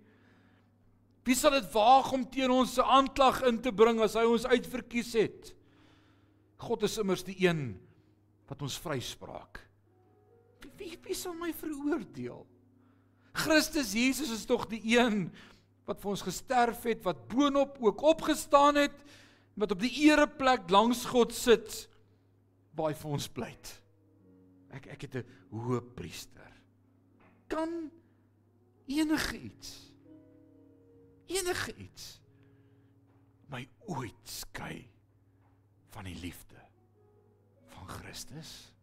Wie 1.24 1.36
sal 1.40 1.56
dit 1.56 1.68
waag 1.72 2.12
om 2.16 2.26
teen 2.28 2.52
ons 2.52 2.76
se 2.76 2.84
aanklag 2.84 3.42
in 3.48 3.62
te 3.64 3.72
bring 3.72 4.02
as 4.04 4.18
hy 4.20 4.26
ons 4.28 4.48
uitverkies 4.50 5.14
het? 5.16 5.54
God 6.64 6.84
is 6.88 6.98
immers 7.00 7.24
die 7.28 7.38
een 7.46 7.74
wat 8.50 8.64
ons 8.64 8.76
vryspraak. 8.84 9.62
Wie 10.64 10.74
wie, 10.80 10.98
wie 11.08 11.16
sal 11.18 11.36
my 11.40 11.54
veroordeel? 11.56 12.44
Christus 13.34 13.96
Jesus 13.98 14.32
is 14.36 14.46
tog 14.46 14.68
die 14.72 14.82
een 14.94 15.30
wat 15.88 16.00
vir 16.00 16.14
ons 16.14 16.24
gesterf 16.24 16.86
het, 16.88 17.02
wat 17.04 17.26
boonop 17.32 17.80
ook 17.84 18.04
opgestaan 18.14 18.78
het, 18.80 18.96
wat 19.60 19.74
op 19.76 19.82
die 19.84 19.92
ereplek 20.08 20.70
langs 20.72 21.04
God 21.12 21.34
sit, 21.36 21.88
waar 22.76 22.92
hy 22.92 23.00
vir 23.00 23.16
ons 23.18 23.28
pleit. 23.32 23.74
Ek 24.74 24.88
ek 24.96 25.08
het 25.08 25.16
'n 25.24 25.28
hoë 25.52 25.82
priester 25.96 26.53
kan 27.48 27.92
enige 28.88 29.38
iets 29.40 29.94
enige 31.34 31.76
iets 31.80 32.20
my 33.54 33.64
ooit 33.88 34.30
skei 34.30 34.90
van 35.94 36.08
die 36.10 36.18
liefde 36.18 36.58
van 37.76 37.88
Christus? 37.88 38.74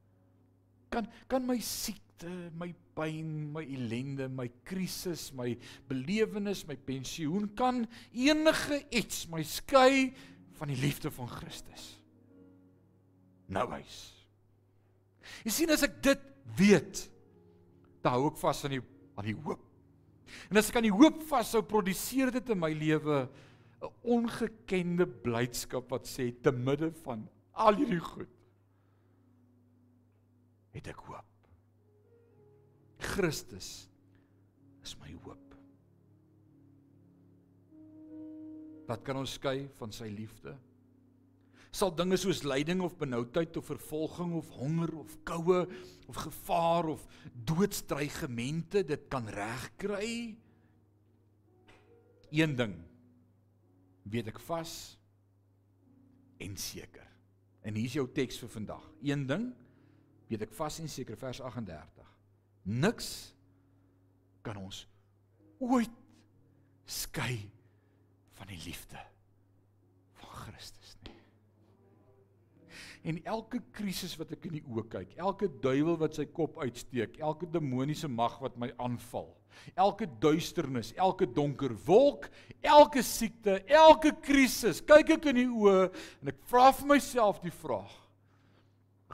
Kan 0.91 1.09
kan 1.31 1.47
my 1.47 1.59
siekte 1.63 2.31
my 2.59 2.71
pyn 2.95 3.51
my 3.55 3.65
ellende 3.65 4.29
my 4.29 4.49
krisis 4.67 5.31
my 5.35 5.55
belewenis 5.91 6.67
my 6.69 6.77
pensioen 6.77 7.49
kan 7.59 7.85
enige 8.13 8.83
iets 8.91 9.27
my 9.31 9.43
skei 9.47 10.11
van 10.59 10.71
die 10.71 10.79
liefde 10.79 11.11
van 11.15 11.31
Christus? 11.31 11.93
Nou 13.51 13.67
wys 13.73 14.01
jy 15.45 15.53
sien 15.55 15.73
as 15.73 15.85
ek 15.87 16.01
dit 16.05 16.23
weet 16.59 17.07
dan 18.03 18.17
hou 18.17 18.31
ek 18.31 18.41
vas 18.41 18.65
aan 18.65 18.77
die 18.79 18.83
aan 19.19 19.27
die 19.27 19.37
hoop. 19.37 19.63
En 20.49 20.61
as 20.61 20.71
ek 20.71 20.79
aan 20.79 20.87
die 20.87 20.95
hoop 20.95 21.23
vashou, 21.29 21.63
produseer 21.67 22.31
dit 22.33 22.53
in 22.55 22.61
my 22.61 22.71
lewe 22.73 23.29
'n 23.81 23.91
ongekende 24.05 25.07
blydskap 25.07 25.91
wat 25.91 26.07
sê 26.07 26.31
te 26.43 26.53
midde 26.53 26.93
van 27.05 27.29
al 27.53 27.77
hierdie 27.81 28.01
goed 28.01 28.29
het 30.73 30.87
ek 30.87 31.01
hoop. 31.09 31.27
Christus 33.01 33.89
is 34.85 34.97
my 35.01 35.13
hoop. 35.25 35.55
Wat 38.87 39.03
kan 39.07 39.17
ons 39.17 39.37
skei 39.39 39.69
van 39.79 39.93
sy 39.93 40.09
liefde? 40.13 40.57
Sal 41.71 41.93
dinge 41.95 42.19
soos 42.19 42.43
lyding 42.43 42.83
of 42.83 42.97
benoudheid 42.99 43.57
of 43.57 43.69
vervolging 43.71 44.35
of 44.39 44.49
honger 44.59 44.91
of 44.99 45.17
koue 45.29 45.61
of 46.11 46.17
gevaar 46.25 46.91
of 46.91 47.07
doodsdreigemente 47.33 48.83
dit 48.87 49.09
kan 49.09 49.29
regkry. 49.31 50.37
Een 52.31 52.57
ding 52.59 52.75
weet 54.11 54.31
ek 54.33 54.41
vas 54.43 54.75
en 56.41 56.57
seker. 56.59 57.07
En 57.63 57.77
hier 57.77 57.91
is 57.91 57.99
jou 57.99 58.07
teks 58.15 58.41
vir 58.41 58.51
vandag. 58.51 58.85
Een 59.05 59.27
ding 59.29 59.51
weet 60.31 60.47
ek 60.49 60.55
vas 60.57 60.81
en 60.83 60.91
seker 60.91 61.19
vers 61.21 61.43
38. 61.45 62.11
Niks 62.71 63.11
kan 64.47 64.59
ons 64.59 64.85
ooit 65.61 65.97
skei 66.91 67.45
van 68.39 68.51
die 68.51 68.61
liefde 68.65 68.99
van 70.19 70.37
Christus 70.43 70.97
nie. 71.07 71.20
En 73.03 73.21
elke 73.25 73.61
krisis 73.73 74.17
wat 74.21 74.33
ek 74.37 74.49
in 74.51 74.59
die 74.59 74.65
oë 74.69 74.87
kyk, 74.93 75.15
elke 75.19 75.49
duiwel 75.63 75.99
wat 76.01 76.19
sy 76.19 76.27
kop 76.27 76.59
uitsteek, 76.61 77.19
elke 77.21 77.49
demoniese 77.51 78.09
mag 78.09 78.39
wat 78.43 78.59
my 78.61 78.71
aanval, 78.79 79.31
elke 79.75 80.07
duisternis, 80.21 80.93
elke 80.97 81.27
donker 81.27 81.75
wolk, 81.87 82.29
elke 82.63 83.03
siekte, 83.05 83.59
elke 83.67 84.13
krisis, 84.25 84.83
kyk 84.85 85.17
ek 85.17 85.33
in 85.33 85.43
die 85.43 85.49
oë 85.49 85.89
en 86.21 86.33
ek 86.33 86.45
vra 86.51 86.71
vir 86.77 86.95
myself 86.95 87.41
die 87.45 87.55
vraag: 87.55 87.97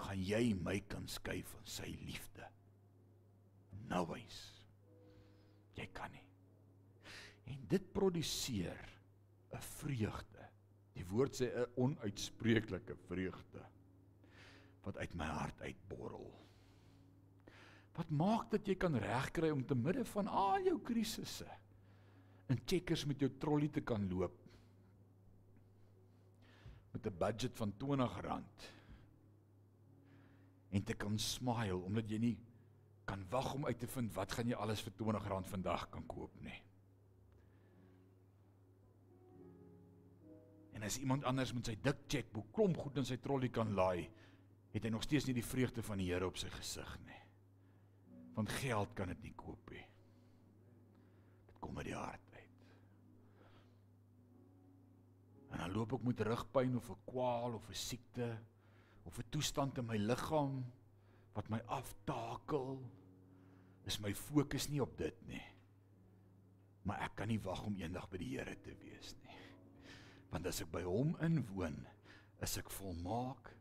gaan 0.06 0.22
jy 0.22 0.54
my 0.54 0.78
kan 0.88 1.06
skei 1.10 1.40
van 1.44 1.64
sy 1.68 1.88
liefde? 2.06 2.46
Nou 3.90 4.04
wys. 4.10 4.38
Jy 5.76 5.86
kan 5.94 6.12
nie. 6.12 6.24
En 7.52 7.66
dit 7.70 7.92
produseer 7.92 8.78
'n 9.52 9.62
vreugde. 9.78 10.35
Die 10.96 11.04
woord 11.06 11.36
sê 11.36 11.50
'n 11.52 11.72
onuitspreeklike 11.76 12.96
vreugde 13.06 13.62
wat 14.86 14.96
uit 14.96 15.14
my 15.14 15.26
hart 15.26 15.60
uitborrel. 15.60 16.30
Wat 17.96 18.10
maak 18.10 18.50
dat 18.50 18.66
jy 18.66 18.74
kan 18.74 18.94
regkry 18.94 19.50
om 19.50 19.64
te 19.66 19.74
midde 19.74 20.04
van 20.04 20.26
al 20.28 20.60
jou 20.64 20.78
krisisse 20.80 21.48
in 22.48 22.60
checkers 22.64 23.04
met 23.04 23.20
jou 23.20 23.30
trolly 23.38 23.68
te 23.68 23.80
kan 23.80 24.08
loop 24.08 24.36
met 26.92 27.06
'n 27.06 27.18
budget 27.18 27.56
van 27.56 27.72
R20 27.72 28.72
en 30.70 30.84
te 30.84 30.94
kan 30.94 31.18
smile 31.18 31.76
omdat 31.76 32.10
jy 32.10 32.18
nie 32.18 32.38
kan 33.04 33.26
wag 33.30 33.54
om 33.54 33.66
uit 33.66 33.78
te 33.78 33.86
vind 33.86 34.14
wat 34.14 34.32
gaan 34.32 34.48
jy 34.48 34.54
alles 34.54 34.82
vir 34.82 34.92
R20 34.92 35.48
vandag 35.48 35.88
kan 35.90 36.06
koop 36.06 36.40
nie. 36.40 36.62
En 40.76 40.84
as 40.84 40.98
iemand 41.00 41.24
anders 41.24 41.54
met 41.56 41.70
sy 41.70 41.74
dik 41.80 42.04
chequeboek 42.12 42.52
klomp 42.52 42.76
goed 42.76 42.98
in 43.00 43.06
sy 43.08 43.16
trolly 43.24 43.48
kan 43.48 43.72
laai, 43.78 44.10
het 44.74 44.84
hy 44.84 44.90
nog 44.92 45.06
steeds 45.06 45.24
nie 45.28 45.38
die 45.38 45.46
vreugde 45.46 45.80
van 45.86 46.02
die 46.02 46.10
Here 46.10 46.28
op 46.28 46.36
sy 46.36 46.50
gesig 46.52 46.90
nie. 47.06 47.22
Want 48.36 48.52
geld 48.60 48.92
kan 48.98 49.08
dit 49.08 49.22
nie 49.24 49.32
koop 49.40 49.72
nie. 49.72 49.86
Dit 51.48 51.60
kom 51.64 51.80
uit 51.80 51.88
die 51.88 51.96
hart 51.96 52.36
uit. 52.36 52.66
En 55.54 55.62
dan 55.62 55.72
loop 55.72 55.96
ek 55.96 56.04
met 56.04 56.20
rugpyn 56.28 56.76
of 56.76 56.90
'n 56.92 57.00
kwaal 57.08 57.56
of 57.56 57.70
'n 57.70 57.80
siekte 57.86 58.28
of 59.08 59.18
'n 59.18 59.30
toestand 59.30 59.78
in 59.78 59.86
my 59.86 59.96
liggaam 59.96 60.64
wat 61.32 61.48
my 61.48 61.60
aftakel. 61.66 62.82
Is 63.86 64.00
my 64.00 64.12
fokus 64.14 64.68
nie 64.68 64.82
op 64.82 64.98
dit 64.98 65.26
nie. 65.26 65.46
Maar 66.82 67.00
ek 67.00 67.16
kan 67.16 67.28
nie 67.28 67.40
wag 67.40 67.64
om 67.64 67.76
eendag 67.76 68.10
by 68.10 68.18
die 68.18 68.36
Here 68.36 68.60
te 68.60 68.74
wees 68.74 69.14
nie. 69.22 69.25
Want 70.32 70.46
as 70.46 70.62
ek 70.64 70.72
by 70.74 70.82
hom 70.86 71.14
inwoon, 71.24 71.78
is 72.44 72.56
ek 72.60 72.70
volmaak 72.78 73.52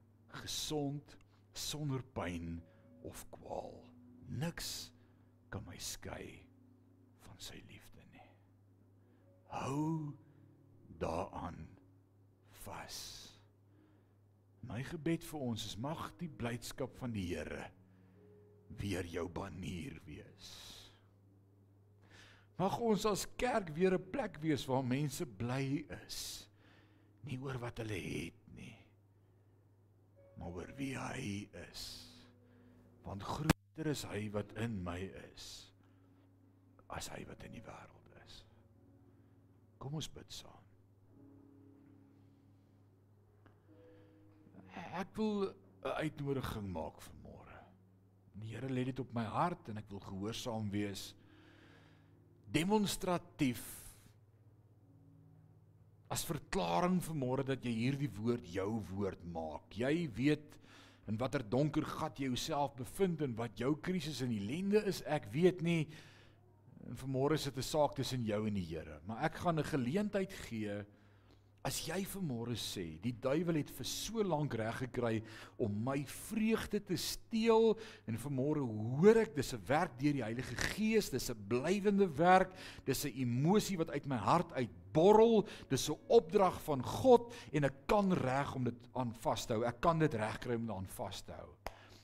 gesond 0.42 1.16
sonder 1.56 2.04
pyn 2.16 2.60
of 3.08 3.24
kwaal. 3.32 3.78
Niks 4.28 4.92
kan 5.54 5.64
my 5.68 5.78
skei 5.80 6.42
van 7.24 7.40
sy 7.40 7.62
liefde 7.70 8.04
nie. 8.12 8.32
Hou 9.54 10.12
daaraan 11.00 11.62
vas. 12.66 13.00
My 14.66 14.82
gebed 14.84 15.24
vir 15.24 15.44
ons 15.46 15.66
is 15.70 15.78
mag 15.78 16.08
die 16.20 16.32
blydskap 16.42 16.96
van 17.00 17.14
die 17.16 17.28
Here 17.30 17.70
weer 18.82 19.06
jou 19.08 19.28
banier 19.32 20.00
wees. 20.08 20.50
Mag 22.60 22.78
ons 22.80 23.06
as 23.06 23.28
kerk 23.38 23.70
weer 23.76 23.94
'n 23.94 24.12
plek 24.12 24.40
wees 24.42 24.66
waar 24.66 24.84
mense 24.84 25.26
bly 25.26 25.86
is, 26.08 26.48
nie 27.26 27.38
oor 27.42 27.58
wat 27.60 27.82
hulle 27.82 28.00
het 28.00 28.46
maar 30.38 30.54
oor 30.54 30.72
wie 30.78 30.94
hy 30.98 31.48
is. 31.72 31.86
Want 33.06 33.24
groter 33.24 33.92
is 33.92 34.04
hy 34.10 34.28
wat 34.34 34.52
in 34.62 34.78
my 34.84 35.00
is 35.34 35.48
as 36.96 37.10
hy 37.12 37.24
wat 37.28 37.42
in 37.48 37.56
die 37.58 37.64
wêreld 37.66 38.12
is. 38.22 38.36
Kom 39.82 39.98
ons 39.98 40.10
bid 40.12 40.32
saam. 40.32 40.62
Ek 44.96 45.12
wil 45.18 45.50
'n 45.84 45.96
uitnodiging 46.06 46.68
maak 46.72 47.02
vir 47.02 47.16
môre. 47.24 47.60
Die 48.36 48.54
Here 48.54 48.70
lê 48.70 48.86
dit 48.86 49.00
op 49.00 49.14
my 49.14 49.24
hart 49.24 49.70
en 49.70 49.78
ek 49.78 49.90
wil 49.90 50.00
gehoorsaam 50.00 50.70
wees 50.70 51.16
demonstratief 52.52 53.85
as 56.16 56.24
verklaring 56.24 57.02
vir 57.04 57.20
môre 57.20 57.44
dat 57.44 57.64
jy 57.66 57.74
hierdie 57.76 58.12
woord 58.16 58.48
jou 58.48 58.70
woord 58.94 59.24
maak. 59.36 59.76
Jy 59.76 60.08
weet 60.16 60.56
in 61.12 61.20
watter 61.22 61.44
donker 61.44 61.86
gat 61.86 62.18
jy 62.18 62.32
jouself 62.32 62.76
bevind 62.80 63.22
en 63.22 63.36
wat 63.38 63.60
jou 63.60 63.76
krisis 63.76 64.24
en 64.26 64.32
ellende 64.34 64.82
is. 64.88 65.04
Ek 65.06 65.28
weet 65.34 65.62
nie, 65.62 65.84
En 66.86 66.98
vanmôre 67.00 67.34
is 67.34 67.46
dit 67.50 67.58
'n 67.58 67.66
saak 67.66 67.96
tussen 67.96 68.26
jou 68.26 68.46
en 68.48 68.54
die 68.54 68.66
Here, 68.66 69.00
maar 69.08 69.24
ek 69.24 69.36
gaan 69.42 69.60
'n 69.60 69.64
geleentheid 69.64 70.32
gee 70.32 70.86
As 71.66 71.80
jy 71.82 72.04
vanmôre 72.06 72.54
sê, 72.62 72.84
die 73.02 73.16
duiwel 73.18 73.58
het 73.58 73.72
vir 73.74 73.88
so 73.90 74.22
lank 74.22 74.54
reg 74.60 74.84
gekry 74.84 75.16
om 75.58 75.74
my 75.88 75.96
vreugde 76.06 76.78
te 76.86 76.98
steel 77.02 77.72
en 78.06 78.20
vanmôre 78.22 78.62
hoor 78.62 79.18
ek 79.24 79.34
dis 79.34 79.50
'n 79.54 79.66
werk 79.66 79.98
deur 79.98 80.14
die 80.14 80.22
Heilige 80.22 80.56
Gees, 80.76 81.10
dis 81.10 81.32
'n 81.32 81.48
blywende 81.50 82.06
werk, 82.06 82.54
dis 82.86 83.06
'n 83.06 83.18
emosie 83.18 83.78
wat 83.78 83.90
uit 83.90 84.06
my 84.06 84.18
hart 84.18 84.54
uitborrel, 84.54 85.48
dis 85.68 85.90
'n 85.90 85.98
opdrag 86.08 86.62
van 86.62 86.84
God 86.84 87.34
en 87.52 87.64
ek 87.64 87.88
kan 87.88 88.14
reg 88.14 88.56
om 88.56 88.64
dit 88.64 88.88
aan 88.94 89.12
vas 89.12 89.46
te 89.46 89.54
hou. 89.54 89.64
Ek 89.66 89.82
kan 89.82 89.98
dit 89.98 90.14
regkry 90.14 90.56
om 90.56 90.68
daaraan 90.68 90.88
vas 90.88 91.22
te 91.22 91.32
hou. 91.32 91.50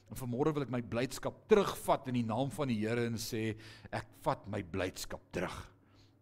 En 0.10 0.18
vanmôre 0.18 0.54
wil 0.54 0.64
ek 0.64 0.72
my 0.72 0.82
blydskap 0.82 1.48
terugvat 1.48 2.08
in 2.08 2.16
die 2.16 2.26
naam 2.26 2.50
van 2.50 2.68
die 2.68 2.80
Here 2.80 3.06
en 3.06 3.14
sê 3.14 3.56
ek 3.92 4.08
vat 4.24 4.48
my 4.48 4.64
blydskap 4.64 5.22
terug. 5.32 5.72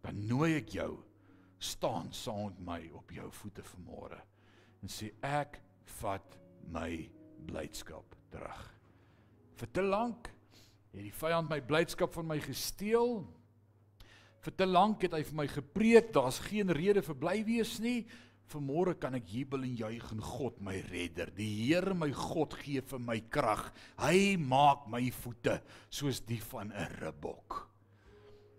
Dan 0.04 0.28
nooi 0.28 0.58
ek 0.58 0.70
jou 0.72 1.09
staan 1.60 2.14
saam 2.16 2.50
met 2.50 2.60
my 2.66 2.82
op 2.96 3.12
jou 3.12 3.28
voete 3.42 3.64
vanmôre 3.68 4.20
en 4.80 4.92
sê 4.92 5.12
ek 5.26 5.60
vat 6.00 6.38
my 6.72 6.92
blydskap 7.50 8.16
terug. 8.32 8.62
Vir 9.60 9.72
te 9.76 9.84
lank 9.84 10.30
het 10.94 11.04
die 11.04 11.14
vyand 11.14 11.52
my 11.52 11.60
blydskap 11.62 12.14
van 12.16 12.30
my 12.32 12.40
gesteel. 12.42 13.22
Vir 14.40 14.56
te 14.56 14.66
lank 14.66 15.04
het 15.04 15.14
hy 15.18 15.22
vir 15.28 15.38
my 15.42 15.48
gepreek, 15.52 16.14
daar's 16.16 16.40
geen 16.48 16.72
rede 16.74 17.04
vir 17.06 17.18
bly 17.20 17.38
wees 17.48 17.76
nie. 17.84 18.00
Vanmôre 18.50 18.96
kan 18.98 19.14
ek 19.20 19.28
jubel 19.30 19.68
en 19.68 19.76
juig 19.78 20.12
in 20.16 20.24
God 20.26 20.62
my 20.66 20.80
redder. 20.90 21.30
Die 21.36 21.50
Here 21.68 21.94
my 21.94 22.10
God 22.16 22.56
gee 22.64 22.82
vir 22.82 23.04
my 23.04 23.20
krag. 23.30 23.68
Hy 24.02 24.40
maak 24.42 24.88
my 24.90 25.04
voete 25.22 25.60
soos 25.92 26.24
die 26.26 26.42
van 26.50 26.72
'n 26.72 26.96
ribbok 27.04 27.69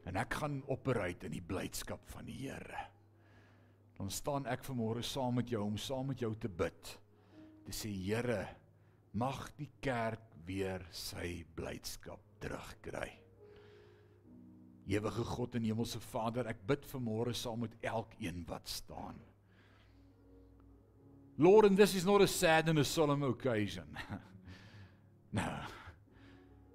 en 0.09 0.17
ek 0.21 0.39
gaan 0.41 0.61
operuit 0.73 1.25
in 1.27 1.35
die 1.35 1.45
blydskap 1.45 2.03
van 2.15 2.29
die 2.29 2.39
Here. 2.47 2.87
Dan 3.99 4.11
staan 4.11 4.47
ek 4.49 4.65
vanmôre 4.65 5.03
saam 5.05 5.37
met 5.41 5.51
jou 5.53 5.61
om 5.67 5.77
saam 5.77 6.09
met 6.13 6.23
jou 6.23 6.33
te 6.41 6.49
bid. 6.49 6.93
Te 7.67 7.75
sê 7.77 7.91
Here, 7.93 8.47
mag 9.13 9.51
die 9.59 9.69
kerk 9.85 10.25
weer 10.47 10.87
sy 10.95 11.43
blydskap 11.57 12.23
terugkry. 12.41 13.11
Ewige 14.91 15.25
God 15.25 15.55
en 15.55 15.67
Hemelse 15.69 16.01
Vader, 16.03 16.49
ek 16.51 16.65
bid 16.67 16.87
vanmôre 16.91 17.35
saam 17.37 17.61
met 17.67 17.77
elkeen 17.85 18.41
wat 18.49 18.69
staan. 18.69 19.21
Lord, 21.41 21.65
and 21.65 21.77
this 21.77 21.95
is 21.95 22.05
not 22.05 22.21
a 22.21 22.27
sad 22.27 22.69
and 22.69 22.79
a 22.79 22.85
solemn 22.85 23.23
occasion. 23.23 23.97
no. 25.33 25.49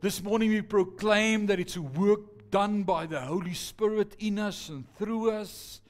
This 0.01 0.23
morning 0.23 0.49
we 0.49 0.61
proclaim 0.61 1.45
that 1.47 1.59
it's 1.59 1.75
a 1.75 1.81
work 1.81 2.34
done 2.55 2.83
by 2.83 3.05
the 3.05 3.19
Holy 3.19 3.53
Spirit 3.53 4.15
in 4.17 4.39
us 4.39 4.69
and 4.69 4.85
through 4.95 5.29
us, 5.29 5.81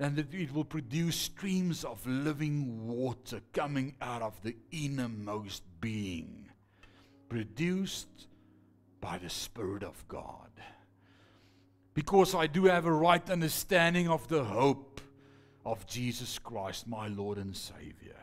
and 0.00 0.16
that 0.16 0.34
it 0.34 0.52
will 0.52 0.64
produce 0.64 1.14
streams 1.14 1.84
of 1.84 2.04
living 2.04 2.88
water 2.88 3.40
coming 3.52 3.94
out 4.02 4.20
of 4.20 4.34
the 4.42 4.56
innermost 4.72 5.62
being, 5.80 6.50
produced 7.28 8.26
by 9.00 9.18
the 9.18 9.30
Spirit 9.30 9.84
of 9.84 10.04
God. 10.08 10.50
Because 11.94 12.34
I 12.34 12.48
do 12.48 12.64
have 12.64 12.86
a 12.86 12.92
right 12.92 13.30
understanding 13.30 14.08
of 14.08 14.26
the 14.26 14.42
hope 14.42 15.00
of 15.64 15.86
Jesus 15.86 16.40
Christ, 16.40 16.88
my 16.88 17.06
Lord 17.06 17.38
and 17.38 17.56
Savior. 17.56 18.17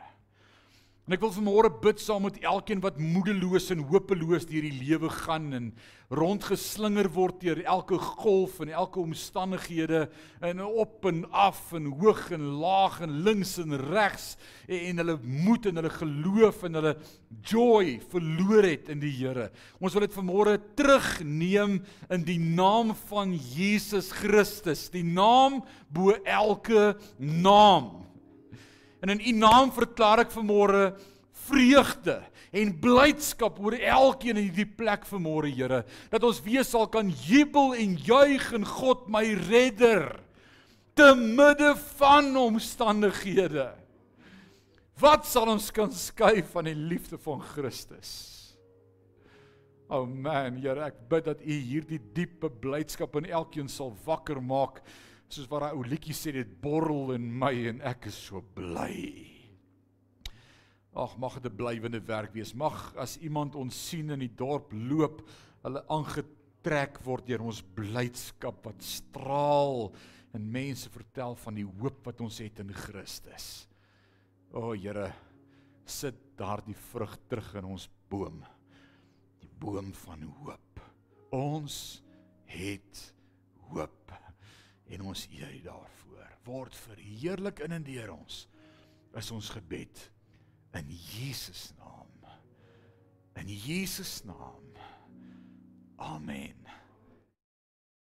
En 1.06 1.14
ek 1.14 1.20
wil 1.22 1.30
vanmôre 1.30 1.68
bid 1.70 2.00
saam 2.02 2.24
met 2.26 2.40
elkeen 2.42 2.80
wat 2.82 2.96
moedeloos 2.98 3.68
en 3.70 3.84
hopeloos 3.86 4.42
deur 4.50 4.64
die 4.66 4.74
lewe 4.74 5.06
gaan 5.22 5.52
en 5.54 5.66
rondgeslinger 6.10 7.06
word 7.14 7.36
deur 7.44 7.60
elke 7.62 7.94
golf 8.02 8.56
en 8.64 8.72
elke 8.74 8.98
omstandighede 8.98 10.00
en 10.42 10.64
op 10.66 11.06
en 11.06 11.20
af 11.30 11.60
en 11.78 11.86
hoog 12.00 12.24
en 12.34 12.48
laag 12.58 12.96
en 13.06 13.14
links 13.22 13.54
en 13.62 13.76
regs 13.84 14.32
en, 14.66 14.80
en 14.80 15.02
hulle 15.04 15.14
moed 15.22 15.68
en 15.70 15.78
hulle 15.78 15.92
geloof 15.94 16.64
en 16.66 16.80
hulle 16.80 16.94
joy 17.52 18.00
verloor 18.10 18.66
het 18.66 18.90
in 18.90 18.98
die 19.04 19.12
Here. 19.20 19.52
Ons 19.78 19.94
wil 19.94 20.08
dit 20.08 20.18
vanmôre 20.18 20.56
terugneem 20.74 21.78
in 22.10 22.26
die 22.26 22.40
naam 22.42 22.90
van 23.06 23.38
Jesus 23.54 24.10
Christus, 24.10 24.88
die 24.90 25.06
naam 25.06 25.62
bo 25.86 26.18
elke 26.26 26.96
naam. 27.22 28.02
En 29.04 29.12
in 29.12 29.20
u 29.20 29.32
naam 29.36 29.72
verklaar 29.74 30.24
ek 30.24 30.32
vanmôre 30.34 30.90
vreugde 31.46 32.20
en 32.56 32.72
blydskap 32.80 33.58
oor 33.60 33.76
elkeen 33.76 34.38
in 34.38 34.48
hierdie 34.48 34.68
plek 34.78 35.04
vanmôre, 35.08 35.50
Here, 35.52 35.82
dat 36.12 36.24
ons 36.24 36.40
weer 36.44 36.64
sal 36.64 36.86
kan 36.92 37.10
jubel 37.26 37.74
en 37.76 37.96
juig 38.00 38.46
in 38.56 38.64
God 38.66 39.08
my 39.12 39.24
redder 39.48 40.14
te 40.96 41.10
midde 41.18 41.74
van 41.98 42.30
omstandighede. 42.40 43.68
Wat 44.96 45.28
sal 45.28 45.50
ons 45.52 45.68
kan 45.76 45.92
skei 45.92 46.40
van 46.54 46.70
die 46.70 46.78
liefde 46.78 47.18
van 47.20 47.42
Christus? 47.44 48.14
O 49.86 50.00
oh 50.00 50.06
man, 50.08 50.56
Here, 50.62 50.88
ek 50.88 51.04
bid 51.10 51.28
dat 51.28 51.42
U 51.44 51.58
hierdie 51.68 52.00
diepe 52.16 52.48
blydskap 52.48 53.18
in 53.20 53.28
elkeen 53.28 53.68
sal 53.70 53.92
wakker 54.06 54.40
maak 54.40 54.80
soos 55.32 55.48
wat 55.50 55.66
daai 55.66 55.76
ou 55.76 55.84
liedjie 55.86 56.14
sê 56.14 56.32
dit 56.36 56.50
borrel 56.62 57.14
in 57.16 57.26
my 57.40 57.52
en 57.70 57.80
ek 57.86 58.08
is 58.10 58.18
so 58.28 58.42
bly. 58.56 59.26
Ag 60.96 61.16
mag 61.20 61.40
dit 61.40 61.52
'n 61.52 61.56
blywende 61.56 62.00
werk 62.00 62.32
wees. 62.32 62.54
Mag 62.54 62.94
as 62.96 63.18
iemand 63.18 63.54
ons 63.54 63.88
sien 63.88 64.10
in 64.10 64.20
die 64.20 64.34
dorp 64.34 64.72
loop, 64.72 65.28
hulle 65.62 65.84
aangetrek 65.88 67.04
word 67.04 67.26
deur 67.26 67.42
ons 67.42 67.62
blydskap 67.62 68.64
wat 68.64 68.82
straal 68.82 69.92
en 70.32 70.52
mense 70.52 70.88
vertel 70.88 71.34
van 71.34 71.54
die 71.54 71.66
hoop 71.66 72.06
wat 72.06 72.20
ons 72.20 72.38
het 72.38 72.60
in 72.60 72.72
Christus. 72.72 73.68
O 74.52 74.72
Here, 74.72 75.12
sit 75.84 76.14
daardie 76.36 76.74
vrug 76.74 77.18
terug 77.28 77.54
in 77.54 77.64
ons 77.64 77.88
boom. 78.08 78.44
Die 79.40 79.50
boom 79.58 79.92
van 79.92 80.22
hoop. 80.22 80.80
Ons 81.30 82.02
het 82.46 83.14
hoop 83.68 84.25
en 84.88 85.06
ons 85.10 85.26
eer 85.34 85.54
U 85.54 85.60
daarvoor. 85.66 86.32
Word 86.46 86.76
verheerlik 86.78 87.62
in 87.64 87.74
en 87.74 87.86
deur 87.86 88.12
ons. 88.14 88.44
Is 89.16 89.30
ons 89.34 89.48
gebed 89.56 90.02
in 90.76 90.90
Jesus 90.92 91.70
naam. 91.80 92.12
In 93.36 93.48
Jesus 93.48 94.22
naam. 94.24 94.76
Amen. 95.96 96.66